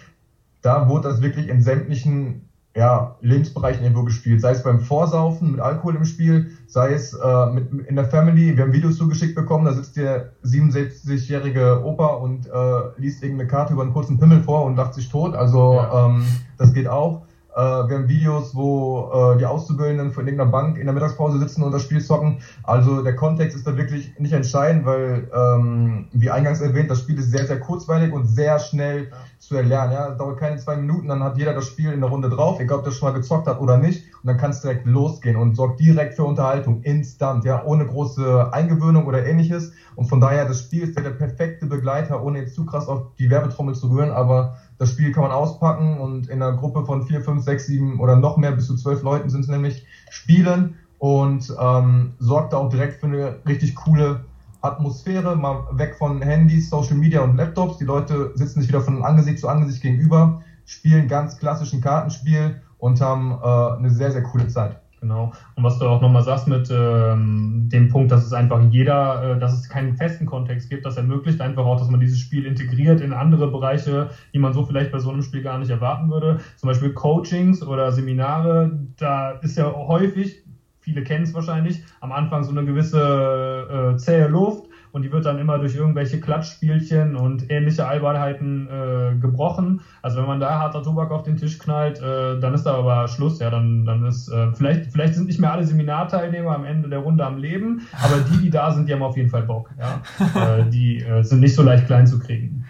da 0.62 0.88
wurde 0.88 1.08
das 1.08 1.22
wirklich 1.22 1.48
in 1.48 1.62
sämtlichen 1.62 2.48
ja, 2.76 3.16
Lebensbereichen 3.20 3.82
irgendwo 3.82 4.04
gespielt. 4.04 4.40
Sei 4.40 4.52
es 4.52 4.62
beim 4.62 4.80
Vorsaufen 4.80 5.52
mit 5.52 5.60
Alkohol 5.60 5.96
im 5.96 6.04
Spiel, 6.04 6.52
sei 6.66 6.92
es 6.92 7.12
äh, 7.14 7.46
mit, 7.46 7.88
in 7.88 7.96
der 7.96 8.04
Family. 8.04 8.56
Wir 8.56 8.64
haben 8.64 8.72
Videos 8.72 8.96
zugeschickt 8.96 9.34
bekommen, 9.34 9.64
da 9.64 9.72
sitzt 9.72 9.96
der 9.96 10.32
67-jährige 10.44 11.84
Opa 11.84 12.06
und 12.06 12.46
äh, 12.46 13.00
liest 13.00 13.22
irgendeine 13.22 13.48
Karte 13.48 13.72
über 13.72 13.82
einen 13.82 13.92
kurzen 13.92 14.18
Pimmel 14.18 14.42
vor 14.42 14.64
und 14.64 14.76
lacht 14.76 14.94
sich 14.94 15.08
tot. 15.08 15.34
Also 15.34 15.74
ja. 15.74 16.06
ähm, 16.06 16.24
das 16.58 16.72
geht 16.72 16.86
auch. 16.86 17.22
Äh, 17.54 17.60
wir 17.60 17.96
haben 17.96 18.08
Videos, 18.08 18.54
wo 18.54 19.10
äh, 19.12 19.38
die 19.38 19.46
Auszubildenden 19.46 20.12
von 20.12 20.26
irgendeiner 20.26 20.50
Bank 20.50 20.78
in 20.78 20.86
der 20.86 20.94
Mittagspause 20.94 21.38
sitzen 21.38 21.62
und 21.62 21.72
das 21.72 21.82
Spiel 21.82 22.00
zocken. 22.00 22.38
Also 22.62 23.02
der 23.02 23.16
Kontext 23.16 23.56
ist 23.56 23.66
da 23.66 23.76
wirklich 23.76 24.12
nicht 24.18 24.32
entscheidend, 24.32 24.86
weil, 24.86 25.28
ähm, 25.34 26.06
wie 26.12 26.30
eingangs 26.30 26.60
erwähnt, 26.60 26.90
das 26.90 27.00
Spiel 27.00 27.18
ist 27.18 27.30
sehr, 27.30 27.46
sehr 27.46 27.58
kurzweilig 27.58 28.12
und 28.12 28.26
sehr 28.26 28.58
schnell 28.60 29.08
ja. 29.10 29.16
zu 29.38 29.56
erlernen. 29.56 29.92
Ja, 29.92 30.08
das 30.10 30.18
dauert 30.18 30.38
keine 30.38 30.58
zwei 30.58 30.76
Minuten, 30.76 31.08
dann 31.08 31.22
hat 31.22 31.36
jeder 31.38 31.52
das 31.52 31.66
Spiel 31.66 31.92
in 31.92 32.00
der 32.00 32.10
Runde 32.10 32.30
drauf, 32.30 32.60
egal 32.60 32.78
ob 32.78 32.84
der 32.84 32.92
schon 32.92 33.08
mal 33.08 33.18
gezockt 33.18 33.48
hat 33.48 33.60
oder 33.60 33.78
nicht. 33.78 34.04
Und 34.22 34.28
dann 34.28 34.36
kann 34.36 34.50
es 34.50 34.60
direkt 34.60 34.86
losgehen 34.86 35.36
und 35.36 35.56
sorgt 35.56 35.80
direkt 35.80 36.14
für 36.14 36.24
Unterhaltung, 36.24 36.82
instant, 36.82 37.44
ja, 37.44 37.64
ohne 37.64 37.86
große 37.86 38.52
Eingewöhnung 38.52 39.06
oder 39.06 39.26
ähnliches. 39.26 39.72
Und 39.96 40.06
von 40.06 40.20
daher, 40.20 40.46
das 40.46 40.60
Spiel 40.60 40.84
ist 40.84 40.96
ja 40.96 41.02
der 41.02 41.10
perfekte 41.10 41.66
Begleiter, 41.66 42.22
ohne 42.22 42.40
jetzt 42.40 42.54
zu 42.54 42.64
krass 42.64 42.86
auf 42.86 43.14
die 43.18 43.28
Werbetrommel 43.28 43.74
zu 43.74 43.88
rühren, 43.88 44.10
aber 44.10 44.56
das 44.80 44.88
Spiel 44.88 45.12
kann 45.12 45.24
man 45.24 45.32
auspacken 45.32 46.00
und 46.00 46.28
in 46.28 46.42
einer 46.42 46.56
Gruppe 46.56 46.86
von 46.86 47.02
vier, 47.02 47.22
fünf, 47.22 47.44
sechs, 47.44 47.66
sieben 47.66 48.00
oder 48.00 48.16
noch 48.16 48.38
mehr, 48.38 48.52
bis 48.52 48.66
zu 48.66 48.76
zwölf 48.76 49.02
Leuten 49.02 49.28
sind 49.28 49.42
es 49.42 49.48
nämlich, 49.48 49.84
spielen 50.08 50.74
und 50.98 51.54
ähm, 51.60 52.14
sorgt 52.18 52.54
da 52.54 52.56
auch 52.56 52.70
direkt 52.70 52.98
für 52.98 53.06
eine 53.06 53.40
richtig 53.46 53.74
coole 53.74 54.24
Atmosphäre, 54.62 55.36
mal 55.36 55.66
weg 55.72 55.96
von 55.96 56.22
Handys, 56.22 56.70
Social 56.70 56.96
Media 56.96 57.20
und 57.20 57.36
Laptops. 57.36 57.76
Die 57.76 57.84
Leute 57.84 58.32
sitzen 58.36 58.62
sich 58.62 58.70
wieder 58.70 58.80
von 58.80 59.04
Angesicht 59.04 59.38
zu 59.38 59.48
Angesicht 59.48 59.82
gegenüber, 59.82 60.40
spielen 60.64 61.08
ganz 61.08 61.36
klassischen 61.36 61.82
Kartenspiel 61.82 62.62
und 62.78 63.02
haben 63.02 63.32
äh, 63.32 63.76
eine 63.76 63.90
sehr, 63.90 64.12
sehr 64.12 64.22
coole 64.22 64.48
Zeit. 64.48 64.78
Genau. 65.00 65.32
Und 65.54 65.64
was 65.64 65.78
du 65.78 65.86
auch 65.86 66.02
nochmal 66.02 66.22
sagst 66.22 66.46
mit 66.46 66.68
ähm, 66.70 67.68
dem 67.72 67.88
Punkt, 67.88 68.10
dass 68.12 68.24
es 68.24 68.34
einfach 68.34 68.60
jeder, 68.70 69.36
äh, 69.36 69.38
dass 69.38 69.54
es 69.54 69.68
keinen 69.68 69.96
festen 69.96 70.26
Kontext 70.26 70.68
gibt, 70.68 70.84
das 70.84 70.98
ermöglicht 70.98 71.40
einfach 71.40 71.64
auch, 71.64 71.78
dass 71.78 71.88
man 71.88 72.00
dieses 72.00 72.18
Spiel 72.18 72.44
integriert 72.44 73.00
in 73.00 73.14
andere 73.14 73.50
Bereiche, 73.50 74.10
die 74.34 74.38
man 74.38 74.52
so 74.52 74.62
vielleicht 74.64 74.92
bei 74.92 74.98
so 74.98 75.10
einem 75.10 75.22
Spiel 75.22 75.42
gar 75.42 75.58
nicht 75.58 75.70
erwarten 75.70 76.10
würde. 76.10 76.40
Zum 76.56 76.68
Beispiel 76.68 76.92
Coachings 76.92 77.62
oder 77.62 77.92
Seminare, 77.92 78.78
da 78.98 79.32
ist 79.32 79.56
ja 79.56 79.72
häufig, 79.72 80.44
viele 80.80 81.02
kennen 81.02 81.24
es 81.24 81.32
wahrscheinlich, 81.32 81.82
am 82.00 82.12
Anfang 82.12 82.44
so 82.44 82.50
eine 82.50 82.64
gewisse 82.64 83.94
äh, 83.94 83.96
zähe 83.96 84.28
Luft 84.28 84.69
und 84.92 85.02
die 85.02 85.12
wird 85.12 85.24
dann 85.24 85.38
immer 85.38 85.58
durch 85.58 85.74
irgendwelche 85.74 86.20
Klatschspielchen 86.20 87.16
und 87.16 87.50
ähnliche 87.50 87.86
Albernheiten 87.86 88.68
äh, 88.68 89.14
gebrochen. 89.20 89.80
Also 90.02 90.18
wenn 90.18 90.26
man 90.26 90.40
da 90.40 90.58
harter 90.58 90.82
Tobak 90.82 91.10
auf 91.10 91.22
den 91.22 91.36
Tisch 91.36 91.58
knallt, 91.58 92.00
äh, 92.00 92.38
dann 92.40 92.54
ist 92.54 92.64
da 92.64 92.74
aber 92.74 93.08
Schluss. 93.08 93.38
Ja, 93.40 93.50
dann, 93.50 93.84
dann 93.84 94.04
ist 94.04 94.28
äh, 94.28 94.52
vielleicht, 94.52 94.92
vielleicht 94.92 95.14
sind 95.14 95.26
nicht 95.26 95.40
mehr 95.40 95.52
alle 95.52 95.64
Seminarteilnehmer 95.64 96.54
am 96.54 96.64
Ende 96.64 96.88
der 96.88 97.00
Runde 97.00 97.24
am 97.24 97.38
Leben, 97.38 97.82
aber 98.02 98.20
die, 98.30 98.38
die 98.38 98.50
da 98.50 98.72
sind, 98.72 98.88
die 98.88 98.92
haben 98.92 99.02
auf 99.02 99.16
jeden 99.16 99.30
Fall 99.30 99.42
Bock. 99.42 99.70
Ja? 99.78 100.02
äh, 100.58 100.70
die 100.70 100.98
äh, 101.02 101.22
sind 101.22 101.40
nicht 101.40 101.54
so 101.54 101.62
leicht 101.62 101.86
klein 101.86 102.06
zu 102.06 102.18
kriegen. 102.18 102.64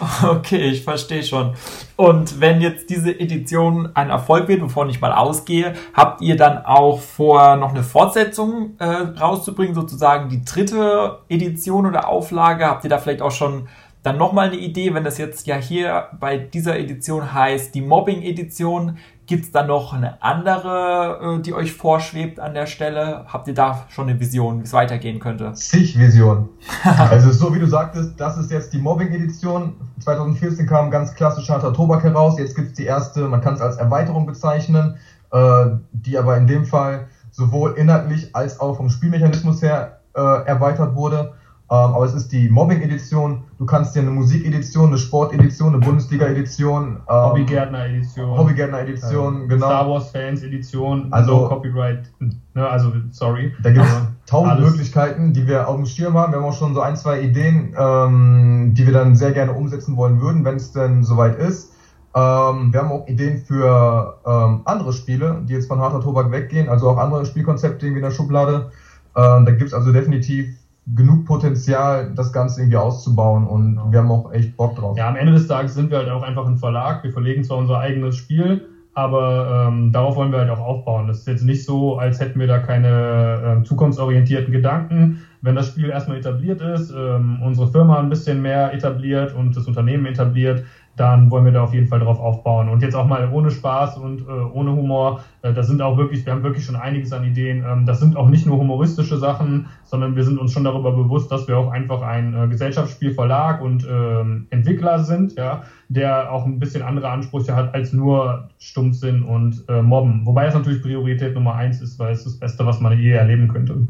Okay, 0.22 0.70
ich 0.70 0.84
verstehe 0.84 1.22
schon. 1.22 1.54
Und 1.96 2.40
wenn 2.40 2.60
jetzt 2.60 2.90
diese 2.90 3.18
Edition 3.18 3.90
ein 3.94 4.10
Erfolg 4.10 4.48
wird, 4.48 4.62
wovon 4.62 4.90
ich 4.90 5.00
mal 5.00 5.12
ausgehe, 5.12 5.74
habt 5.92 6.20
ihr 6.20 6.36
dann 6.36 6.64
auch 6.64 7.00
vor, 7.00 7.56
noch 7.56 7.70
eine 7.70 7.82
Fortsetzung 7.82 8.76
äh, 8.78 8.84
rauszubringen, 8.84 9.74
sozusagen 9.74 10.28
die 10.28 10.44
dritte 10.44 11.20
Edition 11.28 11.86
oder 11.86 12.08
Auflage? 12.08 12.66
Habt 12.66 12.84
ihr 12.84 12.90
da 12.90 12.98
vielleicht 12.98 13.22
auch 13.22 13.30
schon 13.30 13.68
dann 14.02 14.18
nochmal 14.18 14.48
eine 14.48 14.58
Idee, 14.58 14.92
wenn 14.92 15.02
das 15.02 15.16
jetzt 15.16 15.46
ja 15.46 15.56
hier 15.56 16.08
bei 16.20 16.36
dieser 16.36 16.78
Edition 16.78 17.32
heißt, 17.32 17.74
die 17.74 17.80
Mobbing-Edition, 17.80 18.98
Gibt 19.26 19.46
es 19.46 19.52
da 19.52 19.62
noch 19.62 19.94
eine 19.94 20.22
andere, 20.22 21.38
äh, 21.38 21.42
die 21.42 21.54
euch 21.54 21.72
vorschwebt 21.72 22.40
an 22.40 22.52
der 22.52 22.66
Stelle? 22.66 23.24
Habt 23.26 23.48
ihr 23.48 23.54
da 23.54 23.86
schon 23.88 24.08
eine 24.08 24.20
Vision, 24.20 24.60
wie 24.60 24.64
es 24.64 24.72
weitergehen 24.74 25.18
könnte? 25.18 25.52
Zig 25.54 25.98
Vision. 25.98 26.50
also 26.84 27.32
so 27.32 27.54
wie 27.54 27.58
du 27.58 27.66
sagtest, 27.66 28.20
das 28.20 28.36
ist 28.36 28.50
jetzt 28.50 28.74
die 28.74 28.78
Mobbing-Edition. 28.78 29.74
2014 30.00 30.66
kam 30.66 30.90
ganz 30.90 31.14
klassisch 31.14 31.48
harter 31.48 31.72
Tobak 31.72 32.02
heraus. 32.02 32.38
Jetzt 32.38 32.54
gibt 32.54 32.68
es 32.68 32.74
die 32.74 32.84
erste, 32.84 33.26
man 33.26 33.40
kann 33.40 33.54
es 33.54 33.62
als 33.62 33.76
Erweiterung 33.76 34.26
bezeichnen, 34.26 34.96
äh, 35.32 35.66
die 35.92 36.18
aber 36.18 36.36
in 36.36 36.46
dem 36.46 36.66
Fall 36.66 37.06
sowohl 37.30 37.72
inhaltlich 37.78 38.36
als 38.36 38.60
auch 38.60 38.76
vom 38.76 38.90
Spielmechanismus 38.90 39.62
her 39.62 40.00
äh, 40.14 40.20
erweitert 40.20 40.94
wurde. 40.94 41.32
Ähm, 41.70 41.94
aber 41.94 42.04
es 42.04 42.12
ist 42.12 42.30
die 42.30 42.50
Mobbing-Edition. 42.50 43.42
Du 43.64 43.70
kannst 43.70 43.96
dir 43.96 44.00
eine 44.00 44.10
Musik-Edition, 44.10 44.88
eine 44.88 44.98
Sport-Edition, 44.98 45.72
eine 45.72 45.78
Bundesliga-Edition, 45.78 46.98
ähm, 46.98 47.00
Hobbygärtner-Edition, 47.08 48.36
Hobbygärtner-Edition, 48.36 49.44
äh, 49.44 49.46
genau. 49.46 49.66
Star 49.66 49.88
Wars-Fans-Edition, 49.88 51.10
also 51.10 51.40
no 51.40 51.48
Copyright, 51.48 52.12
ne, 52.20 52.68
also 52.68 52.92
sorry. 53.10 53.54
Da 53.62 53.70
gibt 53.70 53.86
es 53.86 54.02
tausend 54.26 54.60
Möglichkeiten, 54.60 55.32
die 55.32 55.46
wir 55.46 55.66
auf 55.66 55.76
dem 55.76 55.86
Schirm 55.86 56.12
haben. 56.12 56.32
Wir 56.34 56.40
haben 56.40 56.44
auch 56.44 56.58
schon 56.58 56.74
so 56.74 56.82
ein, 56.82 56.94
zwei 56.94 57.22
Ideen, 57.22 57.74
ähm, 57.78 58.74
die 58.74 58.84
wir 58.84 58.92
dann 58.92 59.16
sehr 59.16 59.32
gerne 59.32 59.54
umsetzen 59.54 59.96
wollen 59.96 60.20
würden, 60.20 60.44
wenn 60.44 60.56
es 60.56 60.72
denn 60.72 61.02
soweit 61.02 61.38
ist. 61.38 61.72
Ähm, 62.14 62.70
wir 62.70 62.80
haben 62.80 62.92
auch 62.92 63.08
Ideen 63.08 63.38
für 63.38 64.18
ähm, 64.26 64.60
andere 64.66 64.92
Spiele, 64.92 65.40
die 65.48 65.54
jetzt 65.54 65.68
von 65.68 65.80
harter 65.80 66.02
Tobak 66.02 66.30
weggehen, 66.30 66.68
also 66.68 66.90
auch 66.90 66.98
andere 66.98 67.24
Spielkonzepte 67.24 67.86
irgendwie 67.86 68.02
in 68.02 68.08
der 68.10 68.14
Schublade. 68.14 68.70
Ähm, 69.16 69.46
da 69.46 69.52
gibt 69.52 69.68
es 69.68 69.72
also 69.72 69.90
definitiv 69.90 70.54
genug 70.86 71.24
Potenzial, 71.24 72.12
das 72.14 72.32
Ganze 72.32 72.60
irgendwie 72.60 72.76
auszubauen 72.76 73.46
und 73.46 73.76
genau. 73.76 73.92
wir 73.92 73.98
haben 74.00 74.10
auch 74.10 74.32
echt 74.32 74.56
Bock 74.56 74.76
drauf. 74.76 74.96
Ja, 74.96 75.08
am 75.08 75.16
Ende 75.16 75.32
des 75.32 75.46
Tages 75.46 75.74
sind 75.74 75.90
wir 75.90 75.98
halt 75.98 76.10
auch 76.10 76.22
einfach 76.22 76.46
ein 76.46 76.58
Verlag. 76.58 77.02
Wir 77.02 77.12
verlegen 77.12 77.42
zwar 77.42 77.58
unser 77.58 77.78
eigenes 77.78 78.16
Spiel, 78.16 78.68
aber 78.92 79.66
ähm, 79.68 79.92
darauf 79.92 80.16
wollen 80.16 80.30
wir 80.30 80.40
halt 80.40 80.50
auch 80.50 80.60
aufbauen. 80.60 81.06
Das 81.08 81.20
ist 81.20 81.26
jetzt 81.26 81.44
nicht 81.44 81.64
so, 81.64 81.96
als 81.96 82.20
hätten 82.20 82.38
wir 82.38 82.46
da 82.46 82.58
keine 82.58 83.60
äh, 83.60 83.64
zukunftsorientierten 83.64 84.52
Gedanken. 84.52 85.22
Wenn 85.40 85.54
das 85.54 85.68
Spiel 85.68 85.88
erstmal 85.88 86.18
etabliert 86.18 86.60
ist, 86.60 86.90
ähm, 86.90 87.40
unsere 87.42 87.68
Firma 87.68 87.98
ein 87.98 88.10
bisschen 88.10 88.42
mehr 88.42 88.72
etabliert 88.74 89.34
und 89.34 89.56
das 89.56 89.66
Unternehmen 89.66 90.04
etabliert, 90.06 90.64
dann 90.96 91.30
wollen 91.30 91.44
wir 91.44 91.52
da 91.52 91.64
auf 91.64 91.74
jeden 91.74 91.88
Fall 91.88 92.00
drauf 92.00 92.20
aufbauen. 92.20 92.68
Und 92.68 92.82
jetzt 92.82 92.94
auch 92.94 93.06
mal 93.06 93.28
ohne 93.32 93.50
Spaß 93.50 93.98
und 93.98 94.22
äh, 94.22 94.30
ohne 94.30 94.70
Humor. 94.72 95.24
Äh, 95.42 95.52
das 95.52 95.66
sind 95.66 95.82
auch 95.82 95.96
wirklich, 95.96 96.24
wir 96.24 96.32
haben 96.32 96.42
wirklich 96.42 96.64
schon 96.64 96.76
einiges 96.76 97.12
an 97.12 97.24
Ideen. 97.24 97.64
Ähm, 97.66 97.84
das 97.84 98.00
sind 98.00 98.16
auch 98.16 98.28
nicht 98.28 98.46
nur 98.46 98.58
humoristische 98.58 99.16
Sachen, 99.16 99.66
sondern 99.84 100.14
wir 100.14 100.24
sind 100.24 100.38
uns 100.38 100.52
schon 100.52 100.64
darüber 100.64 100.92
bewusst, 100.92 101.32
dass 101.32 101.48
wir 101.48 101.58
auch 101.58 101.70
einfach 101.70 102.02
ein 102.02 102.34
äh, 102.34 102.48
Gesellschaftsspielverlag 102.48 103.60
und 103.60 103.86
ähm, 103.90 104.46
Entwickler 104.50 105.00
sind, 105.00 105.34
ja, 105.36 105.64
der 105.88 106.30
auch 106.30 106.46
ein 106.46 106.60
bisschen 106.60 106.82
andere 106.82 107.08
Ansprüche 107.10 107.56
hat 107.56 107.74
als 107.74 107.92
nur 107.92 108.48
Stumpfsinn 108.58 109.22
und 109.22 109.64
äh, 109.68 109.82
Mobben. 109.82 110.24
Wobei 110.24 110.46
es 110.46 110.54
natürlich 110.54 110.80
Priorität 110.80 111.34
Nummer 111.34 111.54
eins 111.54 111.80
ist, 111.80 111.98
weil 111.98 112.12
es 112.12 112.24
das 112.24 112.38
Beste, 112.38 112.64
was 112.66 112.80
man 112.80 112.98
je 112.98 113.10
erleben 113.10 113.48
könnte. 113.48 113.86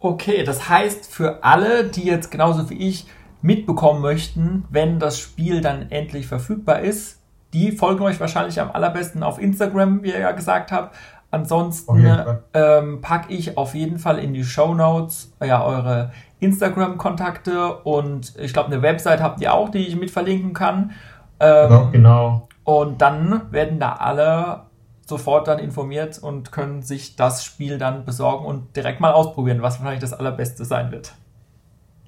Okay, 0.00 0.44
das 0.44 0.68
heißt 0.68 1.12
für 1.12 1.42
alle, 1.42 1.84
die 1.84 2.04
jetzt 2.04 2.30
genauso 2.30 2.70
wie 2.70 2.74
ich 2.88 3.06
mitbekommen 3.42 4.00
möchten, 4.00 4.64
wenn 4.70 4.98
das 4.98 5.18
Spiel 5.18 5.60
dann 5.60 5.90
endlich 5.90 6.26
verfügbar 6.26 6.80
ist, 6.80 7.20
die 7.52 7.72
folgen 7.72 8.02
euch 8.04 8.20
wahrscheinlich 8.20 8.60
am 8.60 8.70
allerbesten 8.70 9.22
auf 9.22 9.40
Instagram, 9.40 10.02
wie 10.02 10.10
ihr 10.10 10.20
ja 10.20 10.32
gesagt 10.32 10.72
habt. 10.72 10.94
Ansonsten 11.30 12.20
ähm, 12.54 13.00
packe 13.02 13.32
ich 13.32 13.58
auf 13.58 13.74
jeden 13.74 13.98
Fall 13.98 14.18
in 14.18 14.32
die 14.32 14.44
Show 14.44 14.74
Notes 14.74 15.32
ja, 15.44 15.62
eure 15.62 16.10
Instagram-Kontakte 16.40 17.74
und 17.74 18.34
ich 18.38 18.52
glaube, 18.52 18.72
eine 18.72 18.80
Website 18.80 19.20
habt 19.22 19.40
ihr 19.40 19.52
auch, 19.52 19.68
die 19.68 19.86
ich 19.86 19.96
mit 19.96 20.10
verlinken 20.10 20.54
kann. 20.54 20.92
Ähm, 21.40 21.68
genau, 21.68 21.88
genau. 21.90 22.48
Und 22.64 23.02
dann 23.02 23.42
werden 23.50 23.78
da 23.78 23.94
alle 23.94 24.62
sofort 25.06 25.48
dann 25.48 25.58
informiert 25.58 26.18
und 26.18 26.52
können 26.52 26.82
sich 26.82 27.16
das 27.16 27.44
Spiel 27.44 27.78
dann 27.78 28.04
besorgen 28.04 28.44
und 28.44 28.76
direkt 28.76 29.00
mal 29.00 29.12
ausprobieren, 29.12 29.62
was 29.62 29.78
wahrscheinlich 29.78 30.02
das 30.02 30.12
allerbeste 30.12 30.64
sein 30.64 30.92
wird. 30.92 31.14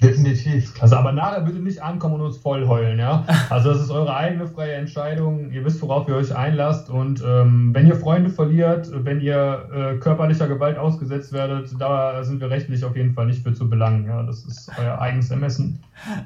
Definitiv. 0.03 0.72
Also, 0.80 0.96
aber 0.96 1.12
nachher 1.12 1.42
bitte 1.42 1.59
nicht 1.59 1.82
ankommen 1.82 2.14
und 2.14 2.22
uns 2.22 2.38
voll 2.38 2.66
heulen, 2.66 2.98
ja. 2.98 3.24
Also, 3.51 3.72
das 3.72 3.82
ist 3.82 3.90
eure 3.90 4.14
eigene 4.14 4.46
freie 4.46 4.72
Entscheidung. 4.72 5.51
Ihr 5.51 5.64
wisst, 5.64 5.82
worauf 5.82 6.09
ihr 6.09 6.16
euch 6.16 6.34
einlasst. 6.34 6.88
Und 6.88 7.22
ähm, 7.26 7.74
wenn 7.74 7.86
ihr 7.86 7.96
Freunde 7.96 8.30
verliert, 8.30 8.90
wenn 8.92 9.20
ihr 9.20 9.68
äh, 9.72 9.98
körperlicher 9.98 10.48
Gewalt 10.48 10.78
ausgesetzt 10.78 11.32
werdet, 11.32 11.70
da 11.78 12.22
sind 12.24 12.40
wir 12.40 12.51
rechtlich 12.51 12.84
auf 12.84 12.96
jeden 12.96 13.12
Fall 13.12 13.26
nicht 13.26 13.42
für 13.42 13.53
zu 13.53 13.68
belangen. 13.68 14.07
Ja, 14.07 14.22
das 14.22 14.44
ist 14.44 14.70
euer 14.78 15.01
eigenes 15.01 15.30
Ermessen. 15.30 15.82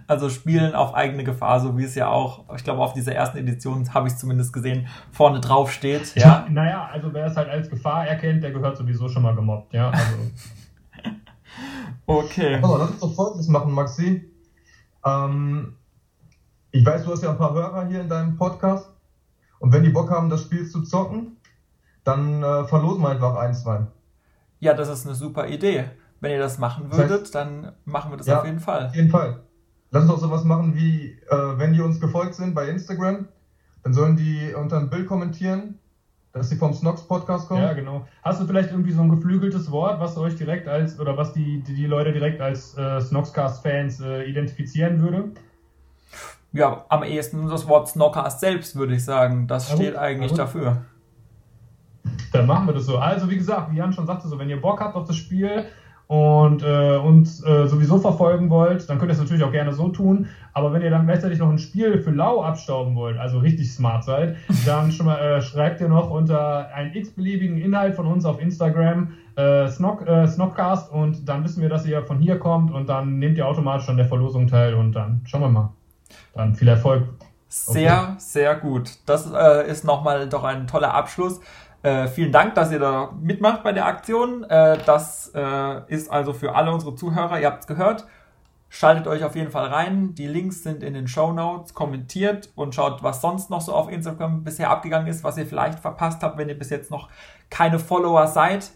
Also 0.06 0.28
spielen 0.28 0.74
auf 0.74 0.94
eigene 0.94 1.24
Gefahr, 1.24 1.60
so 1.60 1.76
wie 1.76 1.84
es 1.84 1.94
ja 1.94 2.08
auch, 2.08 2.44
ich 2.54 2.62
glaube, 2.62 2.80
auf 2.80 2.92
dieser 2.92 3.14
ersten 3.14 3.38
Edition 3.38 3.92
habe 3.92 4.06
ich 4.06 4.14
es 4.14 4.20
zumindest 4.20 4.52
gesehen, 4.52 4.86
vorne 5.10 5.40
drauf 5.40 5.72
steht. 5.72 6.14
Ja. 6.14 6.46
naja, 6.50 6.88
also 6.92 7.12
wer 7.12 7.26
es 7.26 7.36
halt 7.36 7.48
als 7.48 7.68
Gefahr 7.68 8.06
erkennt, 8.06 8.44
der 8.44 8.52
gehört 8.52 8.76
sowieso 8.76 9.08
schon 9.08 9.22
mal 9.22 9.34
gemobbt, 9.34 9.74
ja. 9.74 9.90
Also. 9.90 10.16
Okay. 12.06 12.56
Also, 12.56 12.76
lass 12.76 12.90
uns 12.90 13.00
doch 13.00 13.14
Folgendes 13.14 13.48
machen, 13.48 13.72
Maxi. 13.72 14.30
Ähm, 15.04 15.76
ich 16.70 16.84
weiß, 16.84 17.04
du 17.04 17.12
hast 17.12 17.22
ja 17.22 17.30
ein 17.30 17.38
paar 17.38 17.54
Hörer 17.54 17.86
hier 17.86 18.00
in 18.00 18.08
deinem 18.08 18.36
Podcast. 18.36 18.90
Und 19.58 19.72
wenn 19.72 19.82
die 19.82 19.90
Bock 19.90 20.10
haben, 20.10 20.28
das 20.28 20.42
Spiel 20.42 20.68
zu 20.68 20.82
zocken, 20.82 21.36
dann 22.02 22.42
äh, 22.42 22.64
verlosen 22.64 23.02
wir 23.02 23.10
einfach 23.10 23.36
ein, 23.36 23.54
zwei. 23.54 23.86
Ja, 24.60 24.74
das 24.74 24.88
ist 24.88 25.06
eine 25.06 25.14
super 25.14 25.48
Idee. 25.48 25.84
Wenn 26.20 26.32
ihr 26.32 26.38
das 26.38 26.58
machen 26.58 26.90
würdet, 26.90 27.10
das 27.10 27.20
heißt, 27.20 27.34
dann 27.34 27.72
machen 27.84 28.12
wir 28.12 28.16
das 28.16 28.26
ja, 28.26 28.40
auf 28.40 28.46
jeden 28.46 28.60
Fall. 28.60 28.86
Auf 28.86 28.94
jeden 28.94 29.10
Fall. 29.10 29.40
Lass 29.90 30.04
uns 30.04 30.12
auch 30.12 30.18
sowas 30.18 30.44
machen 30.44 30.74
wie, 30.74 31.18
äh, 31.28 31.58
wenn 31.58 31.72
die 31.72 31.80
uns 31.80 32.00
gefolgt 32.00 32.34
sind 32.34 32.54
bei 32.54 32.68
Instagram, 32.68 33.28
dann 33.82 33.94
sollen 33.94 34.16
die 34.16 34.52
unter 34.54 34.78
ein 34.78 34.90
Bild 34.90 35.06
kommentieren 35.06 35.78
dass 36.34 36.48
sie 36.48 36.56
vom 36.56 36.74
Snox 36.74 37.02
Podcast 37.02 37.46
kommen? 37.46 37.62
Ja, 37.62 37.72
genau. 37.72 38.06
Hast 38.22 38.40
du 38.40 38.46
vielleicht 38.46 38.72
irgendwie 38.72 38.90
so 38.90 39.00
ein 39.00 39.08
geflügeltes 39.08 39.70
Wort, 39.70 40.00
was 40.00 40.18
euch 40.18 40.34
direkt 40.34 40.66
als, 40.66 40.98
oder 40.98 41.16
was 41.16 41.32
die, 41.32 41.62
die, 41.62 41.74
die 41.74 41.86
Leute 41.86 42.12
direkt 42.12 42.40
als 42.40 42.76
äh, 42.76 43.00
Snoxcast-Fans 43.00 44.00
äh, 44.00 44.24
identifizieren 44.24 45.00
würde? 45.00 45.30
Ja, 46.52 46.84
am 46.88 47.04
ehesten 47.04 47.48
das 47.48 47.68
Wort 47.68 47.88
Snockcast 47.88 48.40
selbst, 48.40 48.74
würde 48.74 48.96
ich 48.96 49.04
sagen. 49.04 49.46
Das 49.46 49.70
ja, 49.70 49.76
steht 49.76 49.96
eigentlich 49.96 50.32
ja, 50.32 50.38
dafür. 50.38 50.84
Dann 52.32 52.46
machen 52.46 52.66
wir 52.66 52.74
das 52.74 52.86
so. 52.86 52.98
Also, 52.98 53.30
wie 53.30 53.36
gesagt, 53.36 53.70
wie 53.70 53.76
Jan 53.76 53.92
schon 53.92 54.06
sagte, 54.06 54.26
so, 54.26 54.36
wenn 54.36 54.50
ihr 54.50 54.60
Bock 54.60 54.80
habt 54.80 54.96
auf 54.96 55.06
das 55.06 55.16
Spiel, 55.16 55.66
und 56.06 56.62
äh, 56.62 56.96
uns 56.96 57.44
äh, 57.44 57.66
sowieso 57.66 57.98
verfolgen 57.98 58.50
wollt, 58.50 58.88
dann 58.88 58.98
könnt 58.98 59.10
ihr 59.10 59.14
es 59.14 59.20
natürlich 59.20 59.42
auch 59.42 59.52
gerne 59.52 59.72
so 59.72 59.88
tun. 59.88 60.28
Aber 60.52 60.72
wenn 60.72 60.82
ihr 60.82 60.90
dann 60.90 61.06
gleichzeitig 61.06 61.38
noch 61.38 61.50
ein 61.50 61.58
Spiel 61.58 61.98
für 61.98 62.10
Lau 62.10 62.42
abstauben 62.42 62.94
wollt, 62.94 63.18
also 63.18 63.38
richtig 63.38 63.72
smart 63.72 64.04
seid, 64.04 64.36
dann 64.66 64.92
schon 64.92 65.06
mal, 65.06 65.18
äh, 65.18 65.42
schreibt 65.42 65.80
ihr 65.80 65.88
noch 65.88 66.10
unter 66.10 66.72
einen 66.74 66.94
x-beliebigen 66.94 67.58
Inhalt 67.58 67.94
von 67.94 68.06
uns 68.06 68.24
auf 68.24 68.40
Instagram 68.40 69.14
äh, 69.36 69.68
Snock, 69.68 70.06
äh, 70.06 70.28
Snockcast 70.28 70.92
und 70.92 71.28
dann 71.28 71.42
wissen 71.44 71.62
wir, 71.62 71.68
dass 71.68 71.86
ihr 71.86 72.02
von 72.02 72.18
hier 72.18 72.38
kommt 72.38 72.72
und 72.72 72.88
dann 72.88 73.18
nehmt 73.18 73.38
ihr 73.38 73.48
automatisch 73.48 73.88
an 73.88 73.96
der 73.96 74.06
Verlosung 74.06 74.46
teil 74.46 74.74
und 74.74 74.92
dann 74.92 75.22
schauen 75.24 75.40
wir 75.40 75.48
mal. 75.48 75.72
Dann 76.34 76.54
viel 76.54 76.68
Erfolg. 76.68 77.04
Sehr, 77.48 78.02
okay. 78.02 78.14
sehr 78.18 78.56
gut. 78.56 78.90
Das 79.06 79.30
äh, 79.32 79.70
ist 79.70 79.84
nochmal 79.84 80.28
doch 80.28 80.42
ein 80.42 80.66
toller 80.66 80.92
Abschluss. 80.92 81.40
Äh, 81.84 82.08
vielen 82.08 82.32
Dank, 82.32 82.54
dass 82.54 82.72
ihr 82.72 82.78
da 82.78 83.12
mitmacht 83.20 83.62
bei 83.62 83.72
der 83.72 83.84
Aktion. 83.84 84.42
Äh, 84.44 84.78
das 84.86 85.30
äh, 85.34 85.92
ist 85.92 86.10
also 86.10 86.32
für 86.32 86.54
alle 86.54 86.72
unsere 86.72 86.94
Zuhörer, 86.94 87.38
ihr 87.38 87.46
habt 87.46 87.60
es 87.60 87.66
gehört. 87.66 88.06
Schaltet 88.70 89.06
euch 89.06 89.22
auf 89.22 89.36
jeden 89.36 89.50
Fall 89.50 89.66
rein. 89.66 90.14
Die 90.14 90.26
Links 90.26 90.62
sind 90.62 90.82
in 90.82 90.94
den 90.94 91.06
Show 91.06 91.32
Notes. 91.32 91.74
Kommentiert 91.74 92.48
und 92.54 92.74
schaut, 92.74 93.02
was 93.02 93.20
sonst 93.20 93.50
noch 93.50 93.60
so 93.60 93.74
auf 93.74 93.92
Instagram 93.92 94.44
bisher 94.44 94.70
abgegangen 94.70 95.08
ist, 95.08 95.24
was 95.24 95.36
ihr 95.36 95.44
vielleicht 95.44 95.78
verpasst 95.78 96.22
habt, 96.22 96.38
wenn 96.38 96.48
ihr 96.48 96.58
bis 96.58 96.70
jetzt 96.70 96.90
noch 96.90 97.10
keine 97.50 97.78
Follower 97.78 98.28
seid. 98.28 98.70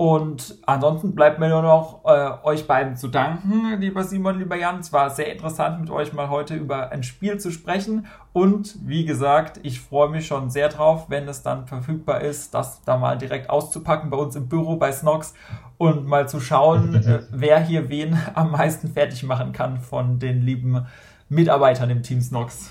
Und 0.00 0.56
ansonsten 0.64 1.14
bleibt 1.14 1.40
mir 1.40 1.50
nur 1.50 1.60
noch 1.60 2.06
äh, 2.06 2.30
euch 2.42 2.66
beiden 2.66 2.96
zu 2.96 3.08
danken, 3.08 3.78
lieber 3.80 4.02
Simon, 4.02 4.38
lieber 4.38 4.56
Jan. 4.56 4.78
Es 4.78 4.94
war 4.94 5.10
sehr 5.10 5.30
interessant, 5.30 5.78
mit 5.78 5.90
euch 5.90 6.14
mal 6.14 6.30
heute 6.30 6.54
über 6.54 6.90
ein 6.90 7.02
Spiel 7.02 7.36
zu 7.36 7.52
sprechen. 7.52 8.06
Und 8.32 8.78
wie 8.88 9.04
gesagt, 9.04 9.60
ich 9.62 9.78
freue 9.78 10.08
mich 10.08 10.26
schon 10.26 10.48
sehr 10.48 10.70
drauf, 10.70 11.10
wenn 11.10 11.28
es 11.28 11.42
dann 11.42 11.66
verfügbar 11.66 12.22
ist, 12.22 12.54
das 12.54 12.82
da 12.84 12.96
mal 12.96 13.18
direkt 13.18 13.50
auszupacken 13.50 14.08
bei 14.08 14.16
uns 14.16 14.34
im 14.36 14.48
Büro 14.48 14.76
bei 14.76 14.90
Snox 14.90 15.34
und 15.76 16.06
mal 16.06 16.26
zu 16.26 16.40
schauen, 16.40 16.94
äh, 17.04 17.20
wer 17.30 17.60
hier 17.60 17.90
wen 17.90 18.16
am 18.34 18.52
meisten 18.52 18.88
fertig 18.88 19.22
machen 19.24 19.52
kann 19.52 19.80
von 19.80 20.18
den 20.18 20.40
lieben 20.40 20.86
Mitarbeitern 21.28 21.90
im 21.90 22.02
Team 22.02 22.22
Snox. 22.22 22.70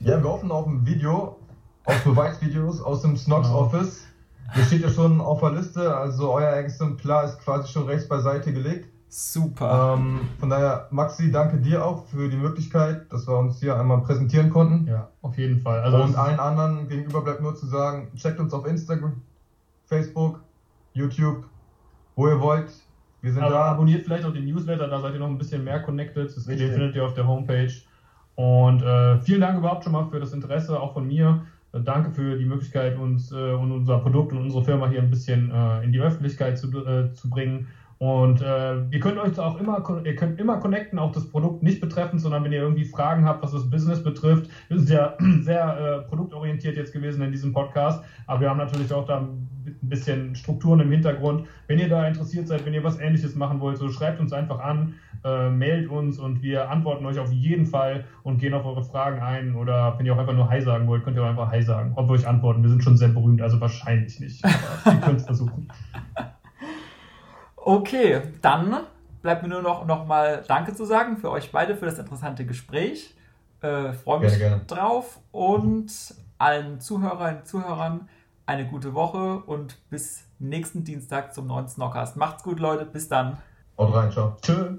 Ja, 0.00 0.16
wir 0.22 0.30
hoffen 0.30 0.50
auf 0.50 0.66
ein 0.66 0.86
Video, 0.86 1.36
auf 1.84 2.04
Beweisvideos 2.04 2.80
aus 2.80 3.02
dem 3.02 3.18
Snox 3.18 3.48
genau. 3.48 3.60
Office 3.66 4.08
das 4.54 4.66
steht 4.66 4.82
ja 4.82 4.88
schon 4.88 5.20
auf 5.20 5.40
der 5.40 5.52
Liste, 5.52 5.96
also 5.96 6.32
euer 6.32 6.54
Exemplar 6.56 7.24
ist 7.24 7.38
quasi 7.40 7.68
schon 7.68 7.84
rechts 7.86 8.08
beiseite 8.08 8.52
gelegt. 8.52 8.88
Super. 9.10 9.96
Ähm, 9.96 10.20
von 10.38 10.50
daher, 10.50 10.88
Maxi, 10.90 11.32
danke 11.32 11.58
dir 11.58 11.84
auch 11.84 12.04
für 12.06 12.28
die 12.28 12.36
Möglichkeit, 12.36 13.10
dass 13.10 13.26
wir 13.26 13.38
uns 13.38 13.58
hier 13.58 13.78
einmal 13.78 14.02
präsentieren 14.02 14.50
konnten. 14.50 14.86
Ja, 14.86 15.08
auf 15.22 15.38
jeden 15.38 15.60
Fall. 15.60 15.80
Also 15.80 16.02
und 16.02 16.16
allen 16.16 16.38
anderen 16.38 16.88
gegenüber 16.88 17.22
bleibt 17.22 17.40
nur 17.40 17.54
zu 17.56 17.66
sagen, 17.66 18.10
checkt 18.16 18.38
uns 18.38 18.52
auf 18.52 18.66
Instagram, 18.66 19.22
Facebook, 19.86 20.40
YouTube, 20.92 21.44
wo 22.16 22.28
ihr 22.28 22.40
wollt. 22.40 22.70
Wir 23.22 23.32
sind 23.32 23.42
also 23.42 23.54
da. 23.54 23.64
Abonniert 23.72 24.04
vielleicht 24.04 24.24
auch 24.24 24.32
den 24.32 24.44
Newsletter, 24.44 24.88
da 24.88 25.00
seid 25.00 25.14
ihr 25.14 25.20
noch 25.20 25.28
ein 25.28 25.38
bisschen 25.38 25.64
mehr 25.64 25.80
connected. 25.80 26.26
Das 26.26 26.46
Richtig. 26.46 26.70
findet 26.70 26.94
ihr 26.94 27.04
auf 27.04 27.14
der 27.14 27.26
Homepage. 27.26 27.72
Und 28.34 28.82
äh, 28.82 29.18
vielen 29.22 29.40
Dank 29.40 29.58
überhaupt 29.58 29.84
schon 29.84 29.92
mal 29.92 30.06
für 30.10 30.20
das 30.20 30.32
Interesse, 30.32 30.78
auch 30.78 30.92
von 30.92 31.06
mir. 31.06 31.46
Äh, 31.72 31.80
danke 31.80 32.10
für 32.10 32.38
die 32.38 32.44
Möglichkeit, 32.44 32.98
uns 32.98 33.32
äh, 33.32 33.52
und 33.52 33.72
unser 33.72 33.98
Produkt 33.98 34.32
und 34.32 34.38
unsere 34.38 34.64
Firma 34.64 34.88
hier 34.88 35.02
ein 35.02 35.10
bisschen 35.10 35.50
äh, 35.50 35.84
in 35.84 35.92
die 35.92 36.00
Öffentlichkeit 36.00 36.58
zu, 36.58 36.68
äh, 36.84 37.12
zu 37.12 37.28
bringen. 37.30 37.68
Und 37.98 38.40
äh, 38.42 38.84
ihr 38.90 39.00
könnt 39.00 39.18
euch 39.18 39.36
auch 39.40 39.58
immer, 39.58 39.82
ihr 40.04 40.14
könnt 40.14 40.38
immer 40.38 40.58
connecten, 40.58 41.00
auch 41.00 41.10
das 41.10 41.28
Produkt 41.28 41.64
nicht 41.64 41.80
betreffend, 41.80 42.20
sondern 42.20 42.44
wenn 42.44 42.52
ihr 42.52 42.60
irgendwie 42.60 42.84
Fragen 42.84 43.24
habt, 43.24 43.42
was 43.42 43.50
das 43.50 43.68
Business 43.68 44.04
betrifft. 44.04 44.48
Wir 44.68 44.78
sind 44.78 44.90
ja 44.90 45.16
sehr 45.40 46.04
äh, 46.04 46.08
produktorientiert 46.08 46.76
jetzt 46.76 46.92
gewesen 46.92 47.22
in 47.22 47.32
diesem 47.32 47.52
Podcast, 47.52 48.04
aber 48.28 48.42
wir 48.42 48.50
haben 48.50 48.58
natürlich 48.58 48.92
auch 48.92 49.04
da 49.04 49.18
ein 49.18 49.48
bisschen 49.82 50.36
Strukturen 50.36 50.78
im 50.78 50.92
Hintergrund. 50.92 51.48
Wenn 51.66 51.80
ihr 51.80 51.88
da 51.88 52.06
interessiert 52.06 52.46
seid, 52.46 52.64
wenn 52.64 52.74
ihr 52.74 52.84
was 52.84 53.00
ähnliches 53.00 53.34
machen 53.34 53.58
wollt, 53.58 53.78
so 53.78 53.88
schreibt 53.88 54.20
uns 54.20 54.32
einfach 54.32 54.60
an, 54.60 54.94
äh, 55.24 55.50
mailt 55.50 55.88
uns 55.88 56.18
und 56.18 56.42
wir 56.42 56.70
antworten 56.70 57.04
euch 57.06 57.18
auf 57.18 57.32
jeden 57.32 57.66
Fall 57.66 58.04
und 58.22 58.38
gehen 58.38 58.54
auf 58.54 58.64
eure 58.64 58.82
Fragen 58.84 59.20
ein. 59.20 59.54
Oder 59.54 59.98
wenn 59.98 60.06
ihr 60.06 60.14
auch 60.14 60.18
einfach 60.18 60.34
nur 60.34 60.48
Hi 60.48 60.60
sagen 60.60 60.86
wollt, 60.86 61.04
könnt 61.04 61.16
ihr 61.16 61.24
auch 61.24 61.28
einfach 61.28 61.50
Hi 61.50 61.62
sagen, 61.62 61.92
ob 61.96 62.08
wir 62.08 62.12
euch 62.12 62.26
antworten. 62.26 62.62
Wir 62.62 62.70
sind 62.70 62.82
schon 62.82 62.96
sehr 62.96 63.08
berühmt, 63.08 63.42
also 63.42 63.60
wahrscheinlich 63.60 64.20
nicht. 64.20 64.44
Aber 64.44 64.94
ihr 64.94 65.00
könnt 65.04 65.20
es 65.20 65.26
versuchen. 65.26 65.68
Okay, 67.56 68.22
dann 68.42 68.76
bleibt 69.22 69.42
mir 69.42 69.48
nur 69.48 69.62
noch, 69.62 69.86
noch 69.86 70.06
mal 70.06 70.44
Danke 70.46 70.74
zu 70.74 70.84
sagen 70.84 71.16
für 71.16 71.30
euch 71.30 71.52
beide 71.52 71.76
für 71.76 71.86
das 71.86 71.98
interessante 71.98 72.46
Gespräch. 72.46 73.14
Äh, 73.60 73.92
Freue 73.92 74.20
mich 74.20 74.38
gerne, 74.38 74.56
gerne. 74.56 74.64
drauf 74.66 75.18
und 75.32 75.90
allen 76.38 76.80
Zuhörerinnen 76.80 77.40
und 77.40 77.46
Zuhörern 77.46 78.08
eine 78.46 78.66
gute 78.66 78.94
Woche 78.94 79.40
und 79.40 79.76
bis 79.90 80.24
nächsten 80.38 80.84
Dienstag 80.84 81.34
zum 81.34 81.46
neuen 81.46 81.68
Snockcast. 81.68 82.16
Macht's 82.16 82.42
gut, 82.42 82.60
Leute. 82.60 82.86
Bis 82.86 83.08
dann. 83.08 83.36
Und 83.76 83.92
rein, 83.92 84.10
ciao. 84.10 84.36
Tschüss. 84.40 84.76